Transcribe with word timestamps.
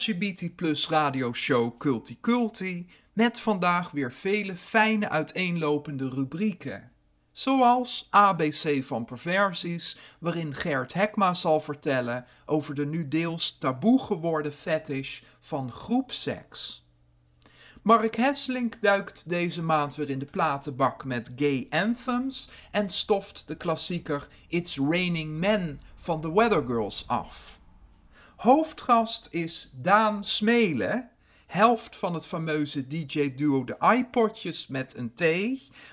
LGBT 0.00 0.56
Plus 0.56 0.88
Radio 0.88 1.32
Show 1.32 1.78
Culti 1.78 2.20
Culti, 2.20 2.86
met 3.12 3.40
vandaag 3.40 3.90
weer 3.90 4.12
vele 4.12 4.56
fijne 4.56 5.08
uiteenlopende 5.08 6.08
rubrieken. 6.08 6.92
Zoals 7.30 8.06
ABC 8.10 8.84
van 8.84 9.04
perversies, 9.04 9.98
waarin 10.18 10.54
Gert 10.54 10.92
Hekma 10.92 11.34
zal 11.34 11.60
vertellen 11.60 12.24
over 12.46 12.74
de 12.74 12.86
nu 12.86 13.08
deels 13.08 13.58
taboe 13.58 13.98
geworden 14.02 14.52
fetish 14.52 15.20
van 15.38 15.72
groepseks. 15.72 16.86
Mark 17.82 18.16
Hesselink 18.16 18.82
duikt 18.82 19.28
deze 19.28 19.62
maand 19.62 19.94
weer 19.94 20.10
in 20.10 20.18
de 20.18 20.26
platenbak 20.26 21.04
met 21.04 21.32
gay 21.36 21.66
anthems 21.70 22.48
en 22.70 22.88
stoft 22.88 23.48
de 23.48 23.56
klassieker 23.56 24.28
It's 24.48 24.76
Raining 24.76 25.38
Men 25.38 25.80
van 25.94 26.20
The 26.20 26.32
Weather 26.32 26.66
Girls 26.66 27.04
af. 27.06 27.59
Hoofdgast 28.40 29.28
is 29.30 29.70
Daan 29.74 30.24
Smelen, 30.24 31.10
helft 31.46 31.96
van 31.96 32.14
het 32.14 32.26
fameuze 32.26 32.86
DJ-duo 32.86 33.64
De 33.64 33.76
iPodjes 33.96 34.66
met 34.66 34.96
een 34.96 35.14
T, 35.14 35.22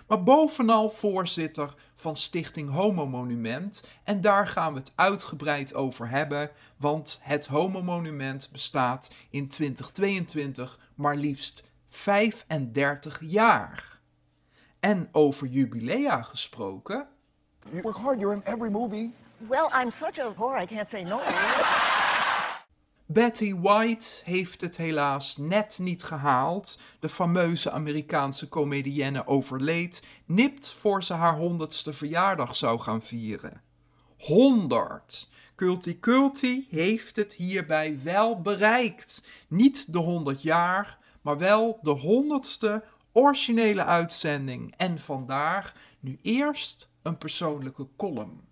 maar 0.07 0.23
bovenal 0.23 0.89
voorzitter 0.89 1.73
van 1.95 2.15
Stichting 2.15 2.71
Homo 2.71 3.07
Monument. 3.07 3.89
En 4.03 4.21
daar 4.21 4.47
gaan 4.47 4.73
we 4.73 4.79
het 4.79 4.91
uitgebreid 4.95 5.73
over 5.73 6.09
hebben, 6.09 6.51
want 6.77 7.19
het 7.21 7.45
Homo 7.45 7.83
Monument 7.83 8.49
bestaat 8.51 9.11
in 9.29 9.47
2022 9.47 10.79
maar 10.95 11.15
liefst 11.15 11.63
35 11.87 13.21
jaar. 13.21 13.99
En 14.79 15.09
over 15.11 15.47
jubilea 15.47 16.21
gesproken. 16.21 17.07
You 17.69 17.81
work 17.81 17.97
hard, 17.97 18.19
you're 18.19 18.35
in 18.35 18.53
every 18.53 18.69
movie. 18.69 19.13
Well, 19.37 19.69
I'm 19.81 19.91
such 19.91 20.19
a 20.19 20.33
whore, 20.33 20.61
I 20.61 20.65
can't 20.65 20.89
say 20.89 21.03
no. 21.03 21.19
Betty 23.09 23.55
White 23.55 24.21
heeft 24.23 24.61
het 24.61 24.77
helaas 24.77 25.37
net 25.37 25.79
niet 25.79 26.03
gehaald. 26.03 26.79
De 26.99 27.09
fameuze 27.09 27.71
Amerikaanse 27.71 28.49
comedienne 28.49 29.27
overleed, 29.27 30.03
nipt 30.25 30.69
voor 30.71 31.03
ze 31.03 31.13
haar 31.13 31.37
honderdste 31.37 31.93
verjaardag 31.93 32.55
zou 32.55 32.79
gaan 32.79 33.01
vieren. 33.01 33.61
100. 34.17 35.29
Culti 35.55 35.99
Culti 35.99 36.67
heeft 36.69 37.15
het 37.15 37.33
hierbij 37.33 37.99
wel 38.03 38.41
bereikt. 38.41 39.23
Niet 39.47 39.93
de 39.93 39.99
100 39.99 40.41
jaar, 40.41 40.97
maar 41.21 41.37
wel 41.37 41.79
de 41.81 41.89
honderdste 41.91 42.83
originele 43.11 43.83
uitzending. 43.83 44.73
En 44.77 44.99
vandaar 44.99 45.73
nu 45.99 46.17
eerst 46.21 46.91
een 47.01 47.17
persoonlijke 47.17 47.87
column. 47.97 48.45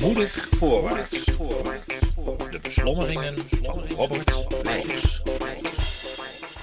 Moedig 0.00 0.48
voorwaarts. 0.58 1.24
De 2.50 2.58
beslommeringen 2.62 3.40
van 3.62 3.84
Robert 3.96 4.46
Leijs. 4.62 5.22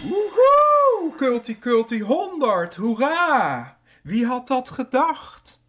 Woehoe! 0.02 1.14
Culti 1.18 1.60
Culti 1.60 2.02
100, 2.02 2.76
hoera! 2.76 3.78
Wie 4.04 4.26
had 4.26 4.48
dat 4.48 4.70
gedacht? 4.70 5.62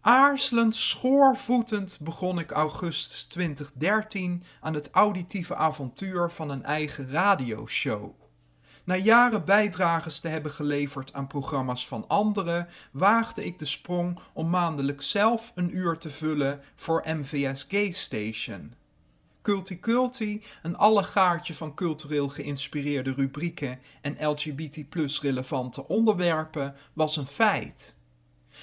Aarzelend, 0.00 0.74
schoorvoetend 0.74 1.98
begon 2.00 2.38
ik 2.38 2.50
augustus 2.50 3.24
2013 3.24 4.42
aan 4.60 4.74
het 4.74 4.90
auditieve 4.90 5.54
avontuur 5.54 6.30
van 6.30 6.50
een 6.50 6.64
eigen 6.64 7.10
radioshow. 7.10 8.17
Na 8.88 8.96
jaren 8.96 9.44
bijdrages 9.44 10.20
te 10.20 10.28
hebben 10.28 10.52
geleverd 10.52 11.12
aan 11.12 11.26
programma's 11.26 11.88
van 11.88 12.04
anderen, 12.06 12.68
waagde 12.90 13.44
ik 13.44 13.58
de 13.58 13.64
sprong 13.64 14.18
om 14.32 14.50
maandelijks 14.50 15.10
zelf 15.10 15.52
een 15.54 15.76
uur 15.76 15.98
te 15.98 16.10
vullen 16.10 16.60
voor 16.76 17.04
MVS 17.06 17.66
Gay 17.68 17.92
Station. 17.92 18.74
Culti 19.42 19.80
Culti, 19.80 20.44
een 20.62 20.76
allegaartje 20.76 21.54
van 21.54 21.74
cultureel 21.74 22.28
geïnspireerde 22.28 23.12
rubrieken 23.12 23.78
en 24.00 24.16
LGBT 24.28 24.78
relevante 25.20 25.88
onderwerpen, 25.88 26.74
was 26.92 27.16
een 27.16 27.26
feit. 27.26 27.97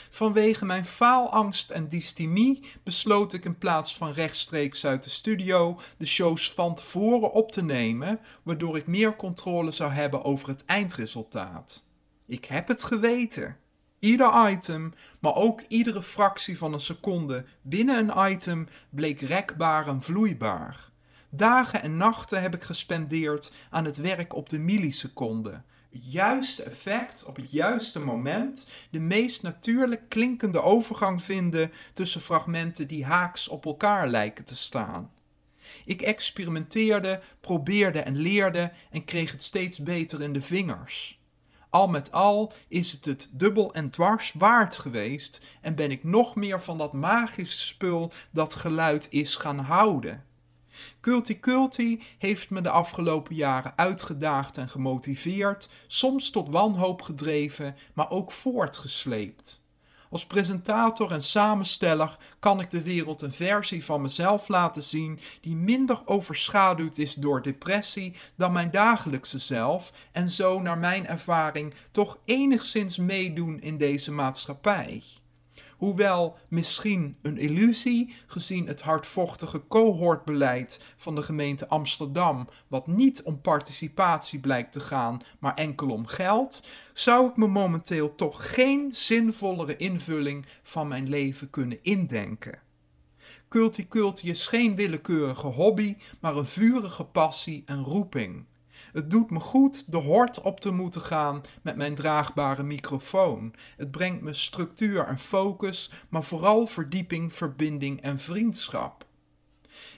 Vanwege 0.09 0.66
mijn 0.66 0.85
faalangst 0.85 1.72
en 1.72 1.88
dystemie 1.88 2.66
besloot 2.83 3.33
ik 3.33 3.45
in 3.45 3.57
plaats 3.57 3.97
van 3.97 4.11
rechtstreeks 4.11 4.85
uit 4.85 5.03
de 5.03 5.09
studio 5.09 5.79
de 5.97 6.06
shows 6.06 6.51
van 6.51 6.75
tevoren 6.75 7.31
op 7.31 7.51
te 7.51 7.63
nemen, 7.63 8.19
waardoor 8.44 8.78
ik 8.78 8.88
meer 8.88 9.16
controle 9.16 9.72
zou 9.72 9.91
hebben 9.91 10.23
over 10.23 10.47
het 10.47 10.66
eindresultaat. 10.66 11.84
Ik 12.25 12.45
heb 12.45 12.67
het 12.67 12.84
geweten. 12.84 13.57
Ieder 14.00 14.50
item, 14.50 14.94
maar 15.19 15.35
ook 15.35 15.61
iedere 15.67 16.03
fractie 16.03 16.57
van 16.57 16.73
een 16.73 16.79
seconde 16.79 17.45
binnen 17.61 18.09
een 18.09 18.31
item 18.31 18.67
bleek 18.89 19.22
rekbaar 19.22 19.88
en 19.88 20.01
vloeibaar. 20.01 20.89
Dagen 21.29 21.81
en 21.81 21.97
nachten 21.97 22.41
heb 22.41 22.55
ik 22.55 22.63
gespendeerd 22.63 23.51
aan 23.69 23.85
het 23.85 23.97
werk 23.97 24.34
op 24.34 24.50
de 24.50 24.59
milliseconde, 24.59 25.61
juiste 26.01 26.63
effect 26.63 27.23
op 27.23 27.35
het 27.35 27.51
juiste 27.51 28.00
moment, 28.00 28.69
de 28.89 29.00
meest 29.00 29.41
natuurlijk 29.41 30.09
klinkende 30.09 30.61
overgang 30.61 31.22
vinden 31.22 31.72
tussen 31.94 32.22
fragmenten 32.22 32.88
die 32.88 33.06
haaks 33.06 33.47
op 33.47 33.66
elkaar 33.66 34.07
lijken 34.07 34.45
te 34.45 34.55
staan. 34.55 35.11
Ik 35.85 36.01
experimenteerde, 36.01 37.22
probeerde 37.39 38.00
en 38.00 38.16
leerde 38.17 38.72
en 38.91 39.05
kreeg 39.05 39.31
het 39.31 39.44
steeds 39.44 39.79
beter 39.79 40.22
in 40.22 40.34
de 40.34 40.41
vingers. 40.41 41.19
Al 41.69 41.88
met 41.88 42.11
al 42.11 42.53
is 42.67 42.91
het 42.91 43.05
het 43.05 43.29
dubbel 43.31 43.73
en 43.73 43.89
dwars 43.89 44.34
waard 44.38 44.75
geweest 44.75 45.45
en 45.61 45.75
ben 45.75 45.91
ik 45.91 46.03
nog 46.03 46.35
meer 46.35 46.61
van 46.61 46.78
dat 46.78 46.94
magische 46.94 47.66
spul 47.66 48.11
dat 48.31 48.55
geluid 48.55 49.07
is 49.09 49.35
gaan 49.35 49.59
houden. 49.59 50.23
Culti 51.01 51.39
Culti 51.39 52.03
heeft 52.17 52.49
me 52.49 52.61
de 52.61 52.69
afgelopen 52.69 53.35
jaren 53.35 53.73
uitgedaagd 53.75 54.57
en 54.57 54.69
gemotiveerd, 54.69 55.69
soms 55.87 56.29
tot 56.29 56.49
wanhoop 56.49 57.01
gedreven, 57.01 57.75
maar 57.93 58.09
ook 58.09 58.31
voortgesleept. 58.31 59.63
Als 60.09 60.25
presentator 60.25 61.11
en 61.11 61.23
samensteller 61.23 62.17
kan 62.39 62.59
ik 62.59 62.71
de 62.71 62.81
wereld 62.81 63.21
een 63.21 63.31
versie 63.31 63.85
van 63.85 64.01
mezelf 64.01 64.47
laten 64.47 64.83
zien 64.83 65.19
die 65.41 65.55
minder 65.55 66.01
overschaduwd 66.05 66.97
is 66.97 67.13
door 67.13 67.41
depressie 67.41 68.15
dan 68.35 68.51
mijn 68.51 68.71
dagelijkse 68.71 69.39
zelf 69.39 69.93
en 70.11 70.29
zo 70.29 70.61
naar 70.61 70.77
mijn 70.77 71.07
ervaring 71.07 71.73
toch 71.91 72.17
enigszins 72.25 72.97
meedoen 72.97 73.61
in 73.61 73.77
deze 73.77 74.11
maatschappij. 74.11 75.03
Hoewel 75.77 76.37
misschien 76.47 77.17
een 77.21 77.37
illusie, 77.37 78.13
gezien 78.27 78.67
het 78.67 78.81
hardvochtige 78.81 79.61
cohortbeleid 79.67 80.79
van 80.97 81.16
de 81.16 81.22
gemeente 81.22 81.67
Amsterdam, 81.67 82.47
wat 82.67 82.87
niet 82.87 83.23
om 83.23 83.41
participatie 83.41 84.39
blijkt 84.39 84.72
te 84.72 84.79
gaan, 84.79 85.22
maar 85.39 85.53
enkel 85.53 85.89
om 85.89 86.05
geld, 86.05 86.63
zou 86.93 87.29
ik 87.29 87.37
me 87.37 87.47
momenteel 87.47 88.16
toch 88.16 88.53
geen 88.53 88.89
zinvollere 88.91 89.75
invulling 89.75 90.45
van 90.63 90.87
mijn 90.87 91.09
leven 91.09 91.49
kunnen 91.49 91.79
indenken. 91.81 92.59
Culti 93.49 93.87
Culti 93.87 94.29
is 94.29 94.47
geen 94.47 94.75
willekeurige 94.75 95.47
hobby, 95.47 95.97
maar 96.19 96.35
een 96.35 96.45
vurige 96.45 97.03
passie 97.03 97.63
en 97.66 97.83
roeping. 97.83 98.45
Het 98.95 99.09
doet 99.09 99.31
me 99.31 99.39
goed 99.39 99.91
de 99.91 99.97
hort 99.97 100.41
op 100.41 100.59
te 100.59 100.71
moeten 100.71 101.01
gaan 101.01 101.41
met 101.61 101.75
mijn 101.75 101.95
draagbare 101.95 102.63
microfoon. 102.63 103.53
Het 103.77 103.91
brengt 103.91 104.21
me 104.21 104.33
structuur 104.33 105.05
en 105.05 105.19
focus, 105.19 105.91
maar 106.09 106.23
vooral 106.23 106.67
verdieping, 106.67 107.33
verbinding 107.33 108.01
en 108.01 108.19
vriendschap. 108.19 109.05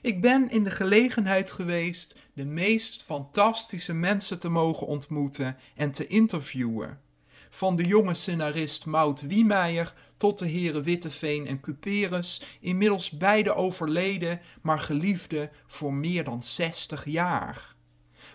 Ik 0.02 0.22
ben 0.22 0.50
in 0.50 0.64
de 0.64 0.72
gelegenheid 0.72 1.52
geweest 1.52 2.18
de 2.34 2.46
meest 2.46 3.04
fantastische 3.04 3.94
mensen 3.94 4.40
te 4.40 4.50
mogen 4.50 4.88
ontmoeten 4.88 5.58
en 5.76 5.92
te 5.92 6.08
interviewen. 6.08 7.02
Van 7.50 7.76
de 7.76 7.84
jonge 7.86 8.14
scenarist 8.14 8.86
Maud 8.86 9.22
Wiemeyer 9.22 9.94
tot 10.18 10.40
de 10.40 10.48
heren 10.48 10.84
Witteveen 10.84 11.48
en 11.48 11.60
Cuperus, 11.60 12.42
inmiddels 12.62 13.10
beide 13.10 13.54
overleden, 13.56 14.42
maar 14.62 14.80
geliefde 14.80 15.50
voor 15.66 15.94
meer 15.94 16.24
dan 16.24 16.42
60 16.42 17.06
jaar. 17.06 17.76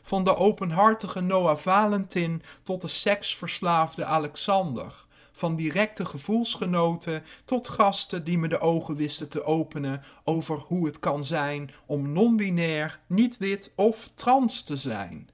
Van 0.03 0.25
de 0.25 0.37
openhartige 0.37 1.21
Noah 1.21 1.57
Valentin 1.57 2.43
tot 2.63 2.81
de 2.81 2.89
seksverslaafde 2.89 4.05
Alexander. 4.05 5.05
van 5.35 5.57
directe 5.57 6.05
gevoelsgenoten 6.05 7.25
tot 7.45 7.69
gasten 7.69 8.25
die 8.25 8.39
me 8.39 8.49
de 8.49 8.61
ogen 8.61 8.97
wisten 8.97 9.29
te 9.29 9.45
openen 9.45 10.03
over 10.25 10.59
hoe 10.59 10.87
het 10.87 10.99
kan 10.99 11.25
zijn 11.25 11.71
om 11.87 12.13
non-binair, 12.13 13.01
niet-wit 13.07 13.71
of 13.75 14.11
trans 14.15 14.63
te 14.63 14.77
zijn. 14.77 15.31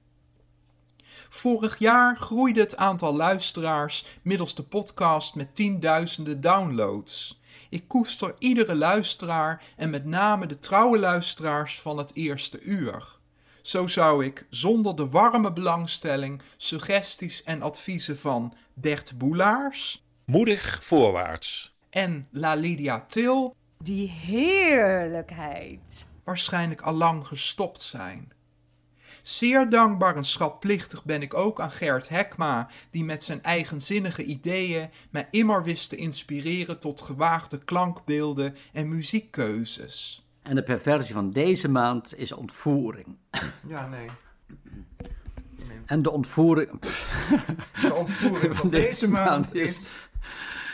Vorig 1.29 1.77
jaar 1.77 2.17
groeide 2.17 2.59
het 2.59 2.77
aantal 2.77 3.15
luisteraars 3.15 4.05
middels 4.21 4.55
de 4.55 4.63
podcast 4.63 5.35
met 5.35 5.55
tienduizenden 5.55 6.41
downloads. 6.41 7.41
Ik 7.69 7.87
koester 7.87 8.35
iedere 8.39 8.75
luisteraar 8.75 9.63
en 9.75 9.89
met 9.89 10.05
name 10.05 10.45
de 10.45 10.59
trouwe 10.59 10.99
luisteraars 10.99 11.81
van 11.81 11.97
het 11.97 12.11
eerste 12.13 12.61
uur. 12.61 13.18
Zo 13.61 13.87
zou 13.87 14.25
ik 14.25 14.45
zonder 14.49 14.95
de 14.95 15.09
warme 15.09 15.53
belangstelling, 15.53 16.41
suggesties 16.57 17.43
en 17.43 17.61
adviezen 17.61 18.19
van 18.19 18.53
Bert 18.73 19.17
Boelaars 19.17 20.03
Moedig 20.25 20.79
voorwaarts. 20.83 21.75
en 21.89 22.27
La 22.31 22.53
Lydia 22.53 23.05
Til 23.07 23.55
Die 23.77 24.09
heerlijkheid. 24.09 26.05
waarschijnlijk 26.23 26.81
allang 26.81 27.27
gestopt 27.27 27.81
zijn. 27.81 28.31
Zeer 29.21 29.69
dankbaar 29.69 30.15
en 30.15 30.23
schatplichtig 30.25 31.03
ben 31.03 31.21
ik 31.21 31.33
ook 31.33 31.61
aan 31.61 31.71
Gert 31.71 32.09
Hekma, 32.09 32.69
die 32.89 33.03
met 33.03 33.23
zijn 33.23 33.43
eigenzinnige 33.43 34.23
ideeën 34.23 34.89
mij 35.09 35.27
immer 35.31 35.63
wist 35.63 35.89
te 35.89 35.95
inspireren 35.95 36.79
tot 36.79 37.01
gewaagde 37.01 37.57
klankbeelden 37.57 38.55
en 38.73 38.87
muziekkeuzes. 38.87 40.27
En 40.49 40.55
de 40.55 40.63
perversie 40.63 41.13
van 41.13 41.31
deze 41.31 41.67
maand 41.67 42.15
is 42.15 42.31
ontvoering. 42.31 43.17
Ja, 43.67 43.87
nee. 43.87 44.09
En 45.85 46.01
de 46.01 46.11
ontvoering 46.11 46.81
De 47.81 47.93
ontvoering 47.93 48.55
van 48.55 48.69
deze 48.79 49.09
maand 49.09 49.55
is 49.55 49.95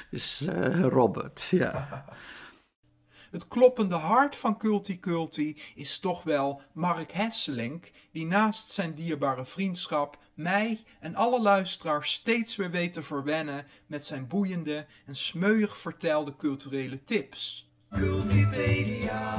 is 0.09 0.45
eh, 0.49 0.81
Robert. 0.81 1.41
Ja. 1.41 2.05
Het 3.31 3.47
kloppende 3.47 3.95
hart 3.95 4.35
van 4.35 4.57
Culti 4.57 4.99
Culti 4.99 5.61
is 5.75 5.99
toch 5.99 6.23
wel 6.23 6.61
Mark 6.73 7.11
Hesselink, 7.11 7.91
die 8.11 8.25
naast 8.25 8.71
zijn 8.71 8.93
dierbare 8.93 9.45
vriendschap 9.45 10.17
mij 10.33 10.83
en 10.99 11.15
alle 11.15 11.41
luisteraars 11.41 12.13
steeds 12.13 12.55
weer 12.55 12.71
weet 12.71 12.93
te 12.93 13.03
verwennen 13.03 13.65
met 13.87 14.05
zijn 14.05 14.27
boeiende 14.27 14.85
en 15.05 15.15
smeuig 15.15 15.79
vertelde 15.79 16.35
culturele 16.35 17.03
tips. 17.03 17.69
Cultipedia. 17.89 19.33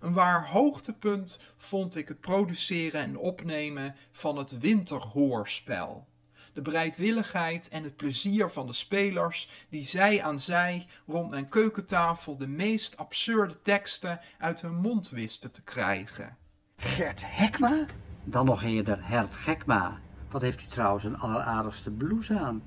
Een 0.00 0.12
waar 0.12 0.48
hoogtepunt 0.48 1.40
vond 1.56 1.96
ik 1.96 2.08
het 2.08 2.20
produceren 2.20 3.00
en 3.00 3.16
opnemen 3.16 3.94
van 4.12 4.36
het 4.36 4.58
winterhoorspel. 4.58 6.06
De 6.52 6.62
bereidwilligheid 6.62 7.68
en 7.68 7.84
het 7.84 7.96
plezier 7.96 8.50
van 8.50 8.66
de 8.66 8.72
spelers 8.72 9.48
die 9.68 9.84
zij 9.84 10.22
aan 10.22 10.38
zij 10.38 10.86
rond 11.06 11.30
mijn 11.30 11.48
keukentafel 11.48 12.36
de 12.36 12.46
meest 12.46 12.96
absurde 12.96 13.62
teksten 13.62 14.20
uit 14.38 14.60
hun 14.60 14.74
mond 14.74 15.08
wisten 15.08 15.52
te 15.52 15.62
krijgen. 15.62 16.36
Gert 16.76 17.22
Hekma? 17.26 17.86
Dan 18.24 18.46
nog 18.46 18.62
eerder 18.62 18.98
Hert 19.08 19.34
Gekma. 19.34 20.00
Wat 20.30 20.42
heeft 20.42 20.62
u 20.62 20.66
trouwens 20.66 21.04
een 21.04 21.18
alleraardigste 21.18 21.90
blouse 21.90 22.38
aan? 22.38 22.62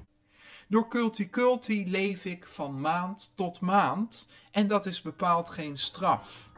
Door 0.71 0.88
Culti 0.88 1.29
Culti 1.29 1.89
leef 1.89 2.25
ik 2.25 2.47
van 2.47 2.81
maand 2.81 3.33
tot 3.35 3.59
maand 3.59 4.27
en 4.51 4.68
dat 4.68 4.85
is 4.85 5.01
bepaald 5.01 5.50
geen 5.50 5.77
straf. 5.77 6.51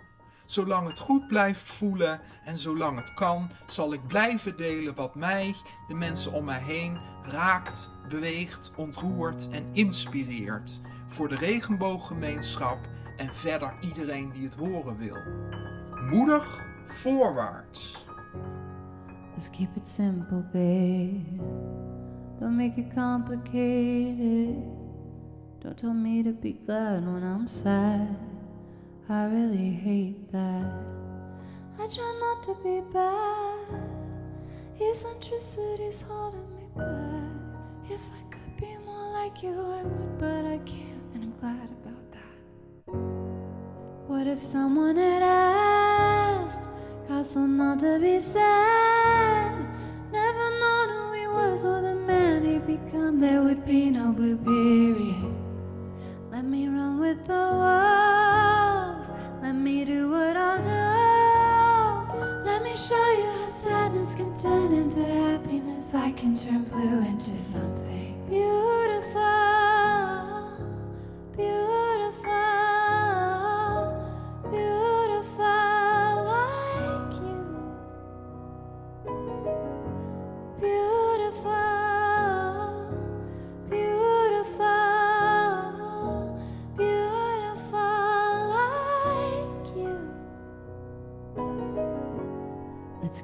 Zolang 0.45 0.87
het 0.87 0.99
goed 0.99 1.27
blijft 1.27 1.67
voelen 1.67 2.21
en 2.45 2.57
zolang 2.57 2.97
het 2.97 3.13
kan, 3.13 3.49
zal 3.67 3.93
ik 3.93 4.07
blijven 4.07 4.57
delen 4.57 4.95
wat 4.95 5.15
mij, 5.15 5.55
de 5.87 5.93
mensen 5.93 6.31
om 6.31 6.45
mij 6.45 6.61
heen, 6.61 6.99
raakt, 7.23 7.89
beweegt, 8.09 8.71
ontroert 8.75 9.49
en 9.49 9.69
inspireert. 9.71 10.81
Voor 11.07 11.29
de 11.29 11.35
regenbooggemeenschap 11.35 12.77
en 13.17 13.33
verder 13.33 13.75
iedereen 13.81 14.31
die 14.31 14.43
het 14.43 14.55
horen 14.55 14.97
wil. 14.97 15.17
Moedig 16.09 16.63
voorwaarts. 16.87 18.05
Just 19.35 19.49
keep 19.49 19.75
it 19.75 19.87
simple, 19.87 20.43
babe. 20.51 21.62
Don't 22.39 22.57
make 22.57 22.77
it 22.77 22.93
complicated. 22.93 24.63
Don't 25.61 25.77
tell 25.77 25.93
me 25.93 26.23
to 26.23 26.31
be 26.31 26.53
glad 26.53 27.05
when 27.05 27.23
I'm 27.23 27.47
sad. 27.47 28.15
I 29.09 29.25
really 29.25 29.71
hate 29.71 30.31
that. 30.31 30.71
I 31.79 31.87
try 31.87 32.19
not 32.19 32.43
to 32.43 32.55
be 32.63 32.81
bad. 32.91 33.67
Eccentricity's 34.79 36.01
holding 36.01 36.47
me 36.55 36.63
back. 36.75 37.91
If 37.91 38.01
I 38.11 38.23
could 38.29 38.57
be 38.57 38.77
more 38.85 39.11
like 39.11 39.43
you, 39.43 39.51
I 39.51 39.83
would, 39.83 40.17
but 40.19 40.45
I 40.45 40.57
can't, 40.59 41.03
and 41.13 41.23
I'm 41.23 41.33
glad 41.39 41.69
about 41.81 42.11
that. 42.11 42.93
What 44.07 44.27
if 44.27 44.41
someone 44.43 44.95
had 44.97 45.21
asked 45.21 46.63
Castle 47.07 47.47
not 47.47 47.79
to 47.79 47.99
be 47.99 48.19
sad? 48.19 49.53
Never 50.11 50.49
known 50.59 50.89
who 50.89 51.11
he 51.13 51.27
was 51.27 51.65
or 51.65 51.81
the 51.81 51.95
he 52.43 52.57
become. 52.59 53.19
There 53.19 53.41
would 53.41 53.65
be 53.65 53.89
no 53.89 54.11
blue 54.11 54.37
period. 54.37 55.33
Let 56.31 56.45
me 56.45 56.67
run 56.67 56.99
with 56.99 57.25
the 57.25 57.45
wolves. 57.63 59.13
Let 59.41 59.53
me 59.53 59.85
do 59.85 60.11
what 60.11 60.35
I'll 60.35 60.61
do. 60.61 62.43
Let 62.45 62.63
me 62.63 62.75
show 62.75 63.11
you 63.19 63.25
how 63.39 63.49
sadness 63.49 64.13
can 64.15 64.37
turn 64.37 64.73
into 64.73 65.05
happiness. 65.05 65.93
I 65.93 66.11
can 66.11 66.37
turn 66.37 66.63
blue 66.65 66.99
into 67.05 67.37
something 67.37 68.15
beautiful. 68.29 69.21
Beautiful. 71.35 71.72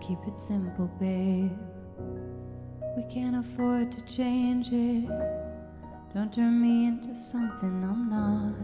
Keep 0.09 0.27
it 0.27 0.39
simple, 0.39 0.87
babe. 0.99 1.51
We 2.97 3.03
can't 3.13 3.35
afford 3.35 3.91
to 3.91 4.01
change 4.05 4.69
it. 4.71 5.07
Don't 6.15 6.33
turn 6.33 6.59
me 6.59 6.87
into 6.87 7.15
something 7.15 7.83
I'm 7.83 8.09
not. 8.09 8.55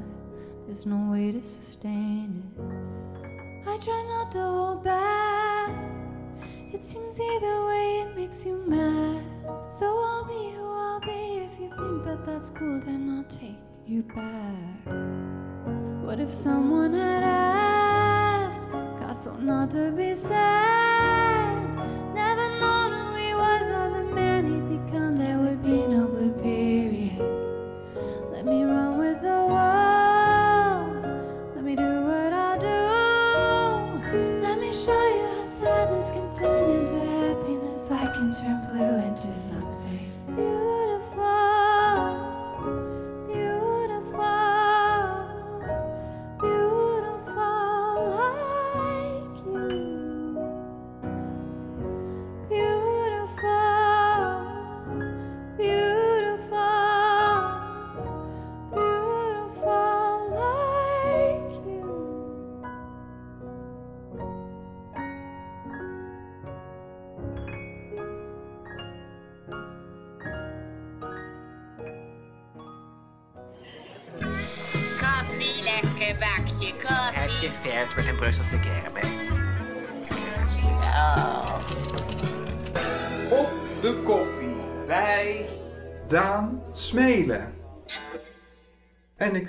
There's 0.65 0.87
no 0.87 1.11
way 1.11 1.31
to 1.33 1.43
sustain 1.43 2.41
it. 2.57 3.69
I 3.69 3.77
try 3.77 4.03
not 4.09 4.31
to 4.31 4.39
hold 4.39 4.83
back. 4.83 5.69
It 6.73 6.83
seems 6.83 7.19
either 7.19 7.65
way 7.67 8.05
it 8.07 8.15
makes 8.15 8.43
you 8.43 8.63
mad. 8.65 9.23
So 9.69 9.85
I'll 9.85 10.25
be 10.25 10.49
who 10.57 10.67
I'll 10.67 10.99
be. 11.01 11.45
If 11.45 11.59
you 11.59 11.69
think 11.69 12.05
that 12.05 12.25
that's 12.25 12.49
cool, 12.49 12.81
then 12.87 13.01
I'll 13.15 13.37
take 13.37 13.61
you 13.85 14.01
back. 14.01 14.95
What 16.03 16.19
if 16.19 16.33
someone 16.33 16.93
had 16.93 17.21
asked 17.21 18.63
Castle 18.99 19.37
not 19.37 19.69
to 19.71 19.91
be 19.91 20.15
sad? 20.15 20.84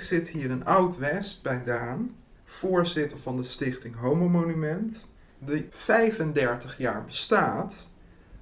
Zit 0.07 0.27
hier 0.29 0.49
in 0.49 0.65
Oud-West 0.65 1.43
bij 1.43 1.63
Daan, 1.63 2.15
voorzitter 2.43 3.17
van 3.19 3.37
de 3.37 3.43
stichting 3.43 3.95
Homo 3.99 4.27
Monument, 4.29 5.09
die 5.39 5.67
35 5.69 6.77
jaar 6.77 7.03
bestaat. 7.05 7.89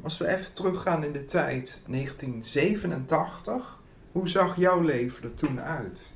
Als 0.01 0.17
we 0.17 0.27
even 0.27 0.53
teruggaan 0.53 1.03
in 1.03 1.11
de 1.11 1.25
tijd, 1.25 1.81
1987, 1.87 3.79
hoe 4.11 4.29
zag 4.29 4.55
jouw 4.57 4.81
leven 4.81 5.23
er 5.23 5.33
toen 5.33 5.59
uit? 5.61 6.13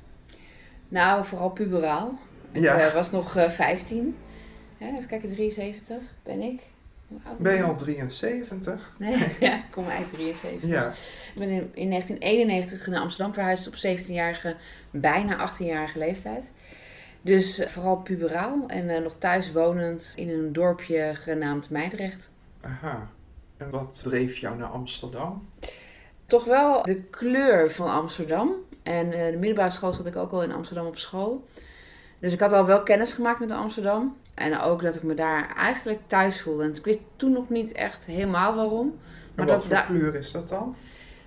Nou, 0.88 1.24
vooral 1.24 1.50
puberaal. 1.50 2.18
Ik 2.52 2.62
Ja. 2.62 2.78
eh, 2.78 2.94
was 2.94 3.10
nog 3.10 3.36
eh 3.36 3.50
15. 3.50 4.16
Hè, 4.78 4.86
even 4.88 5.06
kijken, 5.06 5.32
73 5.32 5.98
ben 6.22 6.40
ik. 6.40 6.60
Ben 7.38 7.54
je 7.54 7.62
al 7.62 7.76
73? 7.76 8.92
Nee, 8.98 9.16
ja, 9.40 9.56
ik 9.56 9.64
kom 9.70 9.86
uit 9.86 10.08
73. 10.08 10.70
Ja. 10.70 10.88
Ik 11.34 11.38
ben 11.38 11.48
in, 11.48 11.70
in 11.74 11.88
1991 11.88 12.86
naar 12.86 13.00
Amsterdam 13.00 13.34
verhuisd 13.34 13.66
op 13.66 13.74
17-jarige, 13.74 14.56
bijna 14.90 15.50
18-jarige 15.50 15.98
leeftijd. 15.98 16.44
Dus 17.22 17.58
eh, 17.58 17.68
vooral 17.68 17.96
puberaal 17.96 18.64
en 18.66 18.88
eh, 18.88 19.02
nog 19.02 19.14
thuis 19.18 19.52
wonend 19.52 20.12
in 20.16 20.28
een 20.28 20.52
dorpje 20.52 21.12
genaamd 21.14 21.70
Meidrecht. 21.70 22.30
Aha. 22.60 23.08
En 23.56 23.70
wat 23.70 24.02
dreef 24.02 24.36
jou 24.36 24.56
naar 24.56 24.68
Amsterdam? 24.68 25.48
Toch 26.26 26.44
wel 26.44 26.82
de 26.82 27.02
kleur 27.02 27.70
van 27.70 27.90
Amsterdam. 27.90 28.52
En 28.82 29.12
eh, 29.12 29.30
de 29.30 29.36
middelbare 29.36 29.70
school 29.70 29.92
zat 29.92 30.06
ik 30.06 30.16
ook 30.16 30.32
al 30.32 30.42
in 30.42 30.52
Amsterdam 30.52 30.86
op 30.86 30.98
school. 30.98 31.44
Dus 32.20 32.32
ik 32.32 32.40
had 32.40 32.52
al 32.52 32.66
wel 32.66 32.82
kennis 32.82 33.12
gemaakt 33.12 33.40
met 33.40 33.50
Amsterdam. 33.50 34.16
En 34.34 34.60
ook 34.60 34.82
dat 34.82 34.94
ik 34.94 35.02
me 35.02 35.14
daar 35.14 35.54
eigenlijk 35.56 36.00
thuis 36.06 36.40
voelde. 36.40 36.64
En 36.64 36.74
ik 36.74 36.84
wist 36.84 37.00
toen 37.16 37.32
nog 37.32 37.48
niet 37.48 37.72
echt 37.72 38.06
helemaal 38.06 38.54
waarom. 38.54 38.86
En 38.86 38.98
Maar 39.34 39.46
wat 39.46 39.54
dat, 39.54 39.64
voor 39.64 39.96
kleur 39.96 40.14
is 40.14 40.32
dat 40.32 40.48
dan? 40.48 40.76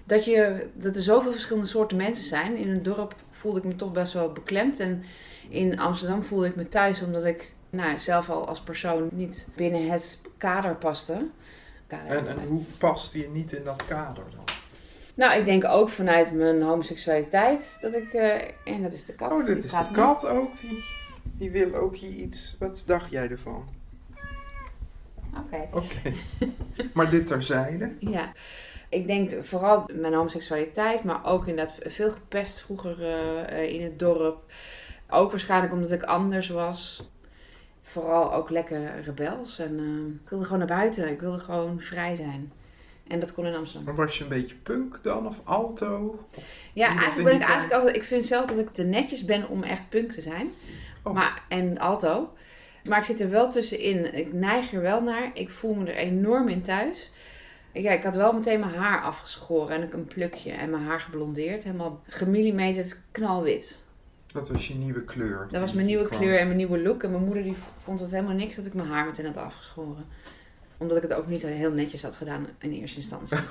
dat, 0.04 0.26
je, 0.26 0.68
dat 0.74 0.96
er 0.96 1.02
zoveel 1.02 1.32
verschillende 1.32 1.68
soorten 1.68 1.98
mensen 1.98 2.26
zijn. 2.26 2.56
In 2.56 2.70
een 2.70 2.84
dorp 2.84 3.16
voelde 3.32 3.60
ik 3.60 3.66
me 3.66 3.76
toch 3.76 3.92
best 3.92 4.14
wel 4.14 4.32
beklemd. 4.32 4.80
En 4.80 5.04
in 5.50 5.80
Amsterdam 5.80 6.24
voelde 6.24 6.48
ik 6.48 6.56
me 6.56 6.70
thuis 6.70 7.02
omdat 7.02 7.26
ik 7.26 7.54
nou, 7.70 8.00
zelf 8.00 8.30
al 8.30 8.48
als 8.48 8.62
persoon 8.62 9.10
niet 9.12 9.48
binnen 9.56 9.90
het 9.90 10.20
kader 10.38 10.76
paste. 10.76 11.28
Kader, 11.88 12.18
En, 12.18 12.28
en 12.28 12.48
hoe 12.48 12.62
past 12.78 13.14
je 13.14 13.30
niet 13.30 13.52
in 13.52 13.64
dat 13.64 13.86
kader 13.86 14.24
dan? 14.36 14.53
Nou, 15.14 15.40
ik 15.40 15.46
denk 15.46 15.66
ook 15.66 15.90
vanuit 15.90 16.32
mijn 16.32 16.62
homoseksualiteit 16.62 17.78
dat 17.82 17.96
ik. 17.96 18.14
eh, 18.14 18.34
en 18.74 18.82
dat 18.82 18.94
is 18.94 19.06
de 19.06 19.14
kat. 19.14 19.32
Oh, 19.32 19.46
die 19.46 19.56
dit 19.56 19.64
is 19.64 19.72
de 19.72 19.88
kat 19.94 20.28
ook. 20.28 20.60
Die, 20.60 20.84
die 21.38 21.52
wil 21.52 21.74
ook 21.74 21.96
hier 21.96 22.12
iets. 22.12 22.56
Wat 22.60 22.84
dacht 22.86 23.12
jij 23.12 23.30
ervan? 23.30 23.66
Oké. 25.38 25.68
Oké. 25.72 26.14
maar 26.94 27.10
dit 27.10 27.26
terzijde. 27.26 27.92
Ja. 28.00 28.32
Ik 28.90 29.08
denk 29.08 29.44
vooral 29.46 29.90
mijn 29.94 30.14
homoseksualiteit, 30.14 31.04
maar 31.04 31.26
ook 31.26 31.48
inderdaad 31.48 31.76
veel 31.82 32.12
gepest 32.12 32.60
vroeger 32.60 33.02
eh, 33.02 33.42
eh, 33.62 33.74
in 33.74 33.84
het 33.84 34.00
dorp. 34.00 34.52
Ook 35.10 35.32
waarschijnlijk 35.32 35.74
omdat 35.74 35.92
ik 35.92 36.04
anders 36.04 36.50
was. 36.50 37.10
Vooral 37.82 38.34
ook 38.34 38.50
lekker 38.50 39.02
rebels. 39.02 39.60
En 39.60 39.80
ik 40.24 40.30
wilde 40.30 40.44
gewoon 40.44 40.60
naar 40.60 40.78
buiten. 40.78 41.10
Ik 41.10 41.20
wilde 41.20 41.40
gewoon 41.40 41.80
vrij 41.82 42.16
zijn. 42.16 42.52
En 43.08 43.20
dat 43.20 43.34
kon 43.34 43.46
in 43.46 43.56
Amsterdam. 43.56 43.96
Maar 43.96 44.06
was 44.06 44.18
je 44.18 44.24
een 44.24 44.30
beetje 44.30 44.56
punk 44.56 45.04
dan? 45.04 45.28
Of 45.28 45.42
alto? 45.44 46.20
Ja, 46.74 46.88
eigenlijk 46.88 47.24
ben 47.24 47.34
ik 47.34 47.40
tijd? 47.40 47.50
eigenlijk 47.50 47.74
altijd. 47.74 47.96
Ik 47.96 48.04
vind 48.04 48.26
zelf 48.26 48.46
dat 48.46 48.58
ik 48.58 48.70
te 48.70 48.84
netjes 48.84 49.26
ben 49.26 49.50
om 49.50 49.64
echt 49.64 49.90
punk 49.90 50.12
te 50.12 50.22
zijn. 50.22 50.52
Oh. 51.04 51.14
Maar, 51.14 51.44
en 51.50 51.78
alto. 51.78 52.34
Maar 52.84 52.98
ik 52.98 53.04
zit 53.04 53.22
er 53.22 53.30
wel 53.30 53.50
tussenin. 53.50 54.14
Ik 54.14 54.34
neig 54.34 54.74
er 54.74 54.82
wel 54.82 55.02
naar. 55.02 55.32
Ik 55.34 55.50
voel 55.50 55.74
me 55.74 55.92
er 55.92 55.96
enorm 55.96 56.48
in 56.48 56.62
thuis. 56.62 57.12
Ja, 57.74 57.92
ik 57.92 58.04
had 58.04 58.16
wel 58.16 58.34
meteen 58.34 58.60
mijn 58.60 58.74
haar 58.74 59.02
afgeschoren 59.02 59.76
en 59.76 59.84
ik 59.84 59.94
een 59.94 60.06
plukje 60.06 60.52
en 60.52 60.70
mijn 60.70 60.84
haar 60.84 61.00
geblondeerd. 61.00 61.64
Helemaal 61.64 62.02
gemillimeterd 62.08 63.02
knalwit. 63.12 63.84
Dat 64.34 64.50
was 64.50 64.68
je 64.68 64.74
nieuwe 64.74 65.04
kleur. 65.04 65.48
Dat 65.52 65.62
was 65.62 65.74
mijn 65.74 65.86
nieuwe 65.86 66.08
kwam. 66.08 66.20
kleur 66.20 66.40
en 66.40 66.46
mijn 66.46 66.58
nieuwe 66.58 66.82
look. 66.82 67.04
En 67.04 67.12
mijn 67.12 67.24
moeder 67.24 67.44
die 67.44 67.56
vond 67.84 68.00
het 68.00 68.12
helemaal 68.12 68.36
niks 68.36 68.56
dat 68.56 68.66
ik 68.66 68.74
mijn 68.74 68.88
haar 68.88 69.06
meteen 69.06 69.26
had 69.26 69.38
afgeschoren. 69.38 70.06
Omdat 70.84 71.04
ik 71.04 71.10
het 71.10 71.14
ook 71.14 71.28
niet 71.28 71.42
heel 71.42 71.72
netjes 71.72 72.04
had 72.04 72.16
gedaan 72.16 72.48
in 72.60 72.72
eerste 72.72 72.98
instantie. 72.98 73.38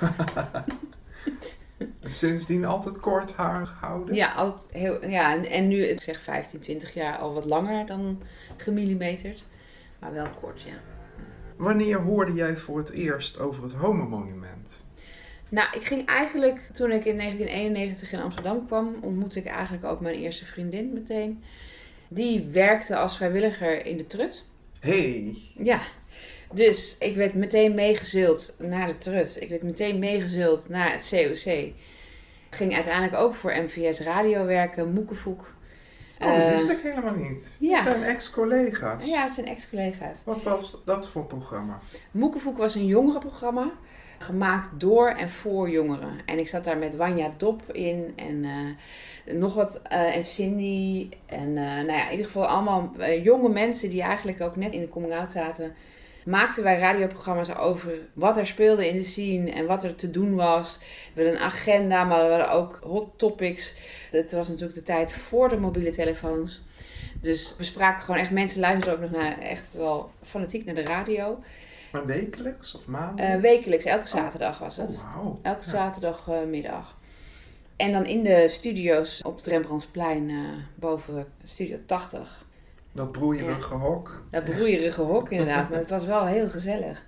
Sindsdien 2.03 2.65
altijd 2.65 2.99
kort 2.99 3.33
haar 3.33 3.65
gehouden? 3.65 4.15
Ja, 4.15 4.33
altijd 4.33 4.71
heel, 4.71 5.07
ja 5.07 5.33
en, 5.33 5.45
en 5.45 5.67
nu, 5.67 5.85
ik 5.85 6.01
zeg 6.01 6.21
15, 6.21 6.59
20 6.59 6.93
jaar 6.93 7.17
al 7.17 7.33
wat 7.33 7.45
langer 7.45 7.85
dan 7.85 8.21
gemillimeterd. 8.57 9.45
Maar 9.99 10.13
wel 10.13 10.29
kort, 10.41 10.61
ja. 10.61 10.73
Wanneer 11.55 11.99
hoorde 11.99 12.33
jij 12.33 12.57
voor 12.57 12.77
het 12.77 12.89
eerst 12.89 13.39
over 13.39 13.63
het 13.63 13.73
homomonument? 13.73 14.85
Nou, 15.49 15.67
ik 15.75 15.85
ging 15.85 16.07
eigenlijk, 16.07 16.69
toen 16.73 16.91
ik 16.91 17.05
in 17.05 17.17
1991 17.17 18.11
in 18.11 18.19
Amsterdam 18.19 18.65
kwam, 18.65 18.95
ontmoette 19.01 19.39
ik 19.39 19.45
eigenlijk 19.45 19.85
ook 19.85 19.99
mijn 19.99 20.15
eerste 20.15 20.45
vriendin 20.45 20.93
meteen. 20.93 21.43
Die 22.07 22.47
werkte 22.51 22.95
als 22.95 23.17
vrijwilliger 23.17 23.85
in 23.85 23.97
de 23.97 24.07
Trut. 24.07 24.45
hey, 24.79 25.37
Ja, 25.57 25.81
dus 26.53 26.95
ik 26.99 27.15
werd 27.15 27.33
meteen 27.33 27.75
meegezult 27.75 28.55
naar 28.59 28.87
de 28.87 28.97
Trut. 28.97 29.37
Ik 29.41 29.49
werd 29.49 29.63
meteen 29.63 29.99
meegezult 29.99 30.69
naar 30.69 30.91
het 30.91 31.09
COC. 31.11 31.71
Ging 32.49 32.73
uiteindelijk 32.75 33.15
ook 33.15 33.35
voor 33.35 33.51
MVS 33.65 33.99
Radio 33.99 34.45
werken, 34.45 34.93
Moekevoek. 34.93 35.53
oh, 36.21 36.27
dat 36.27 36.37
Eh, 36.37 36.51
wist 36.51 36.69
ik 36.69 36.79
helemaal 36.83 37.15
niet. 37.15 37.57
ja. 37.59 37.81
Zijn 37.83 38.03
ex-collega's. 38.03 39.05
Ja, 39.07 39.23
het 39.23 39.33
zijn 39.33 39.47
ex-collega's. 39.47 40.17
Wat 40.25 40.43
was 40.43 40.77
dat 40.85 41.07
voor 41.07 41.25
programma? 41.25 41.79
Moekevoek 42.11 42.57
was 42.57 42.75
een 42.75 42.85
jongerenprogramma. 42.85 43.71
Gemaakt 44.17 44.69
door 44.79 45.07
en 45.07 45.29
voor 45.29 45.69
jongeren. 45.69 46.11
En 46.25 46.39
ik 46.39 46.47
zat 46.47 46.63
daar 46.63 46.77
met 46.77 46.95
Wanja 46.95 47.33
Dop 47.37 47.61
in. 47.71 48.13
En 48.15 48.45
eh, 48.45 49.35
nog 49.35 49.53
wat. 49.53 49.81
eh, 49.81 50.15
en 50.15 50.25
Cindy. 50.25 51.09
En 51.25 51.57
eh, 51.57 51.63
nou 51.63 51.85
ja, 51.91 52.05
in 52.05 52.11
ieder 52.11 52.25
geval 52.25 52.45
allemaal 52.47 52.91
eh, 52.99 53.23
jonge 53.23 53.49
mensen 53.49 53.89
die 53.89 54.01
eigenlijk 54.01 54.41
ook 54.41 54.55
net 54.55 54.73
in 54.73 54.81
de 54.81 54.87
coming 54.89 55.13
out 55.13 55.31
zaten. 55.31 55.73
Maakten 56.25 56.63
wij 56.63 56.79
radioprogramma's 56.79 57.55
over 57.55 57.91
wat 58.13 58.37
er 58.37 58.47
speelde 58.47 58.87
in 58.87 58.95
de 58.95 59.03
scene 59.03 59.51
en 59.51 59.65
wat 59.65 59.83
er 59.83 59.95
te 59.95 60.11
doen 60.11 60.35
was. 60.35 60.79
We 61.13 61.21
hadden 61.23 61.41
een 61.41 61.47
agenda, 61.47 62.03
maar 62.03 62.23
we 62.25 62.29
hadden 62.31 62.51
ook 62.51 62.79
hot 62.83 63.09
topics. 63.17 63.73
Het 64.11 64.31
was 64.31 64.47
natuurlijk 64.47 64.75
de 64.75 64.83
tijd 64.83 65.11
voor 65.13 65.49
de 65.49 65.57
mobiele 65.57 65.91
telefoons. 65.91 66.61
Dus 67.21 67.55
we 67.57 67.63
spraken 67.63 68.03
gewoon 68.03 68.19
echt, 68.19 68.31
mensen 68.31 68.59
luisterden 68.59 68.93
ook 68.93 69.11
nog 69.11 69.21
naar, 69.21 69.37
echt 69.39 69.73
wel 69.73 70.11
fanatiek 70.23 70.65
naar 70.65 70.75
de 70.75 70.83
radio. 70.83 71.39
Maar 71.91 72.05
wekelijks 72.05 72.75
of 72.75 72.87
maandelijks? 72.87 73.35
Eh, 73.35 73.41
wekelijks, 73.41 73.85
elke 73.85 74.07
zaterdag 74.07 74.59
was 74.59 74.77
het. 74.77 75.03
Oh. 75.17 75.39
Elke 75.41 75.63
Ja. 75.65 75.69
zaterdagmiddag. 75.69 76.97
En 77.75 77.91
dan 77.91 78.05
in 78.05 78.23
de 78.23 78.47
studio's 78.47 79.21
op 79.25 79.35
het 79.35 79.47
Rembrandtsplein 79.47 80.29
eh, 80.29 80.35
boven 80.75 81.25
Studio 81.43 81.77
80. 81.85 82.42
Dat 82.93 83.11
broeierige 83.11 83.73
hok. 83.73 84.23
Dat 84.31 84.43
broeierige 84.43 85.01
hok 85.01 85.31
inderdaad, 85.31 85.69
maar 85.69 85.79
het 85.79 85.89
was 85.89 86.05
wel 86.05 86.25
heel 86.25 86.49
gezellig. 86.49 87.05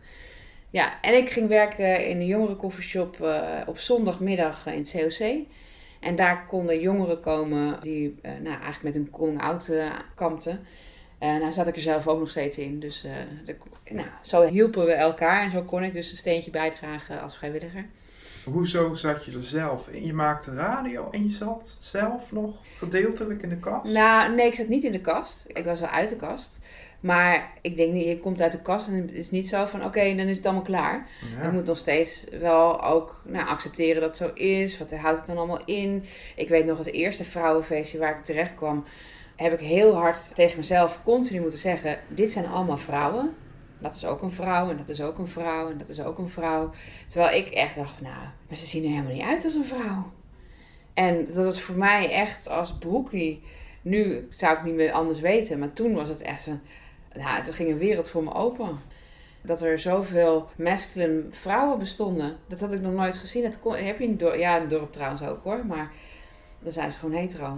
Ja, 0.69 1.01
en 1.01 1.13
ik 1.17 1.29
ging 1.29 1.47
werken 1.47 2.07
in 2.07 2.19
de 2.19 2.25
jongerenkoffieshop 2.25 3.21
eh 3.21 3.41
op 3.65 3.77
zondagmiddag 3.77 4.65
in 4.67 4.77
het 4.77 4.91
COC. 4.97 5.45
En 5.99 6.15
daar 6.15 6.45
konden 6.47 6.79
jongeren 6.79 7.19
komen 7.19 7.77
die 7.81 8.15
eh, 8.21 8.31
nou, 8.31 8.45
eigenlijk 8.61 8.83
met 8.83 8.95
een 8.95 9.09
coming-out 9.09 9.71
kampten. 10.15 10.59
En 11.19 11.39
daar 11.39 11.53
zat 11.53 11.67
ik 11.67 11.75
er 11.75 11.81
zelf 11.81 12.07
ook 12.07 12.19
nog 12.19 12.29
steeds 12.29 12.57
in. 12.57 12.79
Dus 12.79 13.03
eh, 13.03 13.11
de- 13.45 13.55
nou, 13.93 14.07
zo 14.21 14.41
hielpen 14.43 14.85
we 14.85 14.91
elkaar 14.93 15.43
en 15.43 15.51
zo 15.51 15.61
kon 15.63 15.83
ik 15.83 15.93
dus 15.93 16.11
een 16.11 16.17
steentje 16.17 16.51
bijdragen 16.51 17.21
als 17.21 17.37
vrijwilliger. 17.37 17.85
Hoezo 18.45 18.93
zat 18.93 19.25
je 19.25 19.31
er 19.31 19.43
zelf 19.43 19.87
in? 19.87 20.05
Je 20.05 20.13
maakte 20.13 20.53
radio 20.53 21.07
en 21.11 21.23
je 21.23 21.31
zat 21.31 21.77
zelf 21.79 22.31
nog 22.31 22.55
gedeeltelijk 22.77 23.41
in 23.41 23.49
de 23.49 23.57
kast? 23.57 23.93
Nou, 23.93 24.35
nee, 24.35 24.47
ik 24.47 24.55
zat 24.55 24.67
niet 24.67 24.83
in 24.83 24.91
de 24.91 25.01
kast. 25.01 25.43
Ik 25.47 25.65
was 25.65 25.79
wel 25.79 25.89
uit 25.89 26.09
de 26.09 26.15
kast. 26.15 26.59
Maar 26.99 27.51
ik 27.61 27.77
denk 27.77 27.93
niet, 27.93 28.07
je 28.07 28.19
komt 28.19 28.41
uit 28.41 28.51
de 28.51 28.61
kast 28.61 28.87
en 28.87 28.93
het 28.93 29.11
is 29.11 29.31
niet 29.31 29.47
zo 29.47 29.65
van 29.65 29.85
oké, 29.85 30.15
dan 30.15 30.27
is 30.27 30.37
het 30.37 30.45
allemaal 30.45 30.63
klaar. 30.63 31.07
Ja. 31.37 31.45
Je 31.45 31.51
moet 31.51 31.65
nog 31.65 31.77
steeds 31.77 32.25
wel 32.39 32.83
ook 32.83 33.21
nou, 33.25 33.47
accepteren 33.47 34.01
dat 34.01 34.19
het 34.19 34.29
zo 34.29 34.43
is. 34.43 34.77
Wat 34.77 34.91
houdt 34.91 35.17
het 35.17 35.27
dan 35.27 35.37
allemaal 35.37 35.65
in? 35.65 36.03
Ik 36.35 36.49
weet 36.49 36.65
nog 36.65 36.77
het 36.77 36.91
eerste 36.91 37.23
vrouwenfeestje 37.23 37.97
waar 37.97 38.17
ik 38.17 38.25
terecht 38.25 38.55
kwam, 38.55 38.83
heb 39.35 39.53
ik 39.53 39.59
heel 39.59 39.93
hard 39.93 40.35
tegen 40.35 40.57
mezelf 40.57 40.99
continu 41.03 41.41
moeten 41.41 41.59
zeggen: 41.59 41.99
dit 42.07 42.31
zijn 42.31 42.47
allemaal 42.47 42.77
vrouwen. 42.77 43.33
Dat 43.85 43.93
is 43.93 44.05
ook 44.05 44.21
een 44.21 44.31
vrouw 44.31 44.69
en 44.69 44.77
dat 44.77 44.89
is 44.89 45.01
ook 45.01 45.17
een 45.17 45.27
vrouw 45.27 45.69
en 45.69 45.77
dat 45.77 45.89
is 45.89 46.01
ook 46.01 46.17
een 46.17 46.29
vrouw. 46.29 46.69
Terwijl 47.07 47.37
ik 47.37 47.47
echt 47.47 47.75
dacht, 47.75 48.01
nou, 48.01 48.23
maar 48.47 48.57
ze 48.57 48.65
zien 48.65 48.83
er 48.83 48.89
helemaal 48.89 49.13
niet 49.13 49.21
uit 49.21 49.43
als 49.43 49.53
een 49.53 49.65
vrouw. 49.65 50.11
En 50.93 51.25
dat 51.25 51.35
was 51.35 51.61
voor 51.61 51.75
mij 51.75 52.11
echt 52.11 52.49
als 52.49 52.77
broekie. 52.77 53.43
Nu 53.81 54.27
zou 54.31 54.57
ik 54.57 54.63
niet 54.63 54.73
meer 54.73 54.91
anders 54.91 55.19
weten, 55.19 55.59
maar 55.59 55.73
toen 55.73 55.93
was 55.93 56.09
het 56.09 56.21
echt 56.21 56.41
zo. 56.41 56.51
Nou, 57.13 57.43
toen 57.43 57.53
ging 57.53 57.69
een 57.69 57.77
wereld 57.77 58.09
voor 58.09 58.23
me 58.23 58.33
open. 58.33 58.79
Dat 59.41 59.61
er 59.61 59.79
zoveel 59.79 60.49
masculine 60.55 61.23
vrouwen 61.29 61.79
bestonden. 61.79 62.37
Dat 62.47 62.59
had 62.59 62.73
ik 62.73 62.81
nog 62.81 62.93
nooit 62.93 63.17
gezien. 63.17 63.43
Heb 63.63 63.99
je 63.99 64.05
in 64.05 64.17
dorp, 64.17 64.35
ja, 64.35 64.57
in 64.57 64.67
dorp 64.67 64.91
trouwens 64.91 65.21
ook 65.21 65.43
hoor, 65.43 65.65
maar 65.65 65.91
dan 66.59 66.71
zijn 66.71 66.91
ze 66.91 66.97
gewoon 66.97 67.15
hetero. 67.15 67.57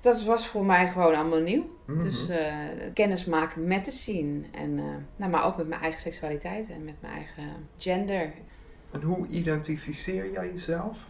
Dat 0.00 0.24
was 0.24 0.46
voor 0.46 0.64
mij 0.64 0.88
gewoon 0.88 1.14
allemaal 1.14 1.40
nieuw. 1.40 1.70
Mhm. 1.84 2.02
Dus 2.02 2.28
eh, 2.28 2.54
kennis 2.94 3.24
maken 3.24 3.66
met 3.66 3.84
de 3.84 3.90
scene. 3.90 4.40
En, 4.50 4.78
eh, 4.78 4.84
nou, 5.16 5.30
maar 5.30 5.46
ook 5.46 5.56
met 5.56 5.68
mijn 5.68 5.80
eigen 5.80 6.00
seksualiteit 6.00 6.70
en 6.70 6.84
met 6.84 6.94
mijn 7.00 7.12
eigen 7.12 7.68
gender. 7.78 8.32
En 8.90 9.02
hoe 9.02 9.26
identificeer 9.26 10.32
jij 10.32 10.46
jezelf? 10.46 11.06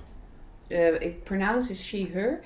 Eh, 0.67 1.01
ik 1.01 1.25
pronounce 1.25 1.71
is 1.71 1.87
she, 1.87 2.11
her. 2.13 2.41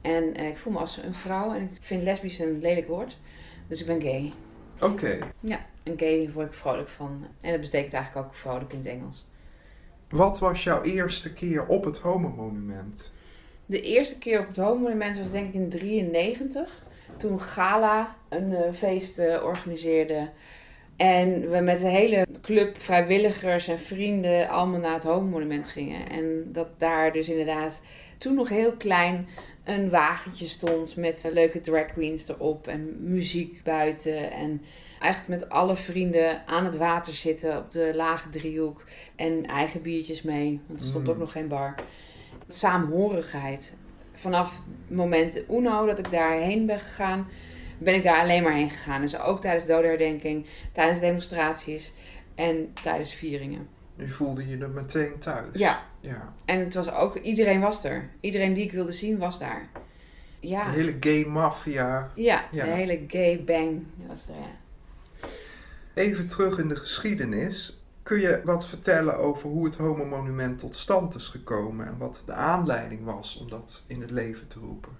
En 0.00 0.34
ik 0.34 0.56
voel 0.56 0.72
me 0.72 0.78
als 0.78 0.96
een 0.96 1.14
vrouw 1.14 1.54
en 1.54 1.62
ik 1.62 1.78
vind 1.80 2.02
lesbisch 2.02 2.38
een 2.38 2.60
lelijk 2.60 2.88
woord. 2.88 3.18
Dus 3.66 3.80
ik 3.80 3.86
ben 3.86 4.02
gay. 4.02 4.32
Oké. 4.80 5.18
Ja, 5.40 5.66
en 5.82 5.98
gay 5.98 6.30
word 6.32 6.46
ik 6.46 6.54
vrolijk 6.54 6.88
van. 6.88 7.26
En 7.40 7.50
dat 7.50 7.60
betekent 7.60 7.92
eigenlijk 7.92 8.26
ook 8.26 8.34
vrolijk 8.34 8.72
in 8.72 8.78
het 8.78 8.86
Engels. 8.86 9.26
Wat 10.08 10.38
was 10.38 10.64
jouw 10.64 10.82
eerste 10.82 11.32
keer 11.32 11.66
op 11.66 11.84
het 11.84 11.98
Homo-monument? 11.98 13.12
De 13.68 13.80
eerste 13.80 14.18
keer 14.18 14.40
op 14.40 14.46
het 14.46 14.56
Homo-monument 14.56 15.18
was 15.18 15.30
denk 15.30 15.48
ik 15.48 15.54
in 15.54 15.68
93. 15.68 16.82
Toen 17.16 17.40
Gala 17.40 18.16
een 18.28 18.54
eh, 18.54 18.72
feest 18.72 19.18
eh, 19.18 19.42
organiseerde. 19.44 20.30
En 20.96 21.50
we 21.50 21.60
met 21.60 21.80
een 21.80 21.88
hele 21.88 22.26
club 22.42 22.80
vrijwilligers 22.80 23.68
en 23.68 23.78
vrienden 23.78 24.48
allemaal 24.48 24.80
naar 24.80 24.94
het 24.94 25.02
Homo-monument 25.02 25.68
gingen. 25.68 26.10
En 26.10 26.48
dat 26.52 26.68
daar 26.78 27.12
dus 27.12 27.28
inderdaad 27.28 27.80
toen 28.18 28.34
nog 28.34 28.48
heel 28.48 28.72
klein 28.72 29.28
een 29.64 29.90
wagentje 29.90 30.46
stond 30.48 30.96
met 30.96 31.28
leuke 31.32 31.60
drag 31.60 31.86
queens 31.92 32.28
erop 32.28 32.66
en 32.66 32.96
muziek 33.00 33.60
buiten. 33.64 34.30
En 34.32 34.62
echt 35.00 35.28
met 35.28 35.48
alle 35.48 35.76
vrienden 35.76 36.46
aan 36.46 36.64
het 36.64 36.76
water 36.76 37.14
zitten 37.14 37.58
op 37.58 37.70
de 37.70 37.90
lage 37.94 38.28
driehoek 38.28 38.84
en 39.16 39.46
eigen 39.46 39.82
biertjes 39.82 40.22
mee, 40.22 40.60
want 40.66 40.80
er 40.80 40.86
stond 40.86 41.04
Mm. 41.04 41.10
ook 41.10 41.18
nog 41.18 41.32
geen 41.32 41.48
bar. 41.48 41.74
Saamhorigheid. 42.48 43.72
Vanaf 44.14 44.56
het 44.56 44.96
moment 44.96 45.40
Uno 45.50 45.86
dat 45.86 45.98
ik 45.98 46.10
daarheen 46.10 46.66
ben 46.66 46.78
gegaan, 46.78 47.28
ben 47.78 47.94
ik 47.94 48.02
daar 48.02 48.20
alleen 48.20 48.42
maar 48.42 48.52
heen 48.54 48.70
gegaan. 48.70 49.00
Dus 49.00 49.18
ook 49.20 49.40
tijdens 49.40 49.66
dodenherdenking, 49.66 50.46
tijdens 50.72 51.00
demonstraties 51.00 51.94
en 52.34 52.72
tijdens 52.82 53.14
vieringen. 53.14 53.68
Nu 53.94 54.10
voelde 54.10 54.48
je 54.48 54.58
er 54.58 54.70
meteen 54.70 55.18
thuis. 55.18 55.46
Ja. 55.58 55.82
ja. 56.00 56.32
En 56.44 56.58
het 56.60 56.74
was 56.74 56.90
ook, 56.90 57.16
iedereen 57.16 57.60
was 57.60 57.84
er. 57.84 58.08
Iedereen 58.20 58.52
die 58.54 58.64
ik 58.64 58.72
wilde 58.72 58.92
zien 58.92 59.18
was 59.18 59.38
daar. 59.38 59.68
Ja. 60.40 60.64
De 60.64 60.76
hele 60.76 60.96
gay 61.00 61.24
maffia. 61.24 62.10
Ja, 62.14 62.48
Ja. 62.50 62.64
de 62.64 62.70
hele 62.70 63.04
gay 63.08 63.44
bang 63.44 63.82
was 64.06 64.28
er, 64.28 64.34
ja. 64.34 64.56
Even 65.94 66.28
terug 66.28 66.58
in 66.58 66.68
de 66.68 66.76
geschiedenis. 66.76 67.77
Kun 68.08 68.20
je 68.20 68.40
wat 68.44 68.66
vertellen 68.66 69.16
over 69.16 69.48
hoe 69.48 69.64
het 69.64 69.76
Homo-monument 69.76 70.58
tot 70.58 70.74
stand 70.74 71.14
is 71.14 71.26
gekomen 71.26 71.86
en 71.86 71.98
wat 71.98 72.22
de 72.26 72.32
aanleiding 72.32 73.04
was 73.04 73.38
om 73.40 73.50
dat 73.50 73.84
in 73.86 74.00
het 74.00 74.10
leven 74.10 74.46
te 74.46 74.58
roepen? 74.58 74.90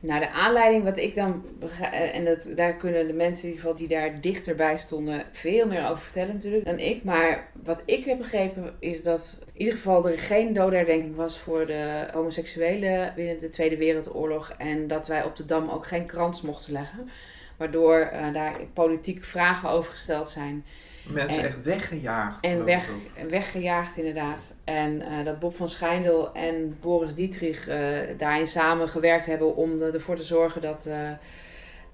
Nou, 0.00 0.20
de 0.20 0.30
aanleiding 0.30 0.84
wat 0.84 0.96
ik 0.96 1.14
dan... 1.14 1.44
eh, 1.80 2.14
En 2.16 2.24
dat, 2.24 2.48
daar 2.56 2.74
kunnen 2.76 3.06
de 3.06 3.12
mensen 3.12 3.42
in 3.42 3.48
ieder 3.48 3.60
geval 3.60 3.76
die 3.76 3.88
daar 3.88 4.20
dichterbij 4.20 4.78
stonden... 4.78 5.24
veel 5.32 5.66
meer 5.66 5.88
over 5.88 6.02
vertellen 6.02 6.34
natuurlijk 6.34 6.64
dan 6.64 6.78
ik. 6.78 7.04
Maar 7.04 7.48
wat 7.64 7.82
ik 7.84 8.04
heb 8.04 8.18
begrepen 8.18 8.74
is 8.78 9.02
dat... 9.02 9.38
in 9.52 9.60
ieder 9.60 9.74
geval 9.74 10.08
er 10.08 10.18
geen 10.18 10.52
dodenherdenking 10.52 11.16
was 11.16 11.38
voor 11.38 11.66
de 11.66 12.08
homoseksuelen... 12.12 13.12
binnen 13.16 13.38
de 13.38 13.50
Tweede 13.50 13.76
Wereldoorlog. 13.76 14.54
En 14.58 14.88
dat 14.88 15.06
wij 15.06 15.24
op 15.24 15.36
de 15.36 15.44
Dam 15.44 15.68
ook 15.68 15.86
geen 15.86 16.06
krans 16.06 16.42
mochten 16.42 16.72
leggen. 16.72 17.08
Waardoor 17.56 17.98
eh, 17.98 18.32
daar 18.32 18.56
politiek 18.72 19.24
vragen 19.24 19.70
over 19.70 19.90
gesteld 19.90 20.28
zijn. 20.28 20.64
Mensen 21.12 21.42
En- 21.42 21.48
echt 21.48 21.62
weggejaagd. 21.62 22.44
En 22.44 22.64
weg, 22.64 22.88
weggejaagd 23.28 23.96
inderdaad. 23.96 24.54
En 24.64 25.02
eh, 25.02 25.24
dat 25.24 25.38
Bob 25.38 25.56
van 25.56 25.68
Schijndel 25.68 26.32
en 26.34 26.76
Boris 26.80 27.14
Dietrich 27.14 27.68
eh, 27.68 27.78
daarin 28.18 28.46
samen 28.46 28.88
gewerkt 28.88 29.26
hebben 29.26 29.56
om 29.56 29.82
er- 29.82 29.94
ervoor 29.94 30.16
te 30.16 30.22
zorgen 30.22 30.60
dat 30.60 30.86
eh, 30.86 30.94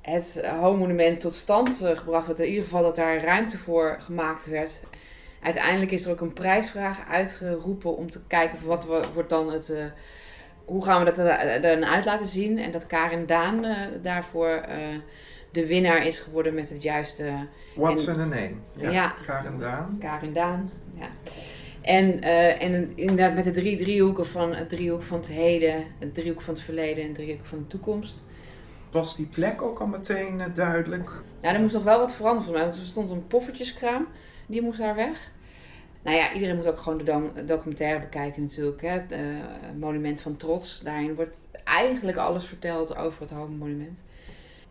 het 0.02 0.42
Homo-monument 0.60 1.20
tot 1.20 1.34
stand 1.34 1.80
gebracht 1.94 2.26
werd. 2.26 2.40
In 2.40 2.48
ieder 2.48 2.64
geval 2.64 2.82
dat 2.82 2.96
daar 2.96 3.24
ruimte 3.24 3.58
voor 3.58 3.96
gemaakt 4.00 4.46
werd. 4.46 4.80
Uiteindelijk 5.42 5.90
is 5.90 6.04
er 6.04 6.10
ook 6.10 6.20
een 6.20 6.32
prijsvraag 6.32 7.08
uitgeroepen 7.08 7.96
om 7.96 8.10
te 8.10 8.20
kijken 8.26 8.58
van 8.58 8.68
wat 8.68 8.84
wo- 8.84 9.12
wordt 9.14 9.28
dan 9.28 9.52
het... 9.52 9.72
hoe 10.64 10.84
gaan 10.84 10.98
we 10.98 11.04
dat 11.04 11.18
er 11.18 11.26
er 11.26 11.60
dan 11.60 11.84
uit 11.84 12.04
laten 12.04 12.26
zien? 12.26 12.58
En 12.58 12.70
dat 12.70 12.86
Karin 12.86 13.26
Daan 13.26 13.66
daarvoor 14.02 14.60
de 15.54 15.66
winnaar 15.66 16.06
is 16.06 16.18
geworden 16.18 16.54
met 16.54 16.70
het 16.70 16.82
juiste... 16.82 17.32
What's 17.74 18.06
en- 18.06 18.14
in 18.14 18.20
a 18.20 18.24
name? 18.24 18.54
Ja. 18.76 18.90
Ja. 18.90 19.14
Karen 19.26 19.58
Daan. 19.58 19.96
Karin 20.00 20.32
Daan. 20.32 20.70
Ja. 20.94 21.08
En, 21.80 22.20
eh, 22.20 22.62
en 22.62 22.92
inderdaad 22.94 23.34
met 23.34 23.44
de 23.44 23.50
drie 23.50 23.76
driehoeken 23.76 24.26
van 24.26 24.54
het 24.54 24.68
driehoek 24.68 25.02
van 25.02 25.18
het 25.18 25.26
heden, 25.28 25.84
het 25.98 26.14
driehoek 26.14 26.40
van 26.40 26.54
het 26.54 26.62
verleden 26.62 27.02
en 27.02 27.08
het 27.08 27.18
driehoek 27.18 27.46
van 27.46 27.58
de 27.58 27.66
toekomst. 27.66 28.22
Was 28.90 29.16
die 29.16 29.26
plek 29.26 29.62
ook 29.62 29.78
al 29.78 29.86
meteen 29.86 30.40
eh, 30.40 30.54
duidelijk? 30.54 31.10
Nou, 31.40 31.54
er 31.54 31.60
moest 31.60 31.74
nog 31.74 31.82
wel 31.82 31.98
wat 31.98 32.14
veranderen 32.14 32.44
volgens 32.44 32.64
mij, 32.64 32.72
want 32.72 32.86
er 32.86 32.92
stond 32.92 33.10
een 33.10 33.26
poffertjeskraam, 33.26 34.06
die 34.46 34.62
moest 34.62 34.78
daar 34.78 34.94
weg. 34.94 35.32
Nou 36.02 36.16
ja, 36.16 36.32
iedereen 36.32 36.56
moet 36.56 36.66
ook 36.66 36.78
gewoon 36.78 36.98
de 37.34 37.44
documentaire 37.44 38.00
bekijken 38.00 38.42
natuurlijk. 38.42 38.82
Hè? 38.82 38.88
Het 38.88 39.12
eh, 39.12 39.20
Monument 39.78 40.20
van 40.20 40.36
Trots. 40.36 40.80
Daarin 40.80 41.14
wordt 41.14 41.36
eigenlijk 41.64 42.16
alles 42.16 42.44
verteld 42.44 42.96
over 42.96 43.20
het 43.20 43.30
Homo-monument. 43.30 44.02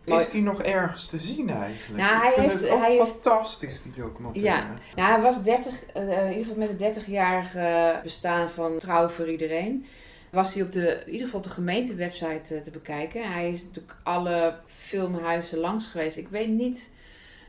Maar- 0.06 0.20
Is 0.20 0.30
die 0.30 0.42
nog 0.42 0.62
ergens 0.62 1.06
te 1.08 1.18
zien 1.18 1.50
eigenlijk? 1.50 2.02
Nou, 2.02 2.16
ik 2.16 2.22
hij 2.22 2.32
vind 2.32 2.46
heeft- 2.50 2.62
het 2.62 2.70
ook 2.72 2.80
hij 2.80 2.96
heeft- 2.96 3.10
fantastisch, 3.10 3.82
die 3.82 3.92
documentaire. 3.96 4.50
Ja, 4.62 4.66
nou, 4.96 5.12
hij 5.12 5.20
was 5.20 5.42
30, 5.42 5.72
eh, 5.94 6.02
in 6.02 6.28
ieder 6.30 6.44
geval 6.44 6.56
met 6.56 6.68
het 6.68 6.78
30-jarige 6.78 8.00
bestaan 8.02 8.50
van 8.50 8.78
Trouw 8.78 9.08
voor 9.08 9.28
Iedereen. 9.30 9.86
Was 10.30 10.54
hij 10.54 10.62
op 10.62 10.72
de, 10.72 11.02
in 11.06 11.12
ieder 11.12 11.24
geval 11.26 11.40
op 11.40 11.46
de 11.46 11.52
gemeentewebsite 11.52 12.54
eh, 12.54 12.60
te 12.62 12.70
bekijken. 12.70 13.32
Hij 13.32 13.50
is 13.50 13.62
natuurlijk 13.64 13.94
alle 14.02 14.54
filmhuizen 14.66 15.58
langs 15.58 15.86
geweest. 15.86 16.16
Ik 16.16 16.28
weet 16.28 16.48
niet, 16.48 16.90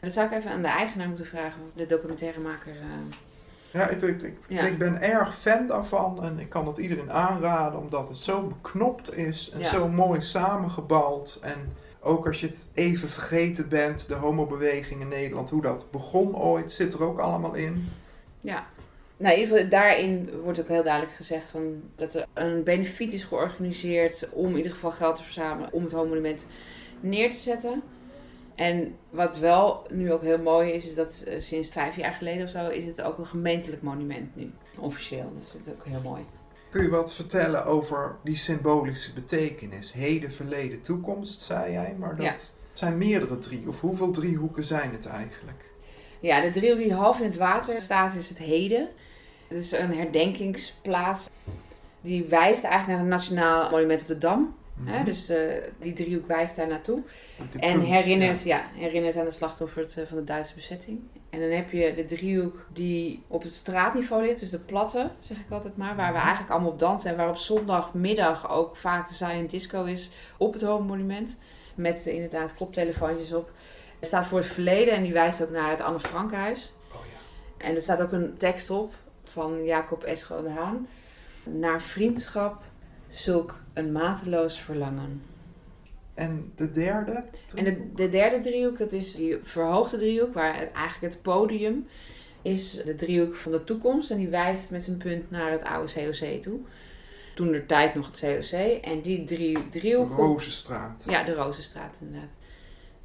dat 0.01 0.13
zou 0.13 0.25
ik 0.27 0.33
even 0.33 0.51
aan 0.51 0.61
de 0.61 0.67
eigenaar 0.67 1.07
moeten 1.07 1.25
vragen, 1.25 1.61
of 1.61 1.67
de 1.75 1.85
documentairemaker. 1.85 2.71
eh, 2.71 3.15
Ja, 3.71 3.87
ik, 3.87 4.01
ik, 4.01 4.21
ik, 4.21 4.37
Ja. 4.47 4.61
ik 4.61 4.77
ben 4.77 5.01
erg 5.01 5.37
fan 5.37 5.67
daarvan 5.67 6.23
en 6.23 6.39
ik 6.39 6.49
kan 6.49 6.67
het 6.67 6.77
iedereen 6.77 7.11
aanraden 7.11 7.79
omdat 7.79 8.07
het 8.07 8.17
zo 8.17 8.41
beknopt 8.41 9.17
is 9.17 9.49
en 9.53 9.59
Ja. 9.59 9.65
zo 9.69 9.87
mooi 9.87 10.21
samengebald. 10.21 11.39
En 11.41 11.73
ook 12.05 12.27
als 12.27 12.39
je 12.39 12.47
het 12.47 12.67
even 12.73 13.09
vergeten 13.09 13.69
bent, 13.69 14.07
de 14.07 14.13
homobeweging 14.13 15.01
in 15.01 15.07
Nederland, 15.07 15.49
hoe 15.49 15.61
dat 15.61 15.87
begon 15.91 16.35
ooit, 16.35 16.71
zit 16.71 16.93
er 16.93 17.03
ook 17.03 17.19
allemaal 17.19 17.53
in. 17.53 17.89
Ja. 18.41 18.67
Nou, 19.17 19.33
in 19.33 19.39
ieder 19.39 19.55
geval 19.55 19.69
daarin 19.69 20.29
wordt 20.43 20.59
ook 20.59 20.67
heel 20.67 20.83
duidelijk 20.83 21.15
gezegd 21.15 21.49
van 21.49 21.81
dat 21.95 22.13
er 22.13 22.25
een 22.33 22.63
benefiet 22.63 23.13
is 23.13 23.23
georganiseerd 23.23 24.29
om 24.31 24.49
in 24.49 24.57
ieder 24.57 24.71
geval 24.71 24.91
geld 24.91 25.15
te 25.15 25.23
verzamelen 25.23 25.73
om 25.73 25.83
het 25.83 25.91
homonument 25.91 26.45
neer 26.99 27.31
te 27.31 27.37
zetten. 27.37 27.83
En 28.55 28.95
wat 29.09 29.37
wel 29.37 29.85
nu 29.93 30.11
ook 30.11 30.21
heel 30.21 30.41
mooi 30.41 30.71
is, 30.71 30.85
is 30.85 30.95
dat 30.95 31.23
eh, 31.27 31.39
sinds 31.39 31.69
vijf 31.69 31.95
jaar 31.95 32.13
geleden 32.13 32.43
of 32.43 32.49
zo 32.49 32.67
is 32.67 32.85
het 32.85 33.01
ook 33.01 33.17
een 33.17 33.25
gemeentelijk 33.25 33.81
monument 33.81 34.35
nu, 34.35 34.51
officieel. 34.77 35.31
Dat 35.33 35.59
is 35.65 35.71
ook 35.71 35.85
heel 35.85 36.01
mooi. 36.03 36.25
Kun 36.75 36.83
je 36.83 36.89
wat 36.89 37.13
vertellen 37.13 37.65
over 37.65 38.15
die 38.23 38.35
symbolische 38.35 39.13
betekenis? 39.13 39.93
Heden, 39.93 40.31
verleden, 40.31 40.81
toekomst, 40.81 41.41
zei 41.41 41.71
jij, 41.71 41.95
maar 41.99 42.15
dat 42.15 42.25
Ja. 42.25 42.33
zijn 42.73 42.97
meerdere 42.97 43.37
drie. 43.37 43.67
Of 43.67 43.81
hoeveel 43.81 44.11
driehoeken 44.11 44.63
zijn 44.63 44.91
het 44.91 45.05
eigenlijk? 45.05 45.69
Ja, 46.19 46.41
de 46.41 46.51
driehoek 46.51 46.79
die 46.79 46.93
half 46.93 47.19
in 47.19 47.25
het 47.25 47.37
water 47.37 47.81
staat 47.81 48.15
is 48.15 48.29
het 48.29 48.37
heden. 48.37 48.87
Het 49.47 49.57
is 49.57 49.71
een 49.71 49.93
herdenkingsplaats. 49.93 51.29
Die 52.01 52.23
wijst 52.23 52.63
eigenlijk 52.63 52.87
naar 52.87 52.97
het 52.99 53.07
Nationaal 53.07 53.69
Monument 53.69 54.01
op 54.01 54.07
de 54.07 54.17
Dam. 54.17 54.55
Hè? 54.83 55.03
Dus 55.03 55.29
eh, 55.29 55.63
die 55.79 55.93
driehoek 55.93 56.27
wijst 56.27 56.55
daar 56.55 56.67
naartoe. 56.67 57.03
En 57.59 57.79
punt, 57.79 57.83
herinnert, 57.83 58.43
ja. 58.43 58.57
ja. 58.57 58.65
herinnert 58.73 59.17
aan 59.17 59.25
de 59.25 59.31
slachtoffers 59.31 59.95
eh, 59.95 60.05
van 60.07 60.17
de 60.17 60.23
Duitse 60.23 60.55
bezetting. 60.55 60.99
En 61.29 61.39
dan 61.39 61.49
heb 61.49 61.71
je 61.71 61.93
de 61.95 62.05
driehoek 62.05 62.65
die 62.73 63.23
op 63.27 63.43
het 63.43 63.53
straatniveau 63.53 64.25
ligt, 64.25 64.39
dus 64.39 64.49
de 64.49 64.59
platte, 64.59 65.11
zeg 65.19 65.37
ik 65.37 65.51
altijd 65.51 65.77
maar, 65.77 65.95
waar 65.95 66.13
we 66.13 66.19
eigenlijk 66.19 66.51
allemaal 66.51 66.71
op 66.71 66.79
dansen 66.79 67.09
en 67.11 67.17
waar 67.17 67.29
op 67.29 67.37
zondagmiddag 67.37 68.51
ook 68.51 68.75
vaak 68.75 69.07
de 69.07 69.13
silent 69.13 69.49
disco 69.49 69.83
is 69.83 70.09
op 70.37 70.53
het 70.53 70.61
Homo-monument. 70.61 71.37
Met 71.75 72.07
eh, 72.07 72.13
inderdaad 72.13 72.53
koptelefoontjes 72.53 73.33
op. 73.33 73.51
Het 73.99 74.05
staat 74.05 74.25
voor 74.25 74.37
het 74.37 74.47
verleden 74.47 74.93
en 74.93 75.03
die 75.03 75.13
wijst 75.13 75.43
ook 75.43 75.49
naar 75.49 75.69
het 75.69 75.81
Anne 75.81 75.99
Frankhuis. 75.99 76.73
Oh 76.91 76.99
ja. 77.05 77.65
En 77.65 77.75
er 77.75 77.81
staat 77.81 78.01
ook 78.01 78.11
een 78.11 78.37
tekst 78.37 78.69
op 78.69 78.93
van 79.23 79.63
Jacob 79.63 80.03
Escho 80.03 80.43
de 80.43 80.49
Haan. 80.49 80.87
Naar 81.43 81.81
vriendschap, 81.81 82.63
zulk 83.17 83.59
een 83.73 83.91
mateloos 83.91 84.59
verlangen. 84.59 85.21
En 86.13 86.51
de 86.55 86.71
derde? 86.71 87.23
En 87.55 87.63
de, 87.63 87.91
de 87.95 88.09
derde 88.09 88.39
driehoek, 88.39 88.77
dat 88.77 88.91
is 88.91 89.15
die 89.15 89.37
verhoogde 89.43 89.97
driehoek, 89.97 90.33
waar 90.33 90.59
het- 90.59 90.71
eigenlijk 90.71 91.13
het 91.13 91.21
podium 91.21 91.87
is 92.41 92.71
de 92.85 92.95
driehoek 92.95 93.35
van 93.35 93.51
de 93.51 93.63
toekomst. 93.63 94.11
En 94.11 94.17
die 94.17 94.27
wijst 94.27 94.69
met 94.71 94.83
zijn 94.83 94.97
punt 94.97 95.31
naar 95.31 95.51
het 95.51 95.63
oude 95.63 95.93
COC 95.93 96.41
toe. 96.41 96.59
Toen 97.35 97.51
de 97.51 97.65
tijd 97.65 97.95
nog 97.95 98.05
het 98.07 98.19
COC. 98.19 98.59
En 98.83 99.01
die 99.01 99.25
drie 99.25 99.69
driehoeken... 99.69 100.15
Rozenstraat. 100.15 101.05
Ja, 101.09 101.23
de 101.23 101.33
Rozenstraat 101.33 101.95
inderdaad. 102.01 102.29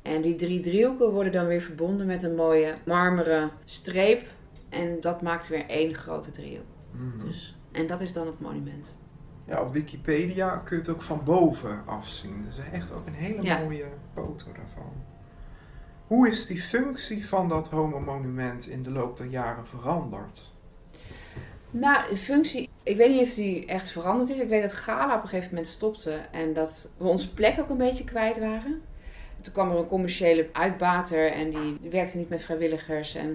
En 0.03 0.21
die 0.23 0.35
drie 0.35 0.61
driehoeken 0.61 1.11
worden 1.11 1.33
dan 1.33 1.47
weer 1.47 1.61
verbonden 1.63 2.07
met 2.07 2.23
een 2.23 2.35
mooie 2.35 2.75
marmeren 2.85 3.51
streep. 3.65 4.23
En 4.69 5.01
dat 5.01 5.23
maakt 5.23 5.49
weer 5.49 5.67
één 5.67 5.95
grote 5.95 6.31
driehoek. 6.31 6.65
Mhm. 6.91 7.27
Dus, 7.27 7.57
en 7.73 7.87
dat 7.87 8.01
is 8.01 8.13
dan 8.13 8.27
het 8.27 8.41
monument. 8.41 8.93
Ja, 9.51 9.61
op 9.61 9.73
Wikipedia 9.73 10.57
kun 10.57 10.77
je 10.77 10.83
het 10.83 10.91
ook 10.91 11.03
van 11.03 11.21
boven 11.25 11.83
afzien. 11.87 12.47
Is 12.49 12.59
echt 12.73 12.93
ook 12.93 13.07
een 13.07 13.15
hele 13.15 13.43
Ja. 13.43 13.59
mooie 13.59 13.85
foto 14.15 14.45
daarvan. 14.57 14.93
Hoe 16.07 16.29
is 16.29 16.47
die 16.47 16.63
functie 16.63 17.27
van 17.27 17.49
dat 17.49 17.69
homo-monument 17.69 18.69
in 18.69 18.83
de 18.83 18.91
loop 18.91 19.17
der 19.17 19.27
jaren 19.27 19.67
veranderd? 19.67 20.53
Nou, 21.71 22.09
de 22.11 22.17
functie 22.17 22.69
Ik 22.83 22.97
weet 22.97 23.11
niet 23.11 23.23
of 23.23 23.35
die 23.35 23.67
echt 23.67 23.91
veranderd 23.91 24.31
is. 24.31 24.39
Ik 24.39 24.49
weet 24.49 24.63
dat 24.63 24.73
Gala 24.73 25.17
op 25.17 25.23
een 25.23 25.29
gegeven 25.29 25.51
moment 25.55 25.69
stopte 25.69 26.13
en 26.33 26.53
dat 26.53 26.89
we 26.97 27.05
onze 27.05 27.35
plek 27.35 27.61
ook 27.61 27.69
een 27.69 27.77
beetje 27.77 28.05
kwijt 28.05 28.39
waren. 28.39 28.83
Toen 29.41 29.53
kwam 29.53 29.71
er 29.71 29.77
een 29.77 29.87
commerciële 29.87 30.49
uitbater 30.53 31.33
en 31.33 31.51
die, 31.51 31.79
die 31.81 31.91
werkte 31.91 32.17
niet 32.17 32.29
met 32.29 32.43
vrijwilligers. 32.43 33.15
En 33.15 33.27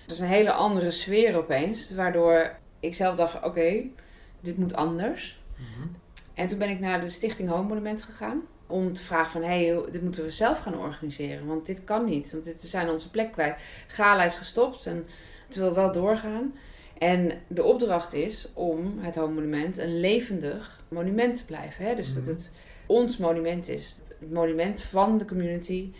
het 0.00 0.10
was 0.10 0.18
een 0.18 0.26
hele 0.26 0.52
andere 0.52 0.90
sfeer 0.90 1.36
opeens, 1.36 1.94
waardoor 1.94 2.56
ik 2.80 2.94
zelf 2.94 3.16
dacht: 3.16 3.42
oké, 3.44 3.82
dit 4.40 4.58
moet 4.58 4.74
anders. 4.74 5.42
En 6.34 6.48
toen 6.48 6.58
ben 6.58 6.68
ik 6.68 6.80
naar 6.80 7.00
de 7.00 7.08
Stichting 7.08 7.48
Home 7.48 7.68
Monument 7.68 8.02
gegaan. 8.02 8.42
Om 8.66 8.92
te 8.92 9.02
vragen 9.02 9.32
van, 9.32 9.42
hé, 9.42 9.66
hey, 9.66 9.90
dit 9.90 10.02
moeten 10.02 10.24
we 10.24 10.30
zelf 10.30 10.58
gaan 10.58 10.78
organiseren. 10.78 11.46
Want 11.46 11.66
dit 11.66 11.84
kan 11.84 12.04
niet, 12.04 12.32
want 12.32 12.44
dit, 12.44 12.60
we 12.60 12.66
zijn 12.66 12.88
onze 12.88 13.10
plek 13.10 13.32
kwijt. 13.32 13.84
Gala 13.86 14.24
is 14.24 14.36
gestopt 14.36 14.86
en 14.86 15.06
het 15.46 15.56
wil 15.56 15.74
wel 15.74 15.92
doorgaan. 15.92 16.54
En 16.98 17.32
de 17.48 17.62
opdracht 17.62 18.12
is 18.12 18.48
om 18.54 18.98
het 18.98 19.16
Home 19.16 19.34
Monument 19.34 19.78
een 19.78 20.00
levendig 20.00 20.82
monument 20.88 21.36
te 21.36 21.44
blijven. 21.44 21.84
Hè? 21.84 21.94
Dus 21.94 22.14
dat 22.14 22.26
het 22.26 22.52
ons 22.86 23.16
monument 23.16 23.68
is. 23.68 24.00
Het 24.20 24.32
monument 24.32 24.82
van 24.82 25.18
de 25.18 25.24
community. 25.24 25.92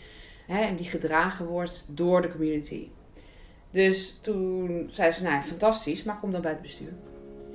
Hè? 0.47 0.61
En 0.61 0.77
die 0.77 0.87
gedragen 0.87 1.47
wordt 1.47 1.87
door 1.89 2.23
de 2.23 2.31
community. 2.31 2.89
Dus 3.71 4.19
toen 4.23 4.89
zei 4.93 5.11
ze, 5.11 5.23
nou 5.23 5.43
fantastisch, 5.43 6.03
maar 6.03 6.19
kom 6.19 6.33
dan 6.33 6.41
bij 6.41 6.51
het 6.51 6.63
bestuur. 6.63 6.93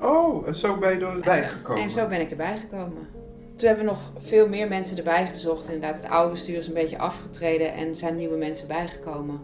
Oh, 0.01 0.47
en 0.47 0.55
zo 0.55 0.75
ben 0.75 0.99
je 0.99 1.05
erbij 1.05 1.47
gekomen. 1.47 1.83
En 1.83 1.89
zo 1.89 2.07
ben 2.07 2.21
ik 2.21 2.29
erbij 2.31 2.57
gekomen. 2.69 3.07
Toen 3.55 3.67
hebben 3.67 3.85
we 3.85 3.91
nog 3.91 3.99
veel 4.25 4.47
meer 4.49 4.67
mensen 4.67 4.97
erbij 4.97 5.27
gezocht. 5.27 5.65
Inderdaad, 5.69 6.01
het 6.01 6.11
oude 6.11 6.31
bestuur 6.31 6.57
is 6.57 6.67
een 6.67 6.73
beetje 6.73 6.97
afgetreden 6.97 7.73
en 7.73 7.95
zijn 7.95 8.15
nieuwe 8.15 8.37
mensen 8.37 8.67
bijgekomen. 8.67 9.41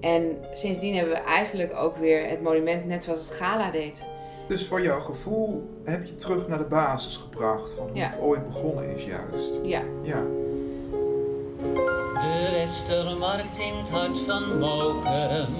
En 0.00 0.36
sindsdien 0.54 0.94
hebben 0.96 1.14
we 1.14 1.20
eigenlijk 1.20 1.74
ook 1.76 1.96
weer 1.96 2.28
het 2.28 2.42
monument 2.42 2.86
net 2.86 3.04
zoals 3.04 3.20
het 3.20 3.30
gala 3.30 3.70
deed. 3.70 4.06
Dus 4.48 4.66
voor 4.66 4.82
jouw 4.82 5.00
gevoel 5.00 5.68
heb 5.84 6.04
je 6.06 6.16
terug 6.16 6.48
naar 6.48 6.58
de 6.58 6.64
basis 6.64 7.16
gebracht 7.16 7.70
van 7.70 7.86
hoe 7.88 7.96
Ja. 7.96 8.04
het 8.04 8.20
ooit 8.20 8.46
begonnen 8.46 8.96
is 8.96 9.04
juist. 9.04 9.60
Ja. 9.62 9.82
Ja. 10.02 10.22
De 12.18 12.48
Westermarkt 12.52 13.58
in 13.58 13.74
het 13.78 13.88
hart 13.90 14.18
van 14.18 14.58
Mokum. 14.58 15.54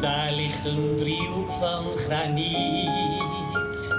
Daar 0.00 0.32
ligt 0.32 0.64
een 0.64 0.96
driehoek 0.96 1.52
van 1.52 1.84
graniet. 1.96 3.94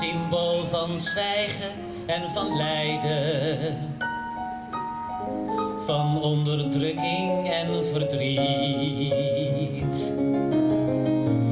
Symbool 0.00 0.64
van 0.70 0.98
zwijgen 0.98 1.70
en 2.06 2.30
van 2.30 2.56
lijden. 2.56 3.78
Van 5.86 6.22
onderdrukking 6.22 7.50
en 7.50 7.84
verdriet. 7.86 9.22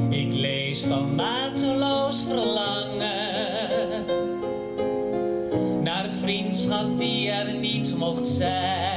Ik 0.09 0.33
lees 0.33 0.83
van 0.83 1.15
mateloos 1.15 2.23
verlangen 2.29 3.21
naar 5.83 6.09
vriendschap 6.21 6.97
die 6.97 7.29
er 7.29 7.53
niet 7.53 7.97
mocht 7.97 8.27
zijn. 8.27 8.90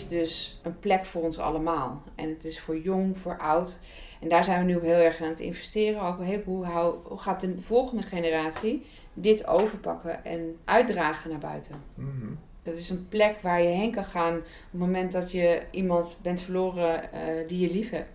Is 0.00 0.08
dus 0.08 0.60
een 0.62 0.78
plek 0.78 1.04
voor 1.04 1.22
ons 1.22 1.38
allemaal. 1.38 2.02
En 2.14 2.28
het 2.28 2.44
is 2.44 2.60
voor 2.60 2.78
jong, 2.78 3.18
voor 3.18 3.38
oud. 3.38 3.78
En 4.20 4.28
daar 4.28 4.44
zijn 4.44 4.58
we 4.58 4.64
nu 4.64 4.76
ook 4.76 4.82
heel 4.82 4.94
erg 4.94 5.22
aan 5.22 5.28
het 5.28 5.40
investeren. 5.40 6.02
Ook 6.02 6.22
heel, 6.22 6.42
hoe, 6.44 6.66
hoe 7.02 7.18
gaat 7.18 7.40
de 7.40 7.54
volgende 7.60 8.02
generatie 8.02 8.86
dit 9.14 9.46
overpakken 9.46 10.24
en 10.24 10.56
uitdragen 10.64 11.30
naar 11.30 11.38
buiten? 11.38 11.82
Mhm. 11.94 12.32
Dat 12.62 12.74
is 12.74 12.90
een 12.90 13.08
plek 13.08 13.38
waar 13.42 13.62
je 13.62 13.68
heen 13.68 13.90
kan 13.90 14.04
gaan 14.04 14.36
op 14.36 14.44
het 14.70 14.80
moment 14.80 15.12
dat 15.12 15.32
je 15.32 15.60
iemand 15.70 16.18
bent 16.22 16.40
verloren 16.40 17.12
eh, 17.12 17.20
die 17.48 17.58
je 17.58 17.74
lief 17.74 17.90
hebt. 17.90 18.10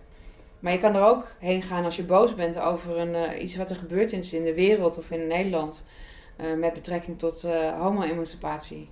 Maar 0.60 0.72
je 0.72 0.78
kan 0.78 0.94
er 0.94 1.04
ook 1.04 1.26
heen 1.38 1.62
gaan 1.62 1.84
als 1.84 1.96
je 1.96 2.04
boos 2.04 2.34
bent 2.34 2.60
over 2.60 2.98
een, 2.98 3.14
eh, 3.14 3.42
iets 3.42 3.56
wat 3.56 3.70
er 3.70 3.76
gebeurd 3.76 4.12
is 4.12 4.32
in 4.32 4.44
de 4.44 4.54
wereld 4.54 4.98
of 4.98 5.10
in 5.10 5.26
Nederland. 5.26 5.84
eh, 6.36 6.54
met 6.54 6.72
betrekking 6.72 7.18
tot 7.18 7.42
homo-emancipatie. 7.78 8.88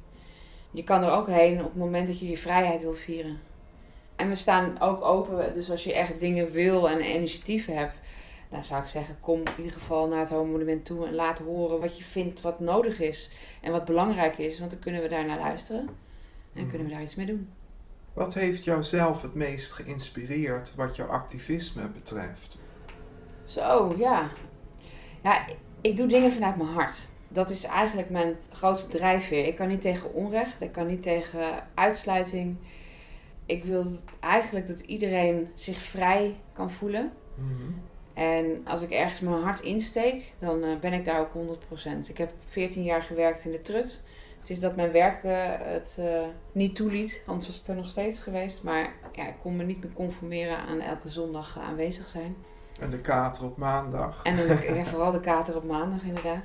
Je 0.74 0.84
kan 0.84 1.02
er 1.02 1.10
ook 1.10 1.26
heen 1.26 1.58
op 1.58 1.64
het 1.64 1.76
moment 1.76 2.06
dat 2.06 2.18
je 2.18 2.28
je 2.28 2.36
vrijheid 2.36 2.82
wil 2.82 2.92
vieren. 2.92 3.38
En 4.16 4.28
we 4.28 4.34
staan 4.34 4.80
ook 4.80 5.02
open, 5.02 5.54
dus 5.54 5.70
als 5.70 5.84
je 5.84 5.94
echt 5.94 6.20
dingen 6.20 6.50
wil 6.50 6.88
en 6.88 7.14
initiatieven 7.14 7.76
hebt, 7.76 7.94
dan 8.50 8.64
zou 8.64 8.82
ik 8.82 8.88
zeggen, 8.88 9.16
kom 9.20 9.38
in 9.38 9.52
ieder 9.56 9.72
geval 9.72 10.08
naar 10.08 10.18
het 10.18 10.28
Homo-monument 10.28 10.84
toe 10.84 11.06
en 11.06 11.14
laat 11.14 11.38
horen 11.38 11.80
wat 11.80 11.98
je 11.98 12.04
vindt 12.04 12.40
wat 12.40 12.60
nodig 12.60 13.00
is 13.00 13.30
en 13.60 13.72
wat 13.72 13.84
belangrijk 13.84 14.38
is, 14.38 14.58
want 14.58 14.70
dan 14.70 14.80
kunnen 14.80 15.02
we 15.02 15.08
daar 15.08 15.26
naar 15.26 15.38
luisteren 15.38 15.88
en 16.54 16.68
kunnen 16.68 16.86
we 16.86 16.92
daar 16.92 17.02
iets 17.02 17.14
mee 17.14 17.26
doen. 17.26 17.48
Wat 18.12 18.34
heeft 18.34 18.64
jou 18.64 18.82
zelf 18.82 19.22
het 19.22 19.34
meest 19.34 19.72
geïnspireerd 19.72 20.74
wat 20.74 20.96
jouw 20.96 21.08
activisme 21.08 21.88
betreft? 21.88 22.60
Zo, 23.44 23.94
ja. 23.96 24.30
Ja, 25.22 25.46
ik 25.80 25.96
doe 25.96 26.06
dingen 26.06 26.32
vanuit 26.32 26.56
mijn 26.56 26.68
hart. 26.68 27.08
Dat 27.34 27.50
is 27.50 27.64
eigenlijk 27.64 28.10
mijn 28.10 28.36
grootste 28.52 28.88
drijfveer. 28.88 29.46
Ik 29.46 29.56
kan 29.56 29.68
niet 29.68 29.80
tegen 29.80 30.14
onrecht, 30.14 30.60
ik 30.60 30.72
kan 30.72 30.86
niet 30.86 31.02
tegen 31.02 31.40
uitsluiting. 31.74 32.56
Ik 33.46 33.64
wil 33.64 33.86
eigenlijk 34.20 34.68
dat 34.68 34.80
iedereen 34.80 35.48
zich 35.54 35.78
vrij 35.78 36.36
kan 36.52 36.70
voelen. 36.70 37.12
Mhm. 37.34 37.70
En 38.14 38.60
als 38.64 38.80
ik 38.80 38.90
ergens 38.90 39.20
mijn 39.20 39.42
hart 39.42 39.60
insteek, 39.60 40.32
dan 40.38 40.62
eh, 40.62 40.78
ben 40.80 40.92
ik 40.92 41.04
daar 41.04 41.20
ook 41.20 41.32
100%. 41.32 42.08
Ik 42.08 42.18
heb 42.18 42.32
14 42.48 42.82
jaar 42.82 43.02
gewerkt 43.02 43.44
in 43.44 43.50
de 43.50 43.62
trut. 43.62 44.02
Het 44.38 44.50
is 44.50 44.60
dat 44.60 44.76
mijn 44.76 44.92
werk 44.92 45.24
eh, 45.24 45.34
het 45.58 45.96
eh, 45.98 46.22
niet 46.52 46.76
toeliet, 46.76 47.22
anders 47.26 47.46
was 47.46 47.58
het 47.58 47.68
er 47.68 47.74
nog 47.74 47.88
steeds 47.88 48.20
geweest. 48.20 48.62
Maar 48.62 48.92
ja, 49.12 49.28
ik 49.28 49.34
kon 49.42 49.56
me 49.56 49.64
niet 49.64 49.82
meer 49.82 49.92
conformeren 49.92 50.56
aan 50.56 50.80
elke 50.80 51.08
zondag 51.08 51.58
aanwezig 51.58 52.08
zijn. 52.08 52.36
En 52.80 52.90
de 52.90 53.00
kater 53.00 53.44
op 53.44 53.56
maandag. 53.56 54.20
En 54.22 54.36
ja, 54.76 54.84
vooral 54.84 55.12
de 55.12 55.20
kater 55.20 55.56
op 55.56 55.64
maandag 55.64 56.02
inderdaad. 56.02 56.44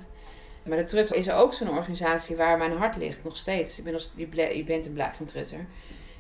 Maar 0.70 0.78
de 0.78 0.86
Trut 0.86 1.12
is 1.12 1.32
ook 1.32 1.54
zo'n 1.54 1.70
organisatie 1.70 2.36
waar 2.36 2.58
mijn 2.58 2.78
hart 2.78 2.98
ligt, 2.98 3.24
nog 3.24 3.38
steeds. 3.38 3.78
Ik 3.78 3.84
ben 3.84 3.94
nog, 3.94 4.10
je, 4.16 4.58
je 4.58 4.64
bent 4.64 4.86
en 4.86 4.94
blijft 4.94 5.20
een 5.20 5.26
Trutter. 5.26 5.66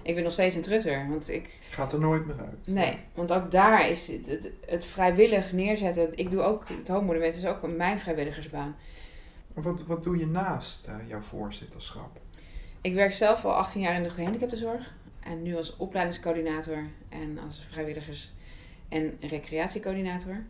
Ik 0.01 0.15
ben 0.15 0.23
nog 0.23 0.33
steeds 0.33 0.55
een 0.55 0.62
Trutter, 0.62 1.09
want 1.09 1.29
ik... 1.29 1.49
Gaat 1.69 1.93
er 1.93 1.99
nooit 1.99 2.25
meer 2.25 2.39
uit. 2.39 2.67
Nee, 2.67 2.97
want 3.13 3.31
ook 3.33 3.51
daar 3.51 3.89
is 3.89 4.07
het, 4.07 4.27
het, 4.27 4.51
het 4.65 4.85
vrijwillig 4.85 5.51
neerzetten... 5.51 6.17
Ik 6.17 6.31
doe 6.31 6.41
ook, 6.41 6.63
het 6.67 6.88
Homo-monument 6.88 7.35
is 7.35 7.45
ook 7.45 7.75
mijn 7.75 7.99
vrijwilligersbaan. 7.99 8.75
Wat, 9.53 9.85
wat 9.85 10.03
doe 10.03 10.17
je 10.17 10.27
naast 10.27 10.88
eh, 10.88 10.95
jouw 11.07 11.21
voorzitterschap? 11.21 12.19
Ik 12.81 12.93
werk 12.93 13.13
zelf 13.13 13.45
al 13.45 13.53
18 13.53 13.81
jaar 13.81 13.95
in 13.95 14.03
de 14.03 14.09
gehandicaptenzorg. 14.09 14.93
En 15.19 15.41
nu 15.41 15.55
als 15.55 15.77
opleidingscoördinator 15.77 16.88
en 17.09 17.39
als 17.45 17.65
vrijwilligers- 17.71 18.33
en 18.89 19.17
recreatiecoördinator. 19.19 20.43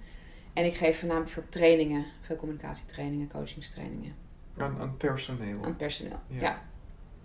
En 0.53 0.65
ik 0.65 0.75
geef 0.75 0.99
voornamelijk 0.99 1.31
veel 1.31 1.43
trainingen, 1.49 2.05
veel 2.21 2.35
communicatietrainingen, 2.35 3.29
coachingstrainingen 3.29 4.13
Aan, 4.57 4.77
aan 4.79 4.97
personeel. 4.97 5.63
aan 5.63 5.75
personeel. 5.75 6.19
Ja. 6.27 6.41
ja. 6.41 6.62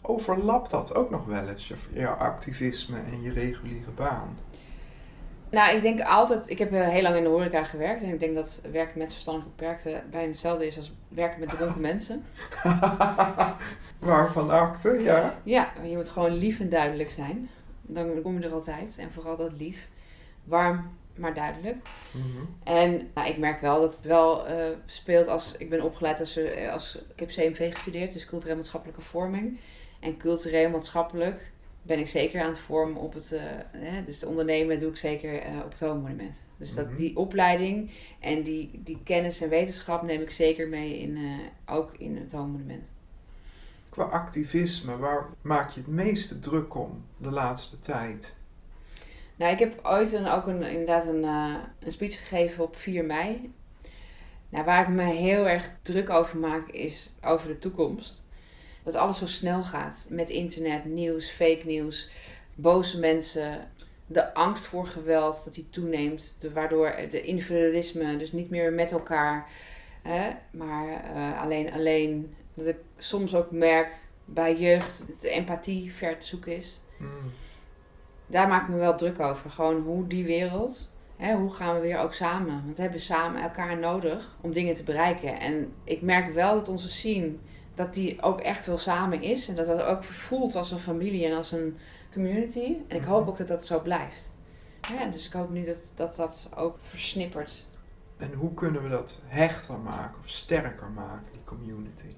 Overlapt 0.03 0.71
dat 0.71 0.95
ook 0.95 1.11
nog 1.11 1.27
wel 1.27 1.49
eens, 1.49 1.73
je, 1.93 2.07
activisme 2.07 2.99
en 2.99 3.23
je 3.23 3.33
reguliere 3.33 3.91
baan? 3.91 4.39
Nou, 5.51 5.77
ik 5.77 5.83
denk 5.83 6.01
altijd, 6.01 6.51
ik 6.51 6.59
heb 6.59 6.71
heel 6.71 7.03
lang 7.03 7.17
in 7.17 7.23
de 7.23 7.29
horeca 7.29 7.65
gewerkt. 7.65 8.03
En 8.03 8.13
ik 8.13 8.21
denk 8.21 8.35
dat 8.35 8.61
werken 8.73 8.99
met 8.99 9.13
verstandelijk 9.13 9.57
beperkten 9.57 10.03
bijna 10.11 10.29
hetzelfde 10.29 10.67
is 10.67 10.77
als 10.77 10.93
werken 11.09 11.41
met 11.41 11.51
dronken 11.51 11.81
mensen. 11.91 12.25
Waarvan 13.99 14.51
akte, 14.51 14.91
ja. 15.03 15.35
Ja, 15.43 15.73
je 15.83 15.97
moet 15.97 16.09
gewoon 16.09 16.33
lief 16.33 16.61
en 16.61 16.69
duidelijk 16.69 17.11
zijn. 17.11 17.49
Dan 17.83 18.23
kom 18.23 18.39
je 18.39 18.47
er 18.47 18.53
altijd. 18.53 18.99
En 18.99 19.13
vooral 19.13 19.37
dat 19.37 19.53
lief. 19.59 19.89
Warm, 20.45 20.91
maar 21.17 21.35
duidelijk. 21.35 21.77
Mhm. 22.11 22.45
En 22.65 23.11
nou, 23.15 23.29
ik 23.29 23.39
merk 23.39 23.61
wel 23.61 23.81
dat 23.81 23.97
het 23.97 24.05
wel 24.05 24.47
eh, 24.47 24.67
speelt 24.87 25.27
als... 25.29 25.57
Ik 25.57 25.71
ben 25.71 25.83
opgeleid 25.83 26.19
als, 26.21 26.37
eh, 26.37 26.73
als... 26.73 26.99
Ik 27.15 27.21
heb 27.21 27.29
CMV 27.29 27.73
gestudeerd, 27.73 28.13
dus 28.13 28.27
cultureel 28.27 28.57
maatschappelijke 28.57 29.01
vorming. 29.03 29.59
En 30.01 30.17
cultureel 30.17 30.71
maatschappelijk 30.71 31.53
ben 31.83 31.99
ik 31.99 32.09
zeker 32.09 32.41
aan 32.43 32.49
het 32.49 32.59
vormen 32.59 32.97
op 32.97 33.15
het... 33.15 33.33
eh, 33.33 33.41
hè, 33.71 34.05
dus 34.05 34.19
de 34.19 34.27
ondernemen 34.27 34.79
doe 34.81 34.91
ik 34.91 34.97
zeker 34.97 35.43
op 35.65 35.71
het 35.71 35.81
Homo-monument. 35.81 36.45
Dus 36.57 36.75
dat, 36.75 36.87
Mhm. 36.87 36.97
die 36.97 37.17
opleiding 37.17 37.91
en 38.21 38.43
die, 38.43 38.71
die 38.85 38.99
kennis 39.05 39.41
en 39.41 39.49
wetenschap 39.49 40.03
neem 40.03 40.21
ik 40.21 40.31
zeker 40.31 40.69
mee 40.69 40.99
in, 40.99 41.19
ook 41.67 41.91
in 41.99 42.17
het 42.17 42.33
Homo-monument. 42.33 42.93
Qua 43.89 44.05
activisme, 44.05 44.97
waar 44.97 45.27
maak 45.41 45.71
je 45.71 45.81
het 45.81 45.89
meeste 45.89 46.39
druk 46.39 46.75
om 46.75 47.05
de 47.17 47.31
laatste 47.31 47.81
tijd? 47.81 48.37
Nou, 49.37 49.53
ik 49.53 49.59
heb 49.59 49.81
ooit 49.83 50.13
een, 50.13 50.29
ook 50.29 50.47
een, 50.47 50.63
inderdaad 50.63 51.07
een, 51.07 51.25
eh, 51.25 51.55
een 51.79 51.93
speech 51.93 52.19
gegeven 52.19 52.65
op 52.65 52.77
4 52.77 53.05
mei. 53.05 53.53
Nou, 54.49 54.65
waar 54.65 54.83
ik 54.83 54.89
me 54.89 55.05
heel 55.05 55.49
erg 55.49 55.71
druk 55.83 56.11
over 56.11 56.39
maak, 56.39 56.69
is 56.69 57.13
over 57.23 57.49
de 57.49 57.59
toekomst. 57.59 58.23
Dat 58.83 58.95
alles 58.95 59.19
zo 59.19 59.27
snel 59.27 59.63
gaat. 59.63 60.07
Met 60.09 60.31
internet, 60.31 60.85
nieuws, 60.85 61.31
fake 61.31 61.63
nieuws, 61.65 62.09
boze 62.55 62.99
mensen. 62.99 63.71
De 64.07 64.35
angst 64.35 64.67
voor 64.67 64.87
geweld, 64.87 65.45
dat 65.45 65.55
die 65.55 65.71
toeneemt. 65.71 66.37
Waardoor 66.53 66.95
de 67.11 67.23
individualisme, 67.23 68.17
dus 68.17 68.33
niet 68.33 68.51
meer 68.51 68.73
met 68.73 68.93
elkaar, 68.93 69.49
hè, 70.03 70.31
maar 70.51 70.89
eh, 70.89 71.43
alleen 71.43 71.73
alleen. 71.73 72.35
Dat 72.55 72.67
ik 72.67 72.77
soms 72.99 73.35
ook 73.35 73.51
merk 73.51 73.93
bij 74.25 74.57
jeugd 74.57 75.03
dat 75.07 75.21
de 75.21 75.29
empathie 75.29 75.93
ver 75.93 76.19
te 76.19 76.27
zoeken 76.27 76.57
is 76.57 76.79
Mm. 76.99 77.33
Daar 78.27 78.49
maak 78.49 78.63
ik 78.63 78.69
me 78.69 78.77
wel 78.77 78.97
druk 78.97 79.21
over. 79.21 79.51
Gewoon 79.51 79.81
hoe 79.81 80.07
die 80.07 80.25
wereld, 80.25 80.93
hè, 81.17 81.35
hoe 81.35 81.51
gaan 81.51 81.75
we 81.75 81.81
weer 81.81 81.99
ook 81.99 82.15
samen? 82.15 82.63
Want 82.65 82.77
we 82.77 82.83
hebben 82.83 83.01
samen 83.01 83.43
elkaar 83.43 83.79
nodig 83.79 84.37
om 84.41 84.53
dingen 84.53 84.75
te 84.75 84.83
bereiken. 84.83 85.41
En 85.41 85.73
ik 85.85 86.03
merk 86.03 86.35
wel 86.35 86.55
dat 86.55 86.69
onze 86.69 86.91
scene, 86.91 87.33
dat 87.75 87.95
die 87.95 88.23
ook 88.23 88.41
echt 88.41 88.67
wel 88.67 88.79
samen 88.79 89.23
is. 89.23 89.49
En 89.49 89.55
dat 89.55 89.67
dat 89.67 89.83
ook 89.83 90.05
voelt 90.05 90.55
als 90.55 90.71
een 90.71 90.79
familie 90.79 91.27
en 91.27 91.37
als 91.37 91.53
een 91.53 91.79
community. 92.13 92.77
En 92.89 92.97
ik 92.97 93.05
hoop 93.05 93.29
ook 93.29 93.37
dat 93.37 93.49
dat 93.49 93.67
zo 93.67 93.81
blijft. 93.81 94.33
Hè, 94.81 95.11
dus 95.11 95.27
ik 95.27 95.33
hoop 95.33 95.51
niet 95.51 95.67
dat, 95.67 95.83
dat 95.95 96.17
dat 96.17 96.51
ook 96.57 96.79
versnippert. 96.81 97.67
En 98.17 98.33
hoe 98.33 98.55
kunnen 98.55 98.83
we 98.83 98.89
dat 98.89 99.23
hechter 99.27 99.79
maken 99.79 100.19
of 100.21 100.29
sterker 100.29 100.91
maken, 100.91 101.27
die 101.33 101.45
community? 101.45 102.15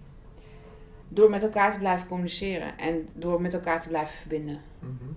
Door 1.08 1.30
met 1.30 1.42
elkaar 1.42 1.72
te 1.72 1.78
blijven 1.78 2.08
communiceren 2.08 2.78
en 2.78 3.08
door 3.12 3.40
met 3.40 3.54
elkaar 3.54 3.80
te 3.80 3.88
blijven 3.88 4.16
verbinden. 4.16 4.60
Mhm. 4.78 5.12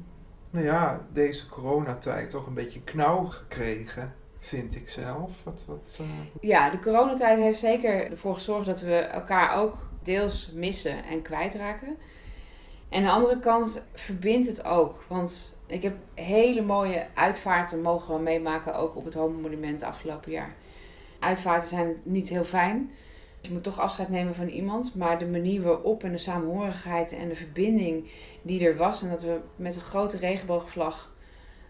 Nou 0.50 0.66
ja, 0.66 1.08
deze 1.14 1.50
coronatijd 1.50 2.30
toch 2.30 2.48
een 2.48 2.54
beetje 2.54 2.84
knauw 2.84 3.26
gekregen, 3.26 4.16
vind 4.40 4.76
ik 4.76 4.90
zelf. 4.90 5.44
Wat, 5.44 5.66
wat, 5.68 5.98
eh, 6.02 6.08
Ja, 6.42 6.70
de 6.70 6.80
coronatijd 6.80 7.40
heeft 7.40 7.60
zeker 7.60 8.12
ervoor 8.12 8.34
gezorgd 8.34 8.66
dat 8.66 8.80
we 8.80 8.96
elkaar 8.96 9.58
ook 9.58 9.76
deels 10.04 10.52
missen 10.54 11.04
en 11.04 11.22
kwijtraken. 11.22 11.98
En 12.90 13.00
aan 13.00 13.06
de 13.06 13.12
andere 13.12 13.40
kant 13.40 13.82
verbindt 13.94 14.48
het 14.48 14.64
ook. 14.64 15.04
Want 15.08 15.58
ik 15.66 15.84
heb 15.84 15.96
hele 16.14 16.62
mooie 16.62 17.08
uitvaarten 17.14 17.82
mogen 17.82 18.24
meemaken, 18.24 18.76
ook 18.76 18.96
op 18.96 19.06
het 19.06 19.14
Homo 19.14 19.40
Monument 19.40 19.84
afgelopen 19.84 20.32
jaar. 20.32 20.56
Uitvaarten 21.20 21.70
zijn 21.70 21.96
niet 22.04 22.30
heel 22.30 22.44
fijn. 22.44 22.92
Je 23.50 23.56
moet 23.56 23.64
toch 23.64 23.80
afscheid 23.80 24.10
nemen 24.10 24.36
van 24.36 24.48
iemand. 24.48 24.96
Maar 24.96 25.20
de 25.20 25.28
manier 25.28 25.62
waarop 25.62 26.04
en 26.04 26.12
de 26.12 26.18
samenhorigheid 26.18 27.12
en 27.12 27.28
de 27.28 27.36
verbinding 27.36 28.10
die 28.42 28.66
er 28.66 28.78
was. 28.78 29.02
En 29.02 29.10
dat 29.10 29.22
we 29.22 29.40
met 29.56 29.76
een 29.76 29.82
grote 29.82 30.18
regenboogvlag 30.18 31.12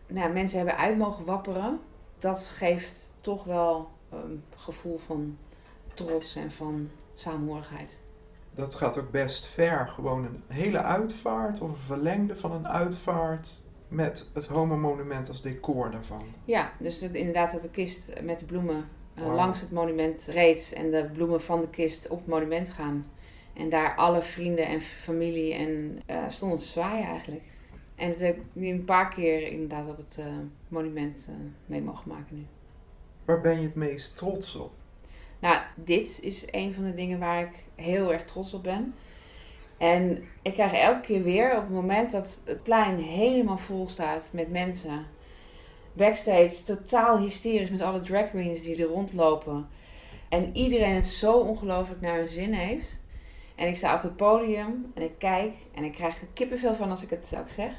nou, 0.07 0.33
mensen 0.33 0.57
hebben 0.57 0.77
uit 0.77 0.97
mogen 0.97 1.25
wapperen. 1.25 1.79
Dat 2.17 2.51
geeft 2.55 3.11
toch 3.21 3.43
wel 3.43 3.89
een 4.09 4.43
gevoel 4.55 4.97
van 4.97 5.37
trots 5.93 6.35
en 6.35 6.51
van 6.51 6.89
samenhorigheid. 7.13 7.97
dat 8.55 8.75
gaat 8.75 8.97
ook 8.97 9.11
best 9.11 9.45
ver. 9.45 9.87
Gewoon 9.87 10.25
een 10.25 10.43
hele 10.47 10.81
uitvaart 10.81 11.61
of 11.61 11.69
een 11.69 11.75
verlengde 11.75 12.35
van 12.35 12.51
een 12.51 12.67
uitvaart 12.67 13.63
met 13.87 14.29
het 14.33 14.45
Homo-monument 14.45 15.29
als 15.29 15.41
decor 15.41 15.91
daarvan. 15.91 16.23
Ja, 16.45 16.71
dus 16.79 16.99
dat, 16.99 17.11
inderdaad 17.11 17.51
dat 17.51 17.61
de 17.61 17.69
kist 17.69 18.21
met 18.23 18.39
de 18.39 18.45
bloemen 18.45 18.85
eh, 19.21 19.35
langs 19.35 19.61
het 19.61 19.71
monument 19.71 20.27
reed. 20.31 20.73
En 20.75 20.91
de 20.91 21.09
bloemen 21.13 21.41
van 21.41 21.61
de 21.61 21.69
kist 21.69 22.07
op 22.07 22.17
het 22.17 22.27
monument 22.27 22.71
gaan. 22.71 23.11
En 23.53 23.69
daar 23.69 23.95
alle 23.95 24.21
vrienden 24.21 24.65
en 24.65 24.81
familie 24.81 25.53
en 25.53 26.01
eh, 26.05 26.23
stonden 26.27 26.59
te 26.59 26.65
zwaaien 26.65 27.07
eigenlijk. 27.07 27.43
En 27.95 28.09
dat 28.09 28.19
heb 28.19 28.37
ik 28.37 28.43
nu 28.53 28.67
een 28.67 28.85
paar 28.85 29.09
keer 29.09 29.47
inderdaad 29.51 29.89
op 29.89 29.97
het 29.97 30.17
eh, 30.19 30.25
monument 30.67 31.27
mee 31.65 31.81
mogen 31.81 32.09
maken 32.09 32.35
nu. 32.35 32.45
Waar 33.25 33.41
ben 33.41 33.57
je 33.57 33.63
het 33.63 33.75
meest 33.75 34.17
trots 34.17 34.55
op? 34.55 34.71
Nou, 35.39 35.57
dit 35.75 36.19
is 36.21 36.45
een 36.51 36.73
van 36.73 36.83
de 36.83 36.93
dingen 36.93 37.19
waar 37.19 37.41
ik 37.41 37.63
heel 37.75 38.13
erg 38.13 38.25
trots 38.25 38.53
op 38.53 38.63
ben. 38.63 38.93
En 39.77 40.23
ik 40.41 40.53
krijg 40.53 40.73
elke 40.73 41.01
keer 41.01 41.23
weer 41.23 41.51
op 41.55 41.61
het 41.61 41.69
moment 41.69 42.11
dat 42.11 42.41
het 42.45 42.63
plein 42.63 42.97
helemaal 42.99 43.57
vol 43.57 43.87
staat 43.87 44.29
met 44.33 44.51
mensen. 44.51 45.05
Backstage 45.99 46.63
totaal 46.63 47.17
hysterisch 47.17 47.69
met 47.69 47.81
alle 47.81 48.01
drag 48.01 48.29
queens 48.29 48.61
die 48.61 48.81
er 48.81 48.89
rondlopen. 48.89 49.67
En 50.29 50.55
iedereen 50.55 50.95
het 50.95 51.05
zo 51.05 51.33
ongelooflijk 51.33 52.01
naar 52.01 52.17
hun 52.17 52.29
zin 52.29 52.53
heeft. 52.53 53.01
En 53.55 53.67
ik 53.67 53.75
sta 53.75 53.95
op 53.95 54.01
het 54.01 54.15
podium 54.15 54.91
en 54.93 55.01
ik 55.01 55.11
kijk 55.17 55.53
en 55.75 55.83
ik 55.83 55.91
krijg 55.91 56.21
er 56.21 56.27
kippenvel 56.33 56.75
van 56.75 56.89
als 56.89 57.03
ik 57.03 57.09
het 57.09 57.33
ook 57.39 57.49
zeg. 57.49 57.71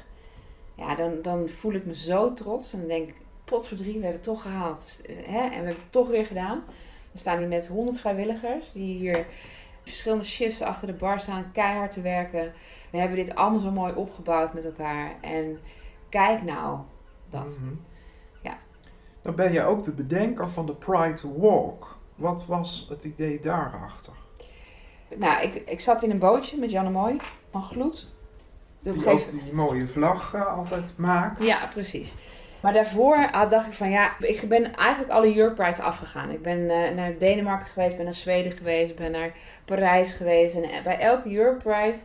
Ja, 0.75 0.95
dan, 0.95 1.21
dan 1.21 1.49
voel 1.49 1.73
ik 1.73 1.85
me 1.85 1.95
zo 1.95 2.33
trots 2.33 2.73
en 2.73 2.79
dan 2.79 2.87
denk 2.87 3.07
ik, 3.07 3.15
potverdrie, 3.43 3.93
we 3.93 4.03
hebben 4.03 4.11
het 4.11 4.23
toch 4.23 4.41
gehaald. 4.41 5.01
Hè? 5.07 5.39
En 5.39 5.49
we 5.49 5.55
hebben 5.55 5.67
het 5.67 5.91
toch 5.91 6.07
weer 6.07 6.25
gedaan. 6.25 6.63
We 7.11 7.17
staan 7.17 7.37
hier 7.37 7.47
met 7.47 7.67
100 7.67 7.99
vrijwilligers 7.99 8.71
die 8.71 8.95
hier 8.97 9.25
verschillende 9.83 10.25
shifts 10.25 10.61
achter 10.61 10.87
de 10.87 10.93
bar 10.93 11.19
staan, 11.19 11.51
keihard 11.51 11.91
te 11.91 12.01
werken. 12.01 12.53
We 12.89 12.97
hebben 12.97 13.17
dit 13.17 13.35
allemaal 13.35 13.59
zo 13.59 13.71
mooi 13.71 13.93
opgebouwd 13.93 14.53
met 14.53 14.65
elkaar. 14.65 15.15
En 15.21 15.59
kijk 16.09 16.43
nou, 16.43 16.79
dat. 17.29 17.57
Mhm. 17.59 17.73
Dan 19.21 19.35
ben 19.35 19.51
je 19.53 19.63
ook 19.63 19.83
de 19.83 19.91
bedenker 19.91 20.49
van 20.49 20.65
de 20.65 20.73
Pride 20.75 21.21
Walk. 21.37 21.97
Wat 22.15 22.45
was 22.45 22.85
het 22.89 23.03
idee 23.03 23.39
daarachter? 23.39 24.13
Nou, 25.15 25.41
ik, 25.43 25.55
ik 25.69 25.79
zat 25.79 26.03
in 26.03 26.11
een 26.11 26.19
bootje 26.19 26.57
met 26.57 26.71
Janne 26.71 26.89
Mooi 26.89 27.17
van 27.51 27.63
Gloed. 27.63 28.07
Die 28.81 28.93
gegeven- 28.93 29.43
die 29.43 29.53
mooie 29.53 29.87
vlag 29.87 30.33
eh, 30.33 30.57
altijd 30.57 30.91
maakt. 30.95 31.45
Ja, 31.45 31.57
precies. 31.73 32.15
Maar 32.61 32.73
daarvoor 32.73 33.31
ah, 33.31 33.49
dacht 33.49 33.67
ik 33.67 33.73
van 33.73 33.89
ja, 33.89 34.11
ik 34.19 34.49
ben 34.49 34.75
eigenlijk 34.75 35.11
alle 35.11 35.37
Europe 35.37 35.53
Prides 35.55 35.79
afgegaan. 35.79 36.29
Ik 36.29 36.41
ben 36.41 36.69
eh, 36.69 36.95
naar 36.95 37.17
Denemarken 37.17 37.67
geweest, 37.67 37.95
ben 37.95 38.05
naar 38.05 38.13
Zweden 38.13 38.51
geweest, 38.51 38.95
ben 38.95 39.11
naar 39.11 39.31
Parijs 39.65 40.13
geweest. 40.13 40.55
En 40.55 40.83
bij 40.83 40.99
elke 40.99 41.35
Europe 41.35 41.63
Pride 41.63 41.97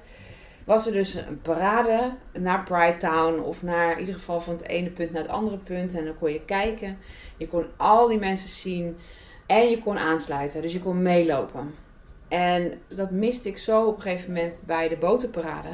was 0.67 0.87
er 0.87 0.93
dus 0.93 1.15
een 1.15 1.41
parade 1.41 2.13
naar 2.33 2.63
Pride 2.63 2.97
Town. 2.97 3.41
Of 3.41 3.63
naar 3.63 3.93
in 3.93 3.99
ieder 3.99 4.15
geval 4.15 4.41
van 4.41 4.55
het 4.55 4.67
ene 4.67 4.91
punt 4.91 5.13
naar 5.13 5.23
het 5.23 5.31
andere 5.31 5.57
punt. 5.57 5.95
En 5.95 6.05
dan 6.05 6.19
kon 6.19 6.33
je 6.33 6.45
kijken. 6.45 6.99
Je 7.37 7.49
kon 7.49 7.67
al 7.77 8.09
die 8.09 8.19
mensen 8.19 8.49
zien. 8.49 8.97
En 9.47 9.69
je 9.69 9.83
kon 9.83 9.99
aansluiten. 9.99 10.63
Dus 10.63 10.73
je 10.73 10.81
kon 10.81 11.03
meelopen. 11.03 11.75
En 12.29 12.81
dat 12.89 13.11
miste 13.11 13.49
ik 13.49 13.57
zo 13.59 13.87
op 13.87 13.97
een 13.97 14.03
gegeven 14.03 14.33
moment 14.33 14.55
bij 14.65 14.89
de 14.89 14.97
botenparade. 14.97 15.69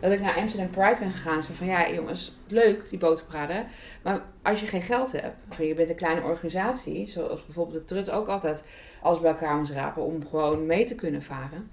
Dat 0.00 0.12
ik 0.12 0.20
naar 0.20 0.36
Amsterdam 0.36 0.70
Pride 0.70 0.96
ben 0.98 1.10
gegaan. 1.10 1.42
Zo 1.42 1.52
van, 1.52 1.66
ja 1.66 1.90
jongens, 1.90 2.36
leuk 2.48 2.90
die 2.90 2.98
botenparade. 2.98 3.64
Maar 4.02 4.22
als 4.42 4.60
je 4.60 4.66
geen 4.66 4.82
geld 4.82 5.12
hebt, 5.12 5.36
of 5.50 5.58
je 5.58 5.74
bent 5.74 5.90
een 5.90 5.96
kleine 5.96 6.22
organisatie, 6.22 7.06
zoals 7.06 7.44
bijvoorbeeld 7.44 7.78
de 7.78 7.84
Trut 7.84 8.10
ook 8.10 8.28
altijd 8.28 8.64
alles 9.02 9.20
bij 9.20 9.30
elkaar 9.30 9.56
moest 9.56 9.70
rapen 9.70 10.02
om 10.02 10.26
gewoon 10.26 10.66
mee 10.66 10.84
te 10.84 10.94
kunnen 10.94 11.22
varen, 11.22 11.70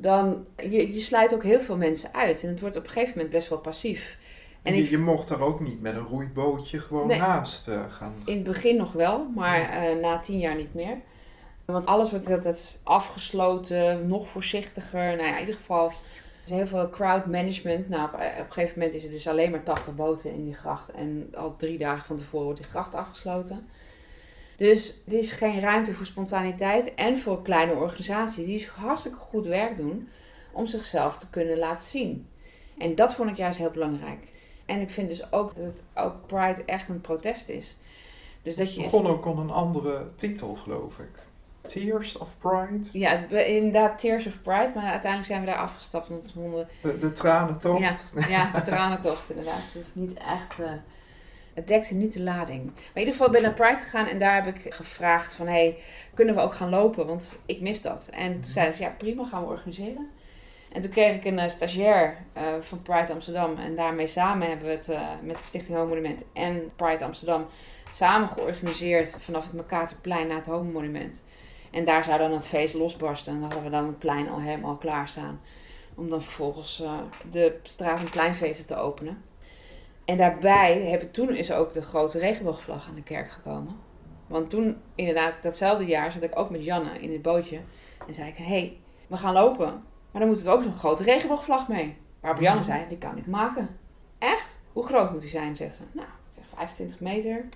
dan 0.00 0.46
je, 0.56 0.94
je 0.94 1.00
sluit 1.00 1.34
ook 1.34 1.42
heel 1.42 1.60
veel 1.60 1.76
mensen 1.76 2.14
uit. 2.14 2.42
En 2.42 2.48
het 2.48 2.60
wordt 2.60 2.76
op 2.76 2.84
een 2.84 2.90
gegeven 2.90 3.12
moment 3.14 3.30
best 3.30 3.48
wel 3.48 3.58
passief. 3.58 4.16
En 4.62 4.74
je, 4.76 4.82
ik, 4.82 4.90
je 4.90 4.98
mocht 4.98 5.30
er 5.30 5.42
ook 5.42 5.60
niet 5.60 5.80
met 5.80 5.94
een 5.94 6.06
roeibootje 6.06 6.78
gewoon 6.78 7.06
Nee. 7.06 7.18
naast 7.18 7.68
eh, 7.68 7.80
gaan. 7.92 8.14
in 8.24 8.34
het 8.34 8.44
begin 8.44 8.76
nog 8.76 8.92
wel, 8.92 9.26
maar 9.34 9.60
eh, 9.70 9.96
na 9.96 10.18
tien 10.18 10.38
jaar 10.38 10.56
niet 10.56 10.74
meer. 10.74 10.96
Want 11.64 11.86
alles 11.86 12.10
wordt 12.10 12.30
altijd 12.30 12.78
afgesloten, 12.82 14.08
nog 14.08 14.28
voorzichtiger. 14.28 15.16
Nou 15.16 15.22
ja, 15.28 15.34
in 15.34 15.40
ieder 15.40 15.54
geval 15.54 15.92
is 16.44 16.50
heel 16.50 16.66
veel 16.66 16.90
crowd 16.90 17.26
management. 17.26 17.88
Nou, 17.88 18.04
op, 18.04 18.14
op 18.14 18.20
een 18.20 18.52
gegeven 18.52 18.78
moment 18.78 18.94
is 18.94 19.04
er 19.04 19.10
dus 19.10 19.28
alleen 19.28 19.50
maar 19.50 19.62
80 19.62 19.94
boten 19.94 20.32
in 20.32 20.44
die 20.44 20.54
gracht. 20.54 20.90
En 20.90 21.28
al 21.34 21.56
drie 21.56 21.78
dagen 21.78 22.06
van 22.06 22.16
tevoren 22.16 22.44
wordt 22.44 22.60
die 22.60 22.70
gracht 22.70 22.94
afgesloten. 22.94 23.68
Dus 24.60 24.94
er 25.06 25.12
is 25.12 25.30
geen 25.30 25.60
ruimte 25.60 25.92
voor 25.94 26.06
spontaniteit. 26.06 26.94
En 26.94 27.18
voor 27.18 27.42
kleine 27.42 27.72
organisaties 27.72 28.46
die 28.46 28.68
hartstikke 28.74 29.18
goed 29.18 29.46
werk 29.46 29.76
doen 29.76 30.08
om 30.52 30.66
zichzelf 30.66 31.18
te 31.18 31.26
kunnen 31.30 31.58
laten 31.58 31.86
zien. 31.86 32.28
En 32.78 32.94
dat 32.94 33.14
vond 33.14 33.30
ik 33.30 33.36
juist 33.36 33.58
heel 33.58 33.70
belangrijk. 33.70 34.32
En 34.66 34.80
ik 34.80 34.90
vind 34.90 35.08
dus 35.08 35.32
ook 35.32 35.56
dat 35.56 35.64
het 35.64 35.82
ook 35.94 36.26
Pride 36.26 36.62
echt 36.64 36.88
een 36.88 37.00
protest 37.00 37.48
is. 37.48 37.76
Dus 38.42 38.56
dat 38.56 38.66
Het 38.66 38.74
je. 38.74 38.82
begon 38.82 39.06
ook 39.06 39.26
onder 39.26 39.44
een 39.44 39.50
andere 39.50 40.06
titel, 40.14 40.54
geloof 40.54 40.98
ik. 40.98 41.28
Tears 41.66 42.18
of 42.18 42.28
Pride? 42.38 42.98
Ja, 42.98 43.12
inderdaad 43.44 43.98
Tears 43.98 44.26
of 44.26 44.42
Pride, 44.42 44.72
maar 44.74 44.84
uiteindelijk 44.84 45.24
zijn 45.24 45.40
we 45.40 45.46
daar 45.46 45.56
afgestapt. 45.56 46.08
We 46.08 46.20
vonden, 46.34 46.68
De, 46.82 46.98
de 46.98 47.12
tranentocht. 47.12 47.80
ja, 47.80 47.94
ja, 48.28 48.50
de 48.50 48.62
tranentocht 48.70 49.30
inderdaad. 49.30 49.60
Het 49.72 49.82
is 49.82 49.88
niet 49.92 50.18
echt... 50.18 50.58
eh, 50.58 50.72
het 51.54 51.68
dekte 51.68 51.94
niet 51.94 52.12
de 52.12 52.22
lading. 52.22 52.64
Maar 52.64 52.74
in 52.92 52.98
ieder 52.98 53.12
geval 53.12 53.30
ben 53.30 53.40
ik 53.40 53.46
naar 53.46 53.54
Pride 53.54 53.82
gegaan 53.82 54.06
en 54.06 54.18
daar 54.18 54.44
heb 54.44 54.56
ik 54.56 54.74
gevraagd 54.74 55.34
van... 55.34 55.46
Hey, 55.46 55.78
kunnen 56.14 56.34
we 56.34 56.40
ook 56.40 56.54
gaan 56.54 56.70
lopen? 56.70 57.06
Want 57.06 57.38
ik 57.46 57.60
mis 57.60 57.82
dat. 57.82 58.08
En 58.12 58.32
toen 58.32 58.50
zeiden 58.50 58.74
ze, 58.74 58.82
ja 58.82 58.94
prima, 58.98 59.24
gaan 59.24 59.42
we 59.42 59.48
organiseren. 59.48 60.08
En 60.72 60.80
toen 60.80 60.90
kreeg 60.90 61.14
ik 61.14 61.24
een 61.24 61.38
eh, 61.38 61.48
stagiair 61.48 62.16
eh, 62.32 62.42
van 62.60 62.82
Pride 62.82 63.12
Amsterdam. 63.12 63.56
En 63.56 63.74
daarmee 63.74 64.06
samen 64.06 64.48
hebben 64.48 64.66
we 64.66 64.72
het 64.72 64.88
eh, 64.88 65.08
met 65.22 65.36
de 65.36 65.42
Stichting 65.42 65.76
Home 65.76 65.88
Monument 65.88 66.22
en 66.32 66.70
Pride 66.76 67.04
Amsterdam... 67.04 67.46
samen 67.90 68.28
georganiseerd 68.28 69.16
vanaf 69.18 69.44
het 69.44 69.52
Makaterplein 69.52 70.26
naar 70.26 70.36
het 70.36 70.46
Home 70.46 70.70
Monument. 70.70 71.22
En 71.70 71.84
daar 71.84 72.04
zou 72.04 72.18
dan 72.18 72.32
het 72.32 72.48
feest 72.48 72.74
losbarsten. 72.74 73.32
En 73.32 73.40
dan 73.40 73.50
hadden 73.50 73.70
we 73.70 73.76
dan 73.76 73.86
het 73.86 73.98
plein 73.98 74.28
al 74.28 74.40
helemaal 74.40 74.76
klaarstaan. 74.76 75.40
Om 75.94 76.10
dan 76.10 76.22
vervolgens 76.22 76.82
de 77.30 77.58
straat- 77.62 78.00
en 78.00 78.10
pleinfeesten 78.10 78.66
te 78.66 78.76
openen. 78.76 79.29
En 80.10 80.16
daarbij 80.16 80.80
heb 80.80 81.02
ik, 81.02 81.12
toen 81.12 81.34
is 81.34 81.52
ook 81.52 81.72
de 81.72 81.82
grote 81.82 82.18
regenboogvlag 82.18 82.88
aan 82.88 82.94
de 82.94 83.02
kerk 83.02 83.30
gekomen. 83.30 83.76
Want 84.26 84.50
toen, 84.50 84.76
inderdaad, 84.94 85.42
datzelfde 85.42 85.84
jaar 85.84 86.12
zat 86.12 86.22
ik 86.22 86.38
ook 86.38 86.50
met 86.50 86.64
Janne 86.64 87.00
in 87.00 87.12
het 87.12 87.22
bootje. 87.22 87.60
En 88.06 88.14
zei 88.14 88.28
ik, 88.28 88.36
hé, 88.36 88.44
hey, 88.44 88.78
we 89.06 89.16
gaan 89.16 89.32
lopen. 89.32 89.82
Maar 90.10 90.20
dan 90.20 90.26
moet 90.26 90.38
het 90.38 90.48
ook 90.48 90.62
zo'n 90.62 90.74
grote 90.74 91.02
regenboogvlag 91.02 91.68
mee. 91.68 91.96
Waarop 92.20 92.42
Janne 92.42 92.62
zei, 92.62 92.84
die 92.88 92.98
kan 92.98 93.16
ik 93.16 93.26
maken. 93.26 93.78
Echt? 94.18 94.58
Hoe 94.72 94.86
groot 94.86 95.12
moet 95.12 95.20
die 95.20 95.30
zijn, 95.30 95.56
zegt 95.56 95.76
ze. 95.76 95.82
Nou, 95.92 96.06
ik 96.06 96.34
zeg 96.34 96.44
25 96.54 97.00
meter 97.00 97.48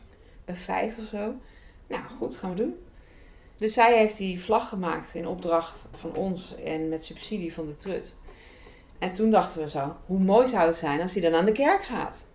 bij 0.45 0.57
5 0.57 0.99
of 0.99 1.05
zo. 1.05 1.35
Nou, 1.89 2.03
goed, 2.19 2.37
gaan 2.37 2.51
we 2.51 2.57
doen. 2.57 2.75
Dus 3.57 3.73
zij 3.73 3.99
heeft 3.99 4.17
die 4.17 4.41
vlag 4.41 4.69
gemaakt 4.69 5.15
in 5.15 5.27
opdracht 5.27 5.89
van 5.91 6.15
ons 6.15 6.57
en 6.57 6.89
met 6.89 7.05
subsidie 7.05 7.55
van 7.55 7.67
de 7.67 7.77
Trut. 7.77 8.17
En 8.99 9.13
toen 9.13 9.31
dachten 9.31 9.63
we 9.63 9.69
zo, 9.69 9.97
hoe 10.07 10.19
mooi 10.19 10.49
zou 10.49 10.67
het 10.67 10.77
zijn 10.77 11.01
als 11.01 11.13
die 11.13 11.23
dan 11.23 11.35
aan 11.35 11.45
de 11.45 11.53
kerk 11.53 11.85
gaat. 11.85 12.27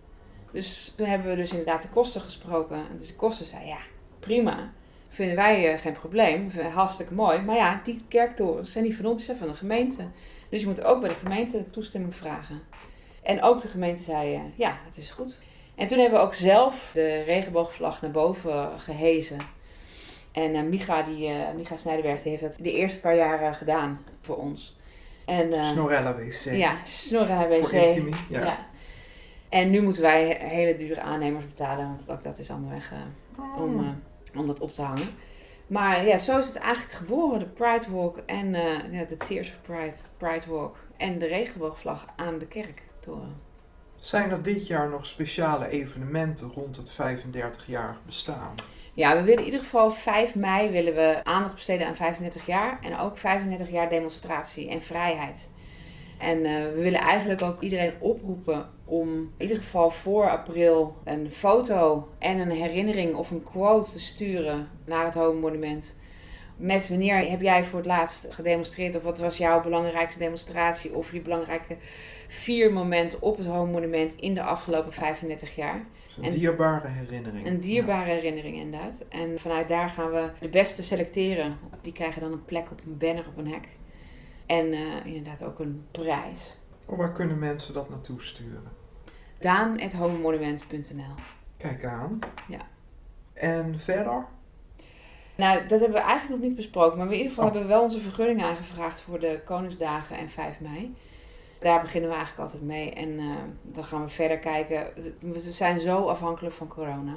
Dus 0.52 0.92
toen 0.96 1.06
hebben 1.06 1.30
we 1.30 1.36
dus 1.36 1.50
inderdaad 1.50 1.82
de 1.82 1.88
kosten 1.88 2.20
gesproken. 2.20 2.76
En 2.76 2.96
dus 2.96 3.08
de 3.08 3.16
kosten 3.16 3.46
zei, 3.46 3.66
ja, 3.66 3.78
prima. 4.20 4.72
Vinden 5.08 5.36
wij 5.36 5.72
eh, 5.72 5.80
geen 5.80 5.92
probleem. 5.92 6.50
Hartstikke 6.50 7.14
mooi. 7.14 7.40
Maar 7.40 7.56
ja, 7.56 7.80
die 7.84 8.04
kerktorens 8.08 8.72
zijn 8.72 8.84
niet 8.84 8.96
van 8.96 9.04
ons, 9.04 9.16
die 9.16 9.24
zijn 9.24 9.36
van 9.36 9.48
de 9.48 9.54
gemeente. 9.54 10.02
Dus 10.48 10.60
je 10.60 10.66
moet 10.66 10.84
ook 10.84 11.00
bij 11.00 11.08
de 11.08 11.14
gemeente 11.14 11.70
toestemming 11.70 12.14
vragen. 12.14 12.62
En 13.22 13.42
ook 13.42 13.60
de 13.60 13.68
gemeente 13.68 14.02
zei, 14.02 14.34
eh, 14.34 14.40
ja, 14.54 14.78
het 14.86 14.96
is 14.96 15.10
goed. 15.10 15.42
En 15.74 15.86
toen 15.86 15.98
hebben 15.98 16.18
we 16.18 16.24
ook 16.24 16.34
zelf 16.34 16.90
de 16.92 17.22
regenboogvlag 17.22 18.02
naar 18.02 18.10
boven 18.10 18.80
gehezen. 18.80 19.38
En 20.32 20.54
eh, 20.54 20.62
Micha, 20.62 21.02
die, 21.02 21.26
eh, 21.26 21.54
Micha 21.56 21.76
Snijderberg, 21.76 22.22
die 22.22 22.30
heeft 22.30 22.42
dat 22.42 22.58
de 22.60 22.72
eerste 22.72 23.00
paar 23.00 23.16
jaren 23.16 23.54
gedaan 23.54 24.04
voor 24.20 24.36
ons. 24.36 24.78
En, 25.24 25.64
Snorella 25.64 26.14
WC. 26.14 26.50
Ja, 26.52 26.76
Snorren 26.84 27.36
naar 27.36 27.48
wc. 27.48 27.64
Voor 27.64 28.08
ja. 28.28 28.68
En 29.50 29.70
nu 29.70 29.82
moeten 29.82 30.02
wij 30.02 30.36
hele 30.40 30.76
dure 30.76 31.00
aannemers 31.00 31.46
betalen, 31.46 31.86
want 31.86 32.10
ook 32.10 32.22
dat 32.22 32.38
is 32.38 32.50
allemaal 32.50 32.70
weg 32.70 32.92
eh, 32.92 33.62
om, 33.62 33.78
eh, 33.78 34.38
om 34.40 34.46
dat 34.46 34.60
op 34.60 34.72
te 34.72 34.82
hangen. 34.82 35.08
Maar 35.66 36.06
ja, 36.06 36.18
zo 36.18 36.38
is 36.38 36.46
het 36.46 36.56
eigenlijk 36.56 36.94
geboren, 36.94 37.38
de 37.38 37.46
Pride 37.46 37.90
Walk 37.90 38.18
en 38.26 38.54
eh, 38.54 38.92
ja, 38.92 39.04
de 39.04 39.16
Tears 39.16 39.48
of 39.48 39.60
Pride, 39.62 39.96
Pride 40.16 40.50
Walk 40.50 40.76
en 40.96 41.18
de 41.18 41.26
regenboogvlag 41.26 42.06
aan 42.16 42.38
de 42.38 42.46
kerktoren. 42.46 43.36
Zijn 43.96 44.30
er 44.30 44.42
dit 44.42 44.66
jaar 44.66 44.88
nog 44.88 45.06
speciale 45.06 45.68
evenementen 45.68 46.52
rond 46.54 46.76
het 46.76 46.92
35-jarig 46.92 48.00
bestaan? 48.06 48.54
Ja, 48.94 49.16
we 49.16 49.22
willen 49.22 49.38
in 49.38 49.44
ieder 49.44 49.60
geval 49.60 49.90
5 49.90 50.34
mei 50.34 50.70
willen 50.70 50.94
we 50.94 51.20
aandacht 51.24 51.54
besteden 51.54 51.86
aan 51.86 51.94
35 51.94 52.46
jaar. 52.46 52.78
En 52.82 52.98
ook 52.98 53.18
35 53.18 53.70
jaar 53.70 53.88
demonstratie 53.88 54.70
en 54.70 54.82
vrijheid. 54.82 55.50
En 56.20 56.44
eh, 56.44 56.52
we 56.74 56.80
willen 56.82 57.00
eigenlijk 57.00 57.42
ook 57.42 57.60
iedereen 57.60 57.92
oproepen 57.98 58.68
om 58.84 59.08
in 59.08 59.30
ieder 59.38 59.56
geval 59.56 59.90
voor 59.90 60.30
april 60.30 60.96
een 61.04 61.30
foto 61.30 62.08
en 62.18 62.38
een 62.38 62.50
herinnering 62.50 63.14
of 63.14 63.30
een 63.30 63.42
quote 63.42 63.90
te 63.90 64.00
sturen 64.00 64.68
naar 64.84 65.04
het 65.04 65.14
Home 65.14 65.40
Monument. 65.40 65.96
Met 66.56 66.88
wanneer 66.88 67.30
heb 67.30 67.40
jij 67.40 67.64
voor 67.64 67.78
het 67.78 67.88
laatst 67.88 68.26
gedemonstreerd 68.30 68.96
of 68.96 69.02
wat 69.02 69.18
was 69.18 69.36
jouw 69.36 69.62
belangrijkste 69.62 70.18
demonstratie 70.18 70.94
of 70.94 71.12
je 71.12 71.20
belangrijke 71.20 71.76
vier 72.28 72.72
momenten 72.72 73.22
op 73.22 73.36
het 73.36 73.46
Home 73.46 73.72
Monument 73.72 74.14
in 74.14 74.34
de 74.34 74.42
afgelopen 74.42 74.92
35 74.92 75.56
jaar. 75.56 75.84
Een 76.18 76.24
En- 76.24 76.30
dierbare 76.38 76.88
herinnering. 76.88 77.46
Een 77.46 77.60
dierbare 77.60 78.10
herinnering 78.10 78.56
inderdaad. 78.56 79.04
En 79.08 79.38
vanuit 79.38 79.68
daar 79.68 79.88
gaan 79.88 80.10
we 80.10 80.30
de 80.40 80.48
beste 80.48 80.82
selecteren. 80.82 81.58
Die 81.82 81.92
krijgen 81.92 82.20
dan 82.20 82.32
een 82.32 82.44
plek 82.44 82.70
op 82.70 82.80
een 82.86 82.96
banner 82.98 83.24
op 83.28 83.38
een 83.38 83.48
hek. 83.52 83.68
En 84.50 84.72
eh, 84.72 85.04
inderdaad 85.04 85.42
ook 85.44 85.58
een 85.58 85.84
prijs. 85.90 86.58
Oh, 86.86 86.98
waar 86.98 87.12
kunnen 87.12 87.38
mensen 87.38 87.74
dat 87.74 87.88
naartoe 87.88 88.20
sturen? 88.20 88.72
Daan.homemonument.nl 89.38 91.14
Kijk 91.56 91.84
aan. 91.84 92.18
Ja. 92.48 92.60
En 93.32 93.78
verder? 93.78 94.26
Nou, 95.34 95.60
dat 95.60 95.80
hebben 95.80 95.98
we 95.98 96.04
eigenlijk 96.04 96.40
nog 96.40 96.48
niet 96.48 96.56
besproken. 96.56 96.98
Maar 96.98 97.06
in 97.06 97.12
ieder 97.12 97.28
geval 97.28 97.44
Oh. 97.44 97.50
hebben 97.50 97.68
we 97.68 97.74
wel 97.74 97.84
onze 97.84 98.00
vergunning 98.00 98.42
aangevraagd 98.42 99.00
voor 99.00 99.20
de 99.20 99.40
Koningsdagen 99.44 100.16
en 100.16 100.28
5 100.28 100.60
mei. 100.60 100.96
Daar 101.58 101.80
beginnen 101.80 102.10
we 102.10 102.16
eigenlijk 102.16 102.44
altijd 102.44 102.66
mee. 102.68 102.90
En 102.92 103.08
uh, 103.08 103.36
dan 103.62 103.84
gaan 103.84 104.02
we 104.02 104.08
verder 104.08 104.38
kijken. 104.38 104.86
We 105.20 105.38
zijn 105.52 105.80
zo 105.80 106.06
afhankelijk 106.06 106.54
van 106.54 106.68
corona. 106.68 107.14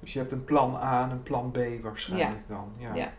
Dus 0.00 0.12
je 0.12 0.18
hebt 0.18 0.32
een 0.32 0.44
plan 0.44 0.74
A 0.74 1.04
en 1.04 1.10
een 1.10 1.22
plan 1.22 1.50
B 1.50 1.58
waarschijnlijk 1.82 2.40
ja. 2.48 2.54
dan. 2.54 2.72
Ja. 2.76 2.94
ja. 2.94 3.12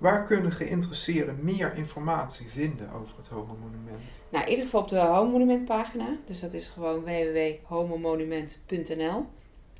Waar 0.00 0.24
kunnen 0.24 0.52
geïnteresseerden 0.52 1.38
meer 1.40 1.76
informatie 1.76 2.48
vinden 2.48 2.90
over 2.90 3.16
het 3.16 3.26
Homo 3.26 3.56
Monument? 3.60 4.00
Nou, 4.28 4.44
in 4.44 4.50
ieder 4.50 4.64
geval 4.64 4.80
op 4.80 4.88
de 4.88 4.98
Homo 4.98 5.30
Monument 5.30 5.64
pagina. 5.64 6.16
Dus 6.26 6.40
dat 6.40 6.52
is 6.52 6.68
gewoon 6.68 7.04
www.homomonument.nl. 7.04 9.26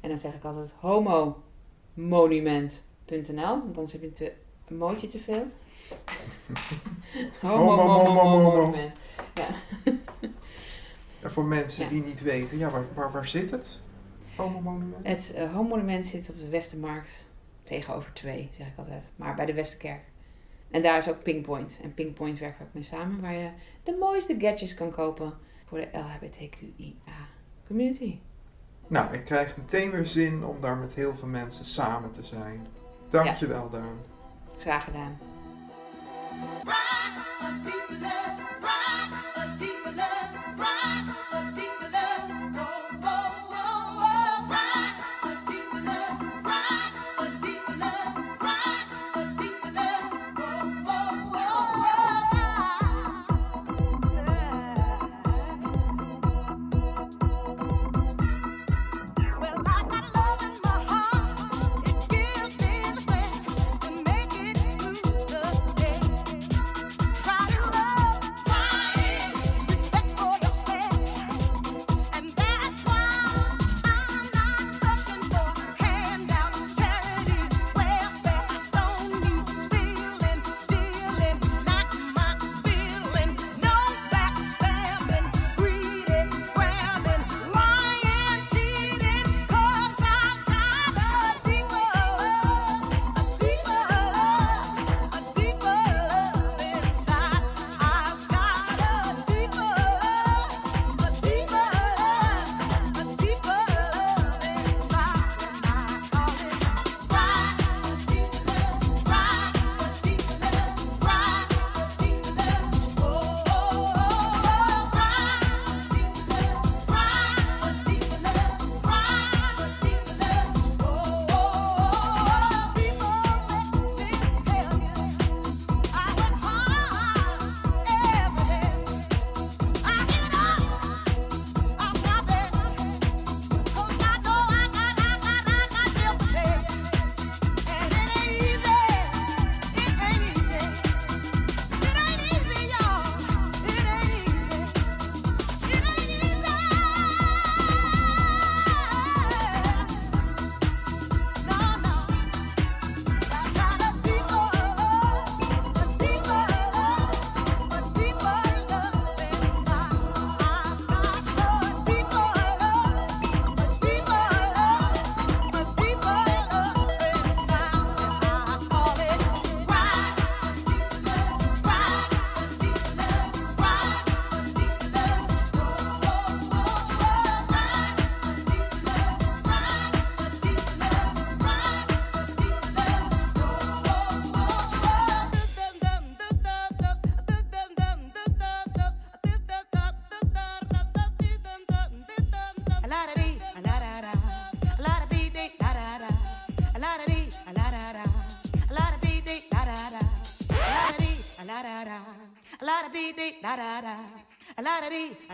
En 0.01 0.09
dan 0.09 0.19
zeg 0.19 0.35
ik 0.35 0.45
altijd 0.45 0.75
homomonument.nl. 0.79 2.71
Want 3.35 3.77
anders 3.77 3.93
heb 3.93 4.03
je 4.03 4.13
te, 4.13 4.33
een 4.69 4.77
mootje 4.77 5.07
te 5.07 5.19
veel. 5.19 5.47
homo, 7.41 8.13
monument. 8.13 8.93
Ja. 9.35 9.49
En 11.23 11.31
voor 11.31 11.45
mensen 11.45 11.89
die 11.89 12.05
niet 12.05 12.23
weten, 12.23 12.59
ja, 12.59 12.71
waar, 12.71 12.87
waar, 12.95 13.13
waar 13.13 13.29
zit 13.29 13.51
het 13.51 13.81
Homo 14.37 14.61
Monument? 14.61 15.07
Het 15.07 15.35
uh, 15.37 15.53
Homo 15.53 15.69
Monument 15.69 16.07
zit 16.07 16.31
op 16.31 16.39
de 16.39 16.49
Westermarkt. 16.49 17.29
Tegenover 17.63 18.13
twee, 18.13 18.51
zeg 18.57 18.67
ik 18.67 18.77
altijd. 18.77 19.09
Maar 19.17 19.35
bij 19.35 19.47
de 19.47 19.55
Westerkerk. 19.55 20.10
En 20.71 20.83
daar 20.83 20.99
is 20.99 21.09
ook 21.09 21.23
Pinkpoint. 21.23 21.79
En 21.83 21.95
Pinkpoint 21.95 22.39
werkt 22.39 22.63
ook 22.63 22.73
mee 22.73 22.83
samen, 22.83 23.21
waar 23.21 23.35
je 23.35 23.51
de 23.83 23.97
mooiste 23.99 24.37
gadgets 24.39 24.75
kan 24.75 24.91
kopen 24.91 25.33
voor 25.67 25.79
de 25.79 25.89
LHBTQIA 25.93 27.29
community. 27.67 28.19
Nou, 28.87 29.15
ik 29.15 29.25
krijg 29.25 29.57
meteen 29.57 29.91
weer 29.91 30.07
zin 30.07 30.45
om 30.45 30.61
daar 30.61 30.77
met 30.77 30.95
heel 30.95 31.15
veel 31.15 31.29
mensen 31.29 31.65
samen 31.65 32.11
te 32.11 32.23
zijn. 32.23 32.67
Dankjewel, 33.09 33.65
ja. 33.65 33.79
Daan. 33.79 34.01
Graag 34.59 34.85
gedaan. 34.85 35.19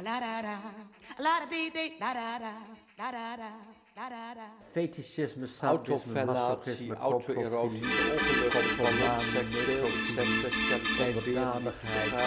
La 0.06 0.20
da 0.20 0.40
da, 0.42 0.58
la 1.18 1.38
da 1.40 1.46
dee 1.50 1.70
dee, 1.74 1.96
da 1.98 2.12
da 2.14 2.38
da, 2.38 2.52
da 2.96 3.10
da 3.10 3.36
da. 3.38 3.50
Fetischisme, 4.72 5.46
sadisme, 5.46 6.24
masochisme, 6.24 6.96
auto-erosie, 7.00 7.80
onderdanigheid, 8.78 11.24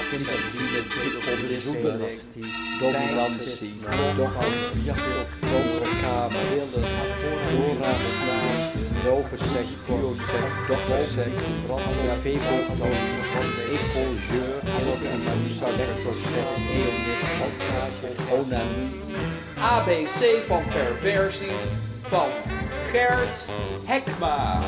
kinderdienen, 0.09 0.86
diplomatie, 1.47 2.45
dominantie, 2.80 3.73
donkerkamer, 4.17 6.45
willen, 6.51 6.86
doorraad, 7.51 8.01
rovenseks, 9.05 9.73
bioseks, 9.86 10.53
dokterseks, 10.67 11.43
brandweer, 11.67 12.17
onanie, 18.32 18.89
ABC 19.60 20.41
van 20.45 20.64
perversies 20.66 21.74
van 22.00 22.28
Gert 22.91 23.50
Hekma. 23.86 24.62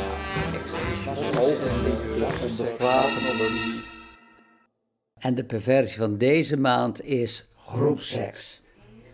En 5.19 5.33
de 5.33 5.43
perversie 5.43 5.97
van 5.97 6.17
deze 6.17 6.57
maand 6.57 7.03
is 7.03 7.45
groepseks. 7.57 8.61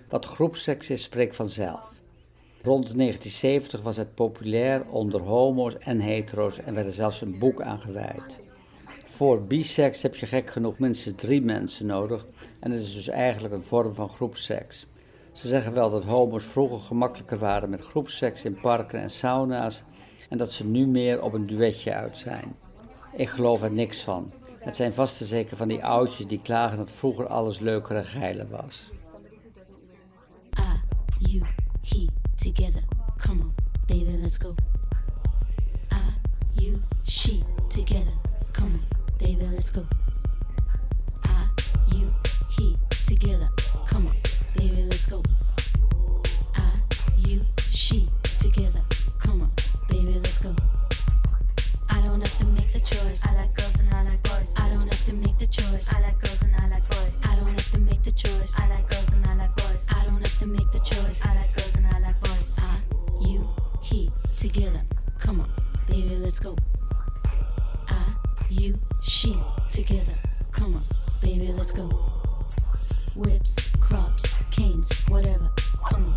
Wat 0.09 0.25
groepseks 0.25 0.89
is, 0.89 1.03
spreekt 1.03 1.35
vanzelf. 1.35 1.95
Rond 2.61 2.83
1970 2.83 3.81
was 3.81 3.97
het 3.97 4.15
populair 4.15 4.85
onder 4.89 5.21
homo's 5.21 5.77
en 5.77 5.99
hetero's 5.99 6.59
en 6.59 6.73
werd 6.73 6.87
er 6.87 6.93
zelfs 6.93 7.21
een 7.21 7.39
boek 7.39 7.61
aan 7.61 7.79
gewijd. 7.79 8.46
Voor 9.17 9.41
biseks 9.41 10.01
heb 10.01 10.15
je 10.15 10.25
gek 10.25 10.49
genoeg 10.49 10.79
minstens 10.79 11.15
drie 11.15 11.41
mensen 11.41 11.85
nodig 11.85 12.25
en 12.59 12.71
het 12.71 12.81
is 12.81 12.93
dus 12.93 13.07
eigenlijk 13.07 13.53
een 13.53 13.63
vorm 13.63 13.93
van 13.93 14.09
groepseks. 14.09 14.85
Ze 15.31 15.47
zeggen 15.47 15.73
wel 15.73 15.89
dat 15.89 16.03
homo's 16.03 16.43
vroeger 16.43 16.79
gemakkelijker 16.79 17.37
waren 17.37 17.69
met 17.69 17.81
groepseks 17.81 18.45
in 18.45 18.59
parken 18.59 18.99
en 18.99 19.11
sauna's 19.11 19.83
en 20.29 20.37
dat 20.37 20.51
ze 20.51 20.65
nu 20.65 20.87
meer 20.87 21.21
op 21.21 21.33
een 21.33 21.47
duetje 21.47 21.93
uit 21.93 22.17
zijn. 22.17 22.55
Ik 23.15 23.29
geloof 23.29 23.61
er 23.61 23.71
niks 23.71 24.03
van. 24.03 24.31
Het 24.59 24.75
zijn 24.75 24.93
vast 24.93 25.21
en 25.21 25.27
zeker 25.27 25.57
van 25.57 25.67
die 25.67 25.85
oudjes 25.85 26.27
die 26.27 26.41
klagen 26.41 26.77
dat 26.77 26.91
vroeger 26.91 27.27
alles 27.27 27.59
leuker 27.59 27.95
en 27.95 28.05
geiler 28.05 28.47
was. 28.49 28.89
you, 31.19 31.43
he, 31.81 32.07
together. 32.35 32.81
Come 33.17 33.41
on, 33.41 33.53
baby, 33.87 34.17
let's 34.21 34.37
go. 34.37 34.55
I, 35.91 36.01
you, 36.53 36.79
she, 37.07 37.43
together. 37.69 38.13
Come 38.53 38.73
on, 38.73 38.96
baby, 39.17 39.47
let's 39.53 39.69
go. 39.69 39.85
I, 41.23 41.47
you, 41.93 42.13
he, 42.49 42.77
together. 43.05 43.49
Come 43.87 44.07
on, 44.07 44.15
baby, 44.55 44.83
let's 44.83 45.05
go. 45.05 45.23
I, 46.55 46.71
you, 47.17 47.41
she, 47.69 48.09
together. 48.39 48.81
Come 49.19 49.41
on, 49.41 49.51
baby, 49.89 50.13
let's 50.15 50.39
go. 50.39 50.55
I 51.89 52.01
don't 52.01 52.19
have 52.19 52.37
to 52.39 52.45
make 52.45 52.71
the 52.73 52.79
choice. 52.79 53.25
I 53.25 53.33
like 53.35 53.55
girls 53.55 53.75
and 53.79 53.93
I 53.93 54.03
like 54.03 54.23
boys. 54.23 54.53
I 54.57 54.69
don't 54.69 54.81
have 54.81 55.05
to 55.05 55.13
make 55.13 55.37
the 55.39 55.47
choice. 55.47 55.91
I 55.93 56.01
like 56.01 56.19
girls 56.21 56.41
and 56.41 56.55
I 56.55 56.67
like 56.69 56.87
boys. 56.89 57.19
I 57.23 57.35
don't 57.35 57.47
have 57.49 57.71
to 57.71 57.79
make 57.79 58.03
the 58.03 58.11
choice. 58.11 58.53
I 58.57 58.67
like 58.69 58.89
girls 58.89 59.09
and 59.13 59.25
I 59.25 59.35
like 59.35 59.55
boys. 59.55 59.85
I 59.89 60.03
don't 60.05 60.19
have 60.19 60.39
to 60.39 60.45
make 60.45 60.71
the 60.71 60.79
choice. 60.79 61.21
I 61.25 61.35
like 61.35 61.55
girls 61.55 61.75
and 61.75 61.87
I 61.87 61.99
like 61.99 62.19
boys. 62.21 62.53
I, 62.57 62.77
you, 63.21 63.47
he, 63.81 64.11
together. 64.37 64.81
Come 65.17 65.41
on, 65.41 65.49
baby, 65.87 66.15
let's 66.17 66.39
go. 66.39 66.55
I, 67.89 68.13
you, 68.49 68.77
she, 69.07 69.37
together. 69.71 70.13
Come 70.51 70.75
on, 70.75 70.83
baby, 71.21 71.53
let's 71.53 71.71
go. 71.71 71.89
Whips, 73.15 73.55
crops, 73.79 74.35
canes, 74.51 74.91
whatever. 75.07 75.49
Come 75.85 76.05
on, 76.05 76.16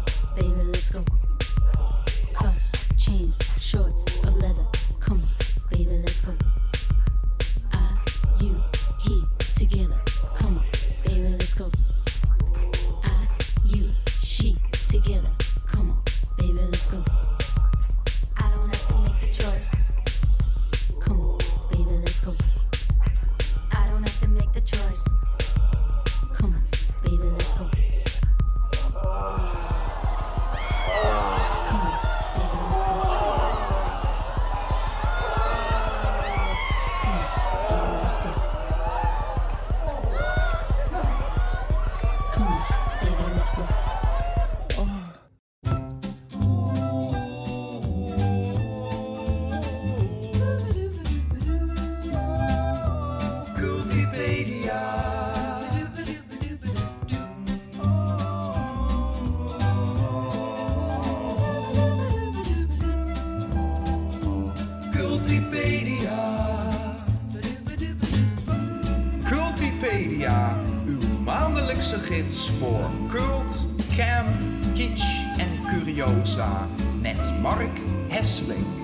gids 72.31 72.51
voor 72.59 72.91
cult, 73.09 73.65
cam, 73.97 74.27
kitsch 74.75 75.39
en 75.39 75.67
curiosa. 75.69 76.69
Met 77.01 77.41
Mark 77.41 77.79
Hesseling. 78.09 78.80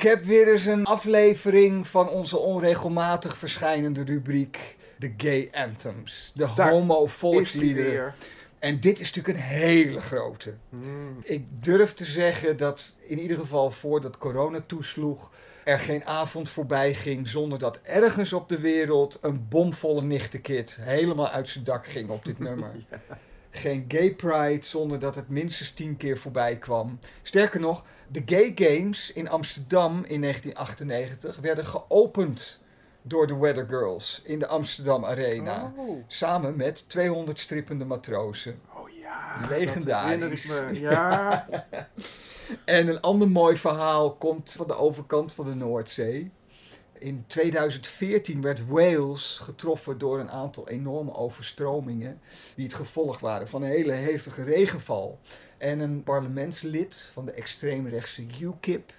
Ik 0.00 0.06
heb 0.06 0.24
weer 0.24 0.52
eens 0.52 0.64
een 0.64 0.84
aflevering 0.84 1.88
van 1.88 2.08
onze 2.08 2.38
onregelmatig 2.38 3.36
verschijnende 3.36 4.04
rubriek, 4.04 4.76
de 4.96 5.14
Gay 5.16 5.48
Anthems. 5.52 6.32
De 6.34 6.48
Daar 6.54 6.70
homo 6.70 7.06
volksliederen. 7.06 8.14
En 8.58 8.80
dit 8.80 9.00
is 9.00 9.12
natuurlijk 9.12 9.38
een 9.38 9.44
hele 9.44 10.00
grote. 10.00 10.54
Hmm. 10.68 11.20
Ik 11.22 11.44
durf 11.50 11.94
te 11.94 12.04
zeggen 12.04 12.56
dat 12.56 12.94
in 13.00 13.18
ieder 13.18 13.36
geval 13.36 13.70
voordat 13.70 14.18
corona 14.18 14.60
toesloeg, 14.66 15.32
er 15.64 15.78
geen 15.78 16.04
avond 16.04 16.48
voorbij 16.48 16.94
ging 16.94 17.28
zonder 17.28 17.58
dat 17.58 17.78
ergens 17.82 18.32
op 18.32 18.48
de 18.48 18.60
wereld 18.60 19.18
een 19.20 19.48
bomvolle 19.48 20.02
nichtenkit 20.02 20.78
helemaal 20.80 21.28
uit 21.28 21.48
zijn 21.48 21.64
dak 21.64 21.86
ging 21.86 22.08
op 22.08 22.24
dit 22.24 22.38
nummer. 22.48 22.70
Geen 23.50 23.84
gay 23.88 24.14
pride 24.14 24.66
zonder 24.66 24.98
dat 24.98 25.14
het 25.14 25.28
minstens 25.28 25.70
tien 25.70 25.96
keer 25.96 26.18
voorbij 26.18 26.56
kwam. 26.56 26.98
Sterker 27.22 27.60
nog, 27.60 27.84
de 28.12 28.22
Gay 28.26 28.52
Games 28.54 29.12
in 29.12 29.28
Amsterdam 29.28 30.04
in 30.06 30.20
1998 30.20 31.36
werden 31.36 31.66
geopend 31.66 32.60
door 33.02 33.26
de 33.26 33.36
Weather 33.36 33.66
Girls 33.68 34.22
in 34.24 34.38
de 34.38 34.46
Amsterdam 34.46 35.04
Arena. 35.04 35.72
Oh. 35.76 36.04
Samen 36.06 36.56
met 36.56 36.88
200 36.88 37.38
strippende 37.38 37.84
matrozen. 37.84 38.60
Oh 38.74 38.88
ja, 38.88 39.46
Legendarisch. 39.48 40.46
dat. 40.46 40.76
Ja. 40.76 41.46
En 42.64 42.88
een 42.88 43.00
ander 43.00 43.28
mooi 43.28 43.56
verhaal 43.56 44.14
komt 44.14 44.52
van 44.52 44.66
de 44.66 44.76
overkant 44.76 45.32
van 45.32 45.44
de 45.44 45.54
Noordzee. 45.54 46.30
In 46.98 47.24
2014 47.26 48.40
werd 48.40 48.66
Wales 48.66 49.38
getroffen 49.42 49.98
door 49.98 50.18
een 50.18 50.30
aantal 50.30 50.68
enorme 50.68 51.14
overstromingen. 51.14 52.20
die 52.54 52.64
het 52.64 52.74
gevolg 52.74 53.20
waren 53.20 53.48
van 53.48 53.62
een 53.62 53.70
hele 53.70 53.92
hevige 53.92 54.42
regenval. 54.42 55.18
En 55.60 55.80
een 55.80 56.02
parlementslid 56.02 57.10
van 57.12 57.24
de 57.24 57.32
extreemrechtse 57.32 58.26
UKIP 58.40 58.92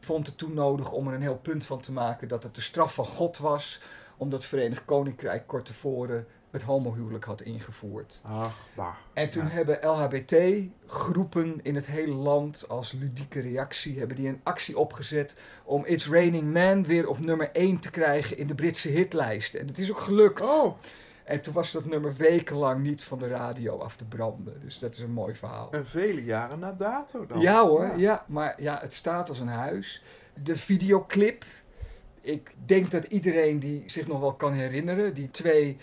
vond 0.00 0.26
het 0.26 0.38
toen 0.38 0.54
nodig 0.54 0.92
om 0.92 1.08
er 1.08 1.14
een 1.14 1.22
heel 1.22 1.38
punt 1.38 1.64
van 1.64 1.80
te 1.80 1.92
maken 1.92 2.28
dat 2.28 2.42
het 2.42 2.54
de 2.54 2.60
straf 2.60 2.94
van 2.94 3.06
God 3.06 3.38
was. 3.38 3.80
omdat 4.20 4.38
het 4.38 4.48
Verenigd 4.48 4.84
Koninkrijk 4.84 5.46
kort 5.46 5.64
tevoren 5.64 6.26
het 6.50 6.62
homohuwelijk 6.62 7.24
had 7.24 7.40
ingevoerd. 7.42 8.20
Ach, 8.22 8.54
bah. 8.74 8.94
En 9.12 9.30
toen 9.30 9.42
Ja. 9.44 9.48
hebben 9.50 9.78
LHBT-groepen 9.82 11.60
in 11.62 11.74
het 11.74 11.86
hele 11.86 12.14
land 12.14 12.68
als 12.68 12.92
ludieke 12.92 13.40
reactie 13.40 13.98
hebben 13.98 14.16
die 14.16 14.28
een 14.28 14.40
actie 14.42 14.78
opgezet 14.78 15.36
om 15.64 15.84
It's 15.86 16.08
Raining 16.08 16.52
Man 16.52 16.84
weer 16.84 17.08
op 17.08 17.18
nummer 17.18 17.50
1 17.52 17.78
te 17.78 17.90
krijgen 17.90 18.38
in 18.38 18.46
de 18.46 18.54
Britse 18.54 18.88
hitlijst. 18.88 19.54
En 19.54 19.66
het 19.66 19.78
is 19.78 19.90
ook 19.90 20.00
gelukt. 20.00 20.40
Oh. 20.40 20.76
En 21.28 21.40
toen 21.40 21.54
was 21.54 21.72
dat 21.72 21.84
nummer 21.84 22.14
wekenlang 22.16 22.82
niet 22.82 23.04
van 23.04 23.18
de 23.18 23.28
radio 23.28 23.78
af 23.78 23.96
te 23.96 24.04
branden. 24.04 24.60
Dus 24.60 24.78
dat 24.78 24.94
is 24.94 25.00
een 25.00 25.12
mooi 25.12 25.34
verhaal. 25.34 25.68
En 25.70 25.86
vele 25.86 26.24
jaren 26.24 26.58
na 26.58 26.72
dato 26.72 27.26
dan. 27.26 27.40
Ja 27.40 27.66
hoor, 27.66 27.92
ja. 27.96 28.24
maar 28.28 28.62
ja, 28.62 28.78
het 28.80 28.92
staat 28.92 29.28
als 29.28 29.40
een 29.40 29.48
huis. 29.48 30.02
De 30.42 30.56
videoclip. 30.56 31.44
Ik 32.20 32.54
denk 32.64 32.90
dat 32.90 33.04
iedereen 33.04 33.58
die 33.58 33.82
zich 33.86 34.06
nog 34.06 34.20
wel 34.20 34.34
kan 34.34 34.52
herinneren, 34.52 35.14
die 35.14 35.30
twee 35.30 35.76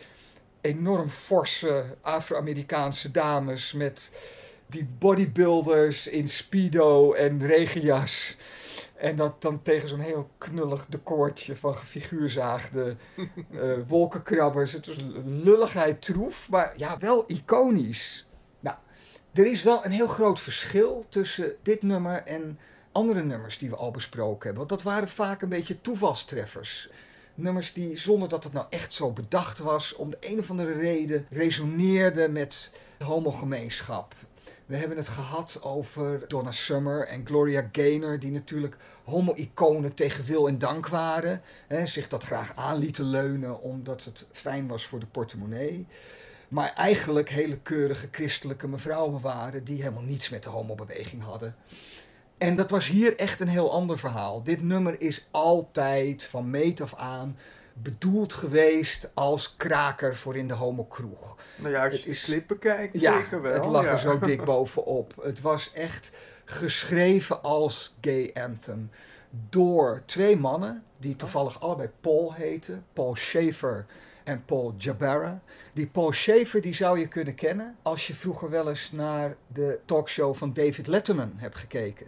enorm 0.61 1.09
forse 1.09 1.85
Afro-Amerikaanse 2.01 3.11
dames 3.11 3.73
met 3.73 4.11
die 4.65 4.87
bodybuilders 4.97 6.07
in 6.07 6.27
speedo 6.27 7.13
en 7.13 7.45
regenjas. 7.45 8.37
En 8.95 9.15
dat 9.15 9.41
dan 9.41 9.61
tegen 9.61 9.89
zo'n 9.89 9.99
heel 9.99 10.29
knullig 10.37 10.85
decoortje 10.89 11.55
van 11.55 11.75
gefiguurzaagde 11.75 12.95
eh, 13.51 13.73
wolkenkrabbers. 13.87 14.71
Het 14.71 14.87
was 14.87 14.97
lulligheid 15.25 16.01
troef, 16.01 16.49
maar 16.49 16.73
ja, 16.77 16.97
wel 16.97 17.23
iconisch. 17.27 18.27
Nou, 18.59 18.77
er 19.33 19.45
is 19.45 19.63
wel 19.63 19.85
een 19.85 19.91
heel 19.91 20.07
groot 20.07 20.39
verschil 20.39 21.05
tussen 21.09 21.55
dit 21.61 21.81
nummer 21.81 22.23
en 22.23 22.59
andere 22.91 23.23
nummers 23.23 23.57
die 23.57 23.69
we 23.69 23.75
al 23.75 23.91
besproken 23.91 24.43
hebben. 24.43 24.67
Want 24.67 24.69
dat 24.69 24.81
waren 24.81 25.07
vaak 25.07 25.41
een 25.41 25.49
beetje 25.49 25.81
toevalstreffers. 25.81 26.89
Nummers 27.35 27.73
die, 27.73 27.97
zonder 27.97 28.29
dat 28.29 28.43
het 28.43 28.53
nou 28.53 28.65
echt 28.69 28.93
zo 28.93 29.11
bedacht 29.11 29.59
was, 29.59 29.95
om 29.95 30.09
de 30.09 30.17
een 30.19 30.39
of 30.39 30.49
andere 30.49 30.73
reden 30.73 31.25
resoneerden 31.29 32.31
met 32.31 32.71
de 32.97 33.03
homogemeenschap. 33.03 34.15
We 34.65 34.75
hebben 34.75 34.97
het 34.97 35.07
gehad 35.07 35.59
over 35.61 36.27
Donna 36.27 36.51
Summer 36.51 37.07
en 37.07 37.25
Gloria 37.25 37.69
Gaynor, 37.71 38.19
die 38.19 38.31
natuurlijk 38.31 38.77
homo-iconen 39.03 39.93
tegen 39.93 40.23
wil 40.23 40.47
en 40.47 40.57
dank 40.57 40.87
waren. 40.87 41.41
Hè, 41.67 41.85
zich 41.85 42.07
dat 42.07 42.23
graag 42.23 42.55
aan 42.55 42.77
lieten 42.77 43.05
leunen 43.05 43.61
omdat 43.61 44.03
het 44.03 44.25
fijn 44.31 44.67
was 44.67 44.85
voor 44.85 44.99
de 44.99 45.05
portemonnee. 45.05 45.87
Maar 46.47 46.73
eigenlijk 46.73 47.29
hele 47.29 47.57
keurige 47.57 48.07
christelijke 48.11 48.67
mevrouwen 48.67 49.21
waren 49.21 49.63
die 49.63 49.81
helemaal 49.81 50.03
niets 50.03 50.29
met 50.29 50.43
de 50.43 50.49
homobeweging 50.49 51.23
hadden. 51.23 51.55
En 52.37 52.55
dat 52.55 52.69
was 52.69 52.87
hier 52.87 53.17
echt 53.17 53.39
een 53.39 53.47
heel 53.47 53.71
ander 53.71 53.99
verhaal. 53.99 54.43
Dit 54.43 54.61
nummer 54.61 55.01
is 55.01 55.27
altijd 55.31 56.23
van 56.23 56.49
meet 56.49 56.81
af 56.81 56.95
aan 56.95 57.37
bedoeld 57.81 58.33
geweest 58.33 59.09
als 59.13 59.55
kraker 59.57 60.15
voor 60.15 60.35
in 60.35 60.47
de 60.47 60.53
homokroeg. 60.53 61.37
Nou 61.55 61.73
ja, 61.73 61.87
als 61.89 62.03
je 62.03 62.09
de 62.09 62.19
clip 62.19 62.47
bekijkt, 62.47 62.99
Ja, 62.99 63.19
zeker 63.19 63.41
wel. 63.41 63.53
het 63.53 63.65
lag 63.65 63.83
ja. 63.83 63.91
er 63.91 63.99
zo 63.99 64.19
dik 64.19 64.43
bovenop. 64.53 65.13
Het 65.21 65.41
was 65.41 65.73
echt 65.73 66.11
geschreven 66.45 67.43
als 67.43 67.95
gay 68.01 68.31
anthem 68.33 68.89
door 69.49 70.01
twee 70.05 70.37
mannen 70.37 70.83
die 70.97 71.15
toevallig 71.15 71.61
allebei 71.61 71.89
Paul 72.01 72.33
heten. 72.33 72.85
Paul 72.93 73.15
Schaefer 73.15 73.85
en 74.23 74.45
Paul 74.45 74.73
Jabara. 74.77 75.41
Die 75.73 75.87
Paul 75.87 76.11
Schaefer 76.11 76.61
die 76.61 76.73
zou 76.73 76.99
je 76.99 77.07
kunnen 77.07 77.35
kennen 77.35 77.75
als 77.81 78.07
je 78.07 78.13
vroeger 78.13 78.49
wel 78.49 78.69
eens 78.69 78.91
naar 78.91 79.35
de 79.47 79.79
talkshow 79.85 80.35
van 80.35 80.53
David 80.53 80.87
Letterman 80.87 81.33
hebt 81.35 81.57
gekeken. 81.57 82.07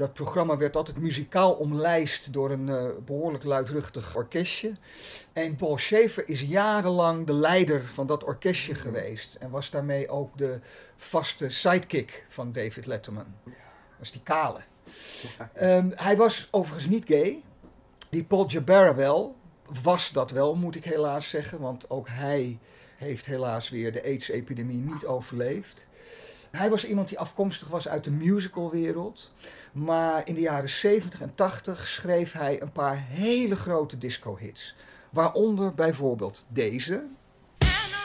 Dat 0.00 0.12
programma 0.12 0.56
werd 0.56 0.76
altijd 0.76 0.98
muzikaal 0.98 1.52
omlijst 1.52 2.32
door 2.32 2.50
een 2.50 2.68
eh, 2.68 2.84
behoorlijk 3.04 3.44
luidruchtig 3.44 4.16
orkestje. 4.16 4.72
En 5.32 5.56
Paul 5.56 5.78
Schaefer 5.78 6.28
is 6.28 6.42
jarenlang 6.42 7.26
de 7.26 7.32
leider 7.32 7.84
van 7.84 8.06
dat 8.06 8.24
orkestje 8.24 8.74
geweest. 8.74 9.34
En 9.34 9.50
was 9.50 9.70
daarmee 9.70 10.08
ook 10.08 10.38
de 10.38 10.58
vaste 10.96 11.48
sidekick 11.48 12.24
van 12.28 12.52
David 12.52 12.86
Letterman. 12.86 13.34
Dat 13.44 13.54
is 14.00 14.10
die 14.10 14.22
kale. 14.22 14.60
Ehm, 15.52 15.90
hij 15.94 16.16
was 16.16 16.48
overigens 16.50 16.86
niet 16.86 17.04
gay. 17.06 17.42
Die 18.10 18.24
Paul 18.24 18.46
Jabara 18.46 18.94
wel. 18.94 19.36
Was 19.82 20.10
dat 20.10 20.30
wel, 20.30 20.54
moet 20.54 20.76
ik 20.76 20.84
helaas 20.84 21.28
zeggen. 21.28 21.60
Want 21.60 21.90
ook 21.90 22.08
hij 22.08 22.58
heeft 22.96 23.26
helaas 23.26 23.68
weer 23.68 23.92
de 23.92 24.02
AIDS-epidemie 24.02 24.80
niet 24.80 25.06
overleefd. 25.06 25.86
Hij 26.50 26.70
was 26.70 26.86
iemand 26.86 27.08
die 27.08 27.18
afkomstig 27.18 27.68
was 27.68 27.88
uit 27.88 28.04
de 28.04 28.10
musicalwereld. 28.10 29.32
Maar 29.72 30.22
in 30.26 30.34
de 30.34 30.40
jaren 30.40 30.68
70 30.68 31.20
en 31.20 31.34
80 31.34 31.88
schreef 31.88 32.32
hij 32.32 32.62
een 32.62 32.72
paar 32.72 33.04
hele 33.08 33.56
grote 33.56 33.98
disco-hits. 33.98 34.76
Waaronder 35.10 35.74
bijvoorbeeld 35.74 36.46
deze. 36.48 37.02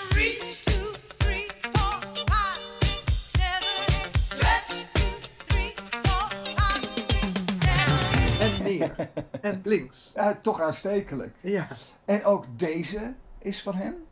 Reach 0.09 0.61
two, 0.63 0.91
three, 1.17 1.47
four, 1.71 1.99
five, 2.13 2.59
six, 2.79 3.31
seven, 3.31 3.85
eight. 3.87 4.19
Stretch 4.21 4.91
two, 4.93 5.11
three, 5.45 5.73
four, 6.01 6.29
five, 6.29 6.89
six, 7.07 7.31
seven. 7.59 8.39
En 8.39 8.63
neer. 8.63 9.09
en 9.41 9.61
links. 9.63 10.11
Ja, 10.15 10.39
toch 10.41 10.61
aanstekelijk. 10.61 11.35
Ja. 11.41 11.67
En 12.05 12.23
ook 12.23 12.45
deze 12.57 13.13
is 13.39 13.61
van 13.61 13.75
hem. 13.75 14.04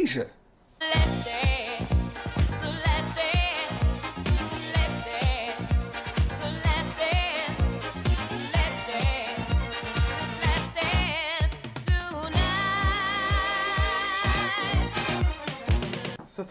Ook 0.00 0.26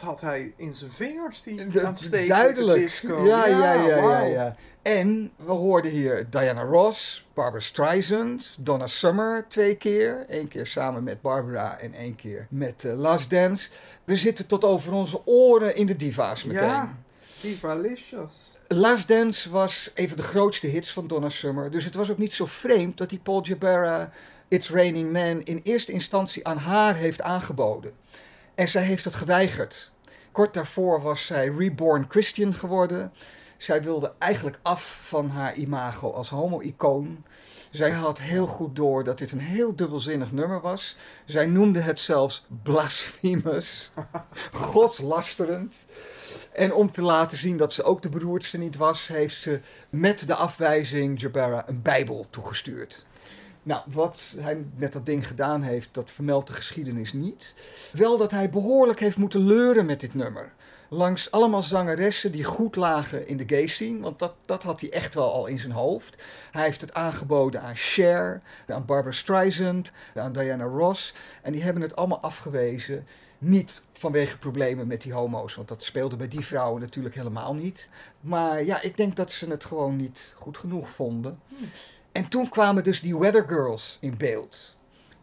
had 0.06 0.22
hij 0.22 0.54
in 0.58 0.74
zijn 0.74 0.92
vingers, 0.92 1.42
die 1.44 1.68
De- 1.68 1.86
aanstekelijke 1.86 2.34
duidelijk. 2.42 2.82
disco. 2.82 3.26
Ja, 3.26 3.46
ja, 3.48 3.74
ja, 3.74 3.88
ja, 3.88 4.02
wauw. 4.02 4.26
ja. 4.26 4.56
En 4.82 5.32
we 5.36 5.52
hoorden 5.52 5.92
hier 5.92 6.30
Diana 6.30 6.62
Ross, 6.64 7.26
Barbara 7.34 7.62
Streisand, 7.64 8.58
Donna 8.60 8.88
Summer 8.88 9.46
twee 9.50 9.76
keer. 9.76 10.26
Eén 10.30 10.48
keer 10.48 10.68
samen 10.68 11.04
met 11.04 11.22
Barbara 11.22 11.80
en 11.80 11.94
één 11.94 12.16
keer 12.16 12.48
met 12.50 12.84
eh, 12.86 12.94
Last 12.98 13.30
Dance. 13.30 13.70
We 14.04 14.16
zitten 14.16 14.46
tot 14.48 14.64
over 14.64 14.94
onze 14.94 15.22
oren 15.26 15.76
in 15.76 15.86
de 15.86 15.96
diva's 15.96 16.44
meteen. 16.44 16.64
Ja, 16.68 16.96
Divalicious. 17.42 18.58
Last 18.68 19.08
Dance 19.08 19.50
was 19.50 19.92
een 19.96 20.08
van 20.08 20.18
de 20.18 20.24
grootste 20.24 20.68
hits 20.68 20.94
van 20.94 21.08
Donna 21.08 21.30
Summer. 21.30 21.72
Dus 21.72 21.84
het 21.86 21.96
was 21.96 22.12
ook 22.12 22.18
niet 22.18 22.34
zo 22.34 22.46
vreemd 22.46 22.98
dat 22.98 23.10
die 23.10 23.20
Paul 23.20 23.44
Jabara 23.44 24.12
It's 24.48 24.70
Raining 24.70 25.12
Man 25.12 25.42
in 25.44 25.60
eerste 25.64 25.92
instantie 25.92 26.48
aan 26.48 26.58
haar 26.58 26.96
heeft 26.96 27.22
aangeboden. 27.22 27.92
En 28.56 28.68
zij 28.68 28.84
heeft 28.84 29.06
het 29.06 29.16
geweigerd. 29.16 29.92
Kort 30.36 30.54
daarvoor 30.54 31.02
was 31.02 31.26
zij 31.26 31.48
Reborn 31.48 32.06
Christian 32.10 32.54
geworden. 32.54 33.14
Zij 33.58 33.84
wilde 33.84 34.14
eigenlijk 34.18 34.60
af 34.62 35.02
van 35.06 35.30
haar 35.30 35.56
imago 35.56 36.12
als 36.12 36.30
homo-icoon. 36.30 37.24
Zij 37.72 37.92
had 37.92 38.20
heel 38.20 38.48
goed 38.48 38.76
door 38.76 39.04
dat 39.04 39.18
dit 39.18 39.32
een 39.32 39.40
heel 39.40 39.76
dubbelzinnig 39.76 40.32
nummer 40.32 40.62
was. 40.62 40.98
Zij 41.26 41.46
noemde 41.46 41.80
het 41.80 42.00
zelfs 42.00 42.46
blasphemous, 42.64 43.92
godslasterend. 44.72 45.86
En 46.54 46.74
om 46.74 46.92
te 46.92 47.02
laten 47.02 47.38
zien 47.38 47.58
dat 47.58 47.74
ze 47.74 47.84
ook 47.84 48.02
de 48.02 48.10
beroerdste 48.10 48.58
niet 48.58 48.76
was, 48.76 49.08
heeft 49.08 49.36
ze 49.36 49.60
met 49.90 50.28
de 50.28 50.36
afwijzing 50.36 51.22
Jabara 51.22 51.64
een 51.68 51.82
Bijbel 51.82 52.26
toegestuurd. 52.30 53.06
Nou, 53.66 53.82
wat 53.86 54.36
hij 54.40 54.66
met 54.76 54.94
dat 54.94 55.06
ding 55.06 55.28
gedaan 55.28 55.62
heeft, 55.62 55.90
dat 55.92 56.12
vermeldt 56.12 56.48
de 56.48 56.54
geschiedenis 56.54 57.14
niet. 57.14 57.54
Wel 57.94 58.18
dat 58.18 58.32
hij 58.32 58.50
behoorlijk 58.50 59.00
heeft 59.00 59.18
moeten 59.18 59.42
leuren 59.46 59.86
met 59.86 60.00
dit 60.00 60.14
nummer. 60.14 60.54
langs 60.90 61.32
allemaal 61.32 61.62
zangeressen 61.62 62.32
die 62.32 62.44
goed 62.44 62.76
lagen 62.76 63.28
in 63.28 63.38
de 63.38 63.44
gay 63.48 63.68
scene. 63.68 64.00
Want 64.00 64.20
dat, 64.20 64.34
dat 64.46 64.64
had 64.64 64.82
hij 64.82 64.92
echt 64.92 65.14
wel 65.14 65.34
al 65.34 65.46
in 65.46 65.60
zijn 65.60 65.72
hoofd. 65.72 66.24
Hij 66.52 66.64
heeft 66.64 66.82
het 66.82 66.94
aangeboden 66.94 67.62
aan 67.62 67.76
Cher, 67.76 68.42
aan 68.68 68.86
Barbara 68.86 69.16
Streisand, 69.16 69.92
aan 70.16 70.34
Diana 70.34 70.64
Ross. 70.64 71.14
En 71.42 71.52
die 71.52 71.64
hebben 71.64 71.82
het 71.82 71.96
allemaal 71.96 72.20
afgewezen. 72.20 73.08
Niet 73.38 73.84
vanwege 73.94 74.38
problemen 74.38 74.88
met 74.88 75.02
die 75.02 75.14
homo's, 75.14 75.56
want 75.56 75.68
dat 75.68 75.84
speelde 75.84 76.16
bij 76.16 76.28
die 76.28 76.46
vrouwen 76.46 76.82
natuurlijk 76.82 77.16
helemaal 77.16 77.54
niet. 77.54 77.90
Maar 78.22 78.64
ja, 78.64 78.82
ik 78.82 78.98
denk 78.98 79.16
dat 79.16 79.32
ze 79.32 79.50
het 79.50 79.66
gewoon 79.66 79.96
niet 79.96 80.36
goed 80.38 80.58
genoeg 80.58 80.90
vonden. 80.90 81.40
En 82.16 82.28
toen 82.28 82.50
kwamen 82.50 82.84
dus 82.84 83.02
die 83.02 83.18
Weather 83.18 83.46
Girls 83.48 83.98
in 84.02 84.18
beeld. 84.18 84.78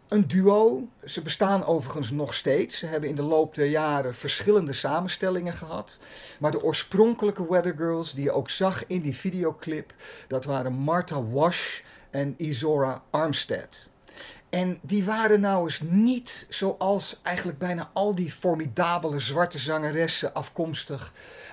Een 0.08 0.28
duo. 0.28 0.88
Ze 1.04 1.22
bestaan 1.22 1.64
overigens 1.64 2.10
nog 2.10 2.34
steeds. 2.34 2.78
Ze 2.78 2.86
hebben 2.86 3.08
in 3.08 3.14
de 3.14 3.22
loop 3.22 3.54
der 3.54 3.66
jaren 3.66 4.14
verschillende 4.14 4.72
samenstellingen 4.72 5.52
gehad. 5.52 5.98
Maar 6.38 6.50
de 6.50 6.62
oorspronkelijke 6.62 7.46
Weather 7.48 7.74
Girls, 7.76 8.14
die 8.14 8.24
je 8.24 8.32
ook 8.32 8.50
zag 8.50 8.86
in 8.86 9.00
die 9.00 9.16
videoclip, 9.16 9.94
dat 10.28 10.44
waren 10.44 10.72
Martha 10.72 11.22
Wash 11.22 11.80
en 12.10 12.34
Izora 12.36 13.02
Armstead. 13.10 13.90
En 14.50 14.78
die 14.82 15.04
waren 15.04 15.40
nou 15.40 15.64
eens 15.64 15.80
niet 15.80 16.46
zoals 16.48 17.20
eigenlijk 17.22 17.58
bijna 17.58 17.90
al 17.92 18.14
die 18.14 18.32
formidabele 18.32 19.18
zwarte 19.18 19.58
zangeressen 19.58 20.34
afkomstig 20.34 21.12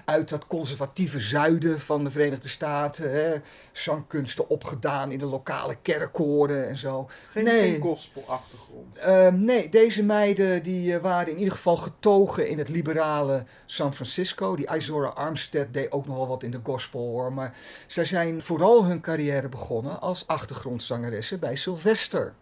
uit 0.09 0.29
dat 0.29 0.47
conservatieve 0.47 1.19
zuiden 1.19 1.79
van 1.79 2.03
de 2.03 2.11
Verenigde 2.11 2.47
Staten. 2.49 3.11
Hè? 3.11 3.41
Zangkunsten 3.71 4.49
opgedaan 4.49 5.11
in 5.11 5.19
de 5.19 5.25
lokale 5.25 5.77
kerkkoren 5.81 6.67
en 6.69 6.77
zo. 6.77 7.09
Geen, 7.29 7.43
nee. 7.43 7.71
geen 7.71 7.81
gospelachtergrond. 7.81 8.97
Ehm, 8.97 9.43
nee, 9.43 9.69
deze 9.69 10.03
meiden 10.03 10.63
die 10.63 10.95
eh, 10.95 11.01
waren 11.01 11.31
in 11.33 11.37
ieder 11.37 11.53
geval 11.53 11.77
getogen 11.77 12.49
in 12.49 12.57
het 12.57 12.69
liberale 12.69 13.43
San 13.65 13.93
Francisco. 13.93 14.55
Die 14.55 14.75
Izora 14.75 15.07
Armstead 15.07 15.73
deed 15.73 15.91
ook 15.91 16.05
nog 16.05 16.15
wel 16.15 16.27
wat 16.27 16.43
in 16.43 16.51
de 16.51 16.59
gospel 16.63 16.99
hoor. 16.99 17.33
Maar 17.33 17.53
zij 17.87 18.05
zijn 18.05 18.41
vooral 18.41 18.85
hun 18.85 19.01
carrière 19.01 19.49
begonnen 19.49 20.01
als 20.01 20.27
achtergrondzangeressen 20.27 21.39
bij 21.39 21.55
Sylvester. 21.55 22.33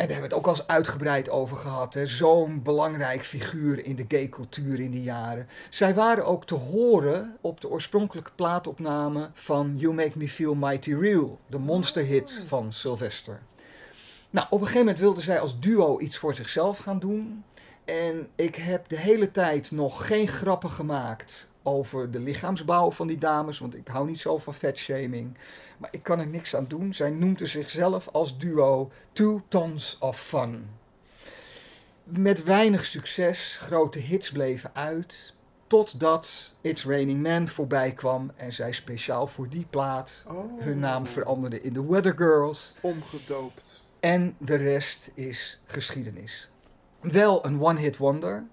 En 0.00 0.06
daar 0.06 0.16
hebben 0.16 0.30
we 0.30 0.36
het 0.36 0.46
ook 0.46 0.54
al 0.54 0.60
eens 0.60 0.72
uitgebreid 0.72 1.30
over 1.30 1.56
gehad. 1.56 1.96
Zo'n 2.04 2.62
belangrijk 2.62 3.24
figuur 3.24 3.84
in 3.84 3.96
de 3.96 4.04
gay 4.08 4.28
cultuur 4.28 4.80
in 4.80 4.90
die 4.90 5.02
jaren. 5.02 5.48
Zij 5.70 5.94
waren 5.94 6.24
ook 6.24 6.46
te 6.46 6.54
horen 6.54 7.36
op 7.40 7.60
de 7.60 7.68
oorspronkelijke 7.68 8.30
plaatopname 8.34 9.30
van 9.34 9.74
You 9.76 9.94
Make 9.94 10.18
Me 10.18 10.28
Feel 10.28 10.54
Mighty 10.54 10.94
Real. 10.94 11.38
De 11.46 11.58
monsterhit 11.58 12.42
van 12.46 12.72
Sylvester. 12.72 13.40
Nou, 14.30 14.46
op 14.46 14.60
een 14.60 14.66
gegeven 14.66 14.84
moment 14.84 14.98
wilden 14.98 15.22
zij 15.22 15.40
als 15.40 15.60
duo 15.60 15.98
iets 15.98 16.16
voor 16.16 16.34
zichzelf 16.34 16.78
gaan 16.78 16.98
doen. 16.98 17.44
En 17.84 18.28
ik 18.34 18.54
heb 18.54 18.88
de 18.88 18.98
hele 18.98 19.30
tijd 19.30 19.70
nog 19.70 20.06
geen 20.06 20.28
grappen 20.28 20.70
gemaakt 20.70 21.49
over 21.62 22.10
de 22.10 22.20
lichaamsbouw 22.20 22.90
van 22.90 23.06
die 23.06 23.18
dames, 23.18 23.58
want 23.58 23.74
ik 23.76 23.88
hou 23.88 24.06
niet 24.06 24.18
zo 24.20 24.38
van 24.38 24.54
vetshaming. 24.54 25.36
Maar 25.78 25.88
ik 25.92 26.02
kan 26.02 26.18
er 26.18 26.26
niks 26.26 26.56
aan 26.56 26.66
doen. 26.68 26.94
Zij 26.94 27.10
noemden 27.10 27.48
zichzelf 27.48 28.08
als 28.08 28.38
duo 28.38 28.90
Two 29.12 29.42
Tons 29.48 29.96
of 30.00 30.20
Fun. 30.20 30.68
Met 32.04 32.44
weinig 32.44 32.84
succes, 32.84 33.56
grote 33.60 33.98
hits 33.98 34.30
bleven 34.32 34.70
uit. 34.72 35.34
Totdat 35.66 36.54
It's 36.60 36.84
Raining 36.84 37.22
Man 37.22 37.48
voorbij 37.48 37.92
kwam 37.92 38.30
en 38.36 38.52
zij 38.52 38.72
speciaal 38.72 39.26
voor 39.26 39.48
die 39.48 39.66
plaat 39.70 40.24
Oh. 40.28 40.60
hun 40.62 40.78
naam 40.78 41.06
veranderden 41.06 41.62
in 41.62 41.72
de 41.72 41.84
Weather 41.86 42.14
Girls. 42.16 42.74
Omgedoopt. 42.80 43.88
En 44.00 44.34
de 44.38 44.54
rest 44.56 45.10
is 45.14 45.60
geschiedenis. 45.66 46.50
Wel 47.00 47.44
een 47.44 47.60
one-hit 47.62 47.96
wonder. 47.96 48.44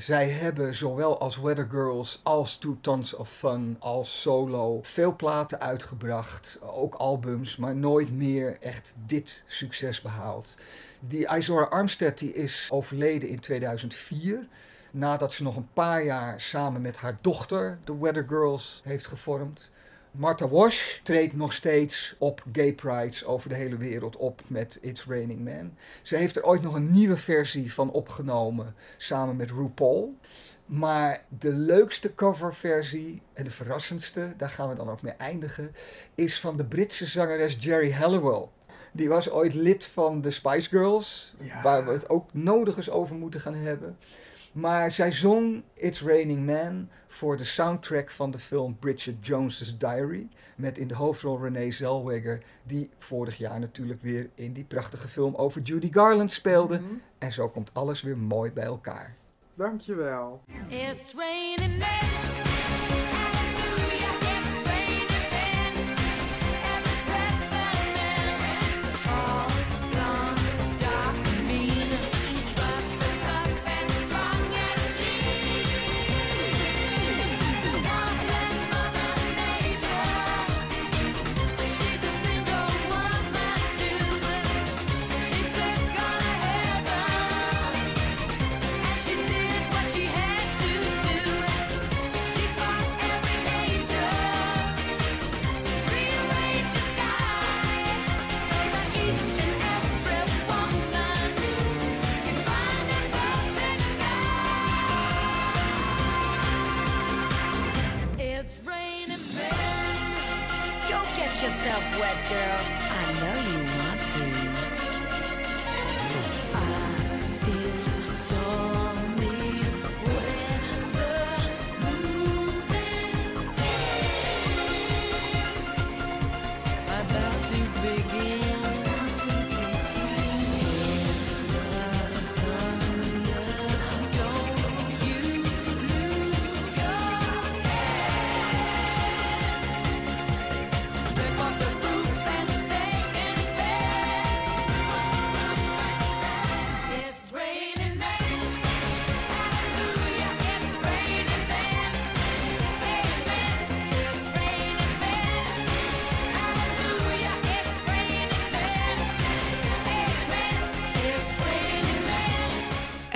Zij 0.00 0.28
hebben 0.28 0.74
zowel 0.74 1.20
als 1.20 1.36
Weather 1.36 1.66
Girls 1.70 2.20
als 2.22 2.58
Two 2.58 2.78
Tons 2.80 3.14
of 3.14 3.30
Fun 3.30 3.76
als 3.78 4.20
solo 4.20 4.78
veel 4.82 5.16
platen 5.16 5.60
uitgebracht. 5.60 6.58
Ook 6.62 6.94
albums, 6.94 7.56
maar 7.56 7.76
nooit 7.76 8.12
meer 8.12 8.56
echt 8.60 8.94
dit 9.06 9.44
succes 9.46 10.00
behaald. 10.00 10.54
Die 11.00 11.36
Izora 11.36 11.64
Armstead 11.64 12.18
die 12.18 12.32
is 12.32 12.68
overleden 12.72 13.28
in 13.28 13.40
2004. 13.40 14.46
Nadat 14.90 15.32
ze 15.32 15.42
nog 15.42 15.56
een 15.56 15.72
paar 15.72 16.04
jaar 16.04 16.40
samen 16.40 16.80
met 16.80 16.96
haar 16.96 17.18
dochter 17.20 17.78
de 17.84 17.98
Weather 17.98 18.24
Girls 18.28 18.80
heeft 18.84 19.06
gevormd. 19.06 19.72
Martha 20.10 20.48
Wash 20.48 20.98
treedt 21.02 21.36
nog 21.36 21.52
steeds 21.52 22.14
op 22.18 22.44
gay 22.52 22.72
prides 22.72 23.24
over 23.24 23.48
de 23.48 23.54
hele 23.54 23.76
wereld 23.76 24.16
op 24.16 24.40
met 24.46 24.78
It's 24.80 25.04
Raining 25.08 25.44
Man. 25.44 25.74
Ze 26.02 26.16
heeft 26.16 26.36
er 26.36 26.44
ooit 26.44 26.62
nog 26.62 26.74
een 26.74 26.92
nieuwe 26.92 27.16
versie 27.16 27.72
van 27.72 27.90
opgenomen 27.90 28.74
samen 28.96 29.36
met 29.36 29.50
RuPaul. 29.50 30.14
Maar 30.66 31.24
de 31.38 31.52
leukste 31.52 32.14
coverversie 32.14 33.22
en 33.32 33.44
de 33.44 33.50
verrassendste, 33.50 34.34
daar 34.36 34.50
gaan 34.50 34.68
we 34.68 34.74
dan 34.74 34.90
ook 34.90 35.02
mee 35.02 35.12
eindigen, 35.12 35.74
is 36.14 36.40
van 36.40 36.56
de 36.56 36.64
Britse 36.64 37.06
zangeres 37.06 37.56
Jerry 37.60 37.92
Halliwell. 37.92 38.48
Die 38.92 39.08
was 39.08 39.30
ooit 39.30 39.54
lid 39.54 39.84
van 39.84 40.20
de 40.20 40.30
Spice 40.30 40.68
Girls, 40.68 41.34
waar 41.62 41.86
we 41.86 41.92
het 41.92 42.08
ook 42.08 42.32
nodig 42.32 42.76
eens 42.76 42.90
over 42.90 43.16
moeten 43.16 43.40
gaan 43.40 43.54
hebben. 43.54 43.98
Maar 44.52 44.92
zij 44.92 45.12
zong 45.12 45.62
It's 45.74 46.02
Raining 46.02 46.46
Man 46.46 46.88
voor 47.06 47.36
de 47.36 47.44
soundtrack 47.44 48.10
van 48.10 48.30
de 48.30 48.38
film 48.38 48.78
Bridget 48.78 49.26
Jones's 49.26 49.78
Diary. 49.78 50.28
Met 50.56 50.78
in 50.78 50.88
de 50.88 50.94
hoofdrol 50.94 51.42
Renee 51.42 51.70
Zellweger, 51.70 52.42
die 52.62 52.90
vorig 52.98 53.38
jaar 53.38 53.60
natuurlijk 53.60 54.02
weer 54.02 54.30
in 54.34 54.52
die 54.52 54.64
prachtige 54.64 55.08
film 55.08 55.34
over 55.34 55.60
Judy 55.60 55.92
Garland 55.92 56.32
speelde. 56.32 56.80
En 57.18 57.32
zo 57.32 57.48
komt 57.48 57.70
alles 57.72 58.02
weer 58.02 58.18
mooi 58.18 58.50
bij 58.50 58.64
elkaar. 58.64 59.14
Dankjewel. 59.54 60.42
It's 60.68 61.14
raining 61.14 61.78
men. 61.78 62.49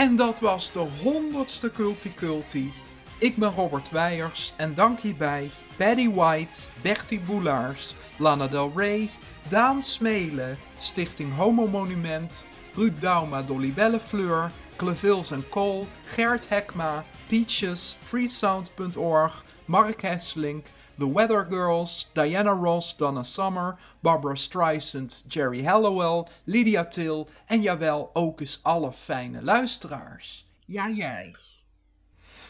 En 0.05 0.17
dat 0.17 0.41
was 0.41 0.73
de 0.73 0.87
honderdste 1.03 1.73
Culti 1.73 2.15
Culti. 2.15 2.73
Ik 3.19 3.37
ben 3.37 3.51
Robert 3.51 3.91
Weijers 3.91 4.53
en 4.57 4.75
dank 4.75 5.01
hierbij 5.01 5.51
Paddy 5.77 6.11
White, 6.11 6.61
Bertie 6.83 7.21
Boelaars, 7.21 7.95
Lana 8.19 8.49
Del 8.49 8.73
Rey, 8.77 9.11
Daan 9.49 9.83
Smelen, 9.83 10.59
Stichting 10.79 11.37
Homo 11.37 11.67
Monument, 11.67 12.45
Ruud 12.75 13.01
Dauma, 13.01 13.43
Dolly 13.43 13.73
Bellefleur, 13.73 14.51
Clevils 14.77 15.31
en 15.31 15.49
Kool, 15.49 15.87
Gert 16.05 16.49
Hekma, 16.49 17.05
Peaches, 17.27 17.97
freesound.org, 18.03 19.45
Mark 19.65 20.03
Hesselink, 20.03 20.67
The 20.99 21.13
Weather 21.13 21.45
Girls, 21.45 22.09
Diana 22.15 22.55
Ross, 22.55 22.97
Donna 22.97 23.25
Summer, 23.25 23.79
Barbara 24.01 24.37
Streisand, 24.37 25.25
Jerry 25.29 25.63
Hallowell, 25.63 26.29
Lydia 26.47 26.85
Till 26.85 27.29
en 27.49 27.63
jawel 27.63 28.11
ook 28.13 28.41
eens 28.41 28.61
alle 28.63 28.93
fijne 28.93 29.43
luisteraars. 29.43 30.47
Ja, 30.67 30.89
jij. 30.89 31.35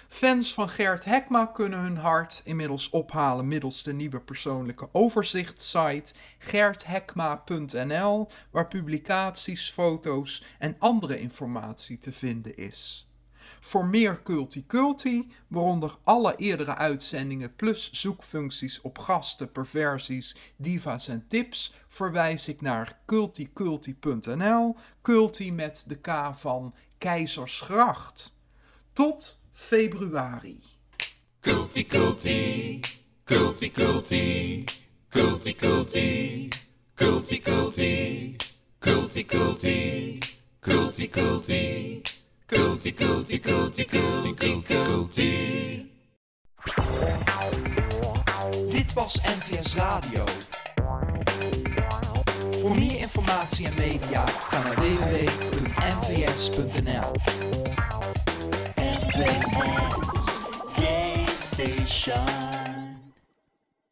Fans 0.08 0.54
van 0.54 0.68
Gert 0.68 1.04
Hekma 1.04 1.46
kunnen 1.46 1.78
hun 1.78 1.96
hart 1.96 2.42
inmiddels 2.44 2.90
ophalen 2.90 3.48
middels 3.48 3.82
de 3.82 3.92
nieuwe 3.92 4.20
persoonlijke 4.20 4.88
overzichtssite 4.92 6.14
gerthekma.nl, 6.38 8.28
waar 8.50 8.68
publicaties, 8.68 9.70
foto's 9.70 10.44
en 10.58 10.76
andere 10.78 11.20
informatie 11.20 11.98
te 11.98 12.12
vinden 12.12 12.56
is. 12.56 13.08
Voor 13.64 13.86
meer 13.86 14.22
Culti 14.22 14.66
Culti, 14.66 15.32
waaronder 15.48 15.96
alle 16.02 16.36
eerdere 16.36 16.74
uitzendingen 16.74 17.54
plus 17.56 17.92
zoekfuncties 17.92 18.80
op 18.80 18.98
gasten, 18.98 19.52
perversies, 19.52 20.36
diva's 20.56 21.08
en 21.08 21.24
tips, 21.28 21.74
verwijs 21.88 22.48
ik 22.48 22.60
naar 22.60 22.98
culticulti.nl, 23.06 24.76
Culti 25.02 25.52
met 25.52 25.84
de 25.86 25.94
K 25.94 26.30
van 26.32 26.74
Keizersgracht. 26.98 28.34
Tot 28.92 29.38
februari. 29.52 30.60
Culti 31.40 31.86
culti, 31.86 32.80
culti 33.24 33.70
culti, 33.70 34.64
culti 35.06 35.54
culti, 35.54 36.36
culti 42.46 42.92
culti, 42.92 43.40
culti 43.40 43.84
culti, 43.84 44.62
culti. 44.62 45.92
Dit 48.70 48.92
was 48.92 49.20
NVS 49.20 49.74
Radio. 49.74 50.24
Voor 52.60 52.74
meer 52.74 52.98
informatie 52.98 53.66
en 53.66 53.74
media 53.78 54.26
ga 54.26 54.62
naar 54.62 54.74
www.nvs.nl. 54.74 55.42
NVS 58.76 60.22
Station. 61.42 62.83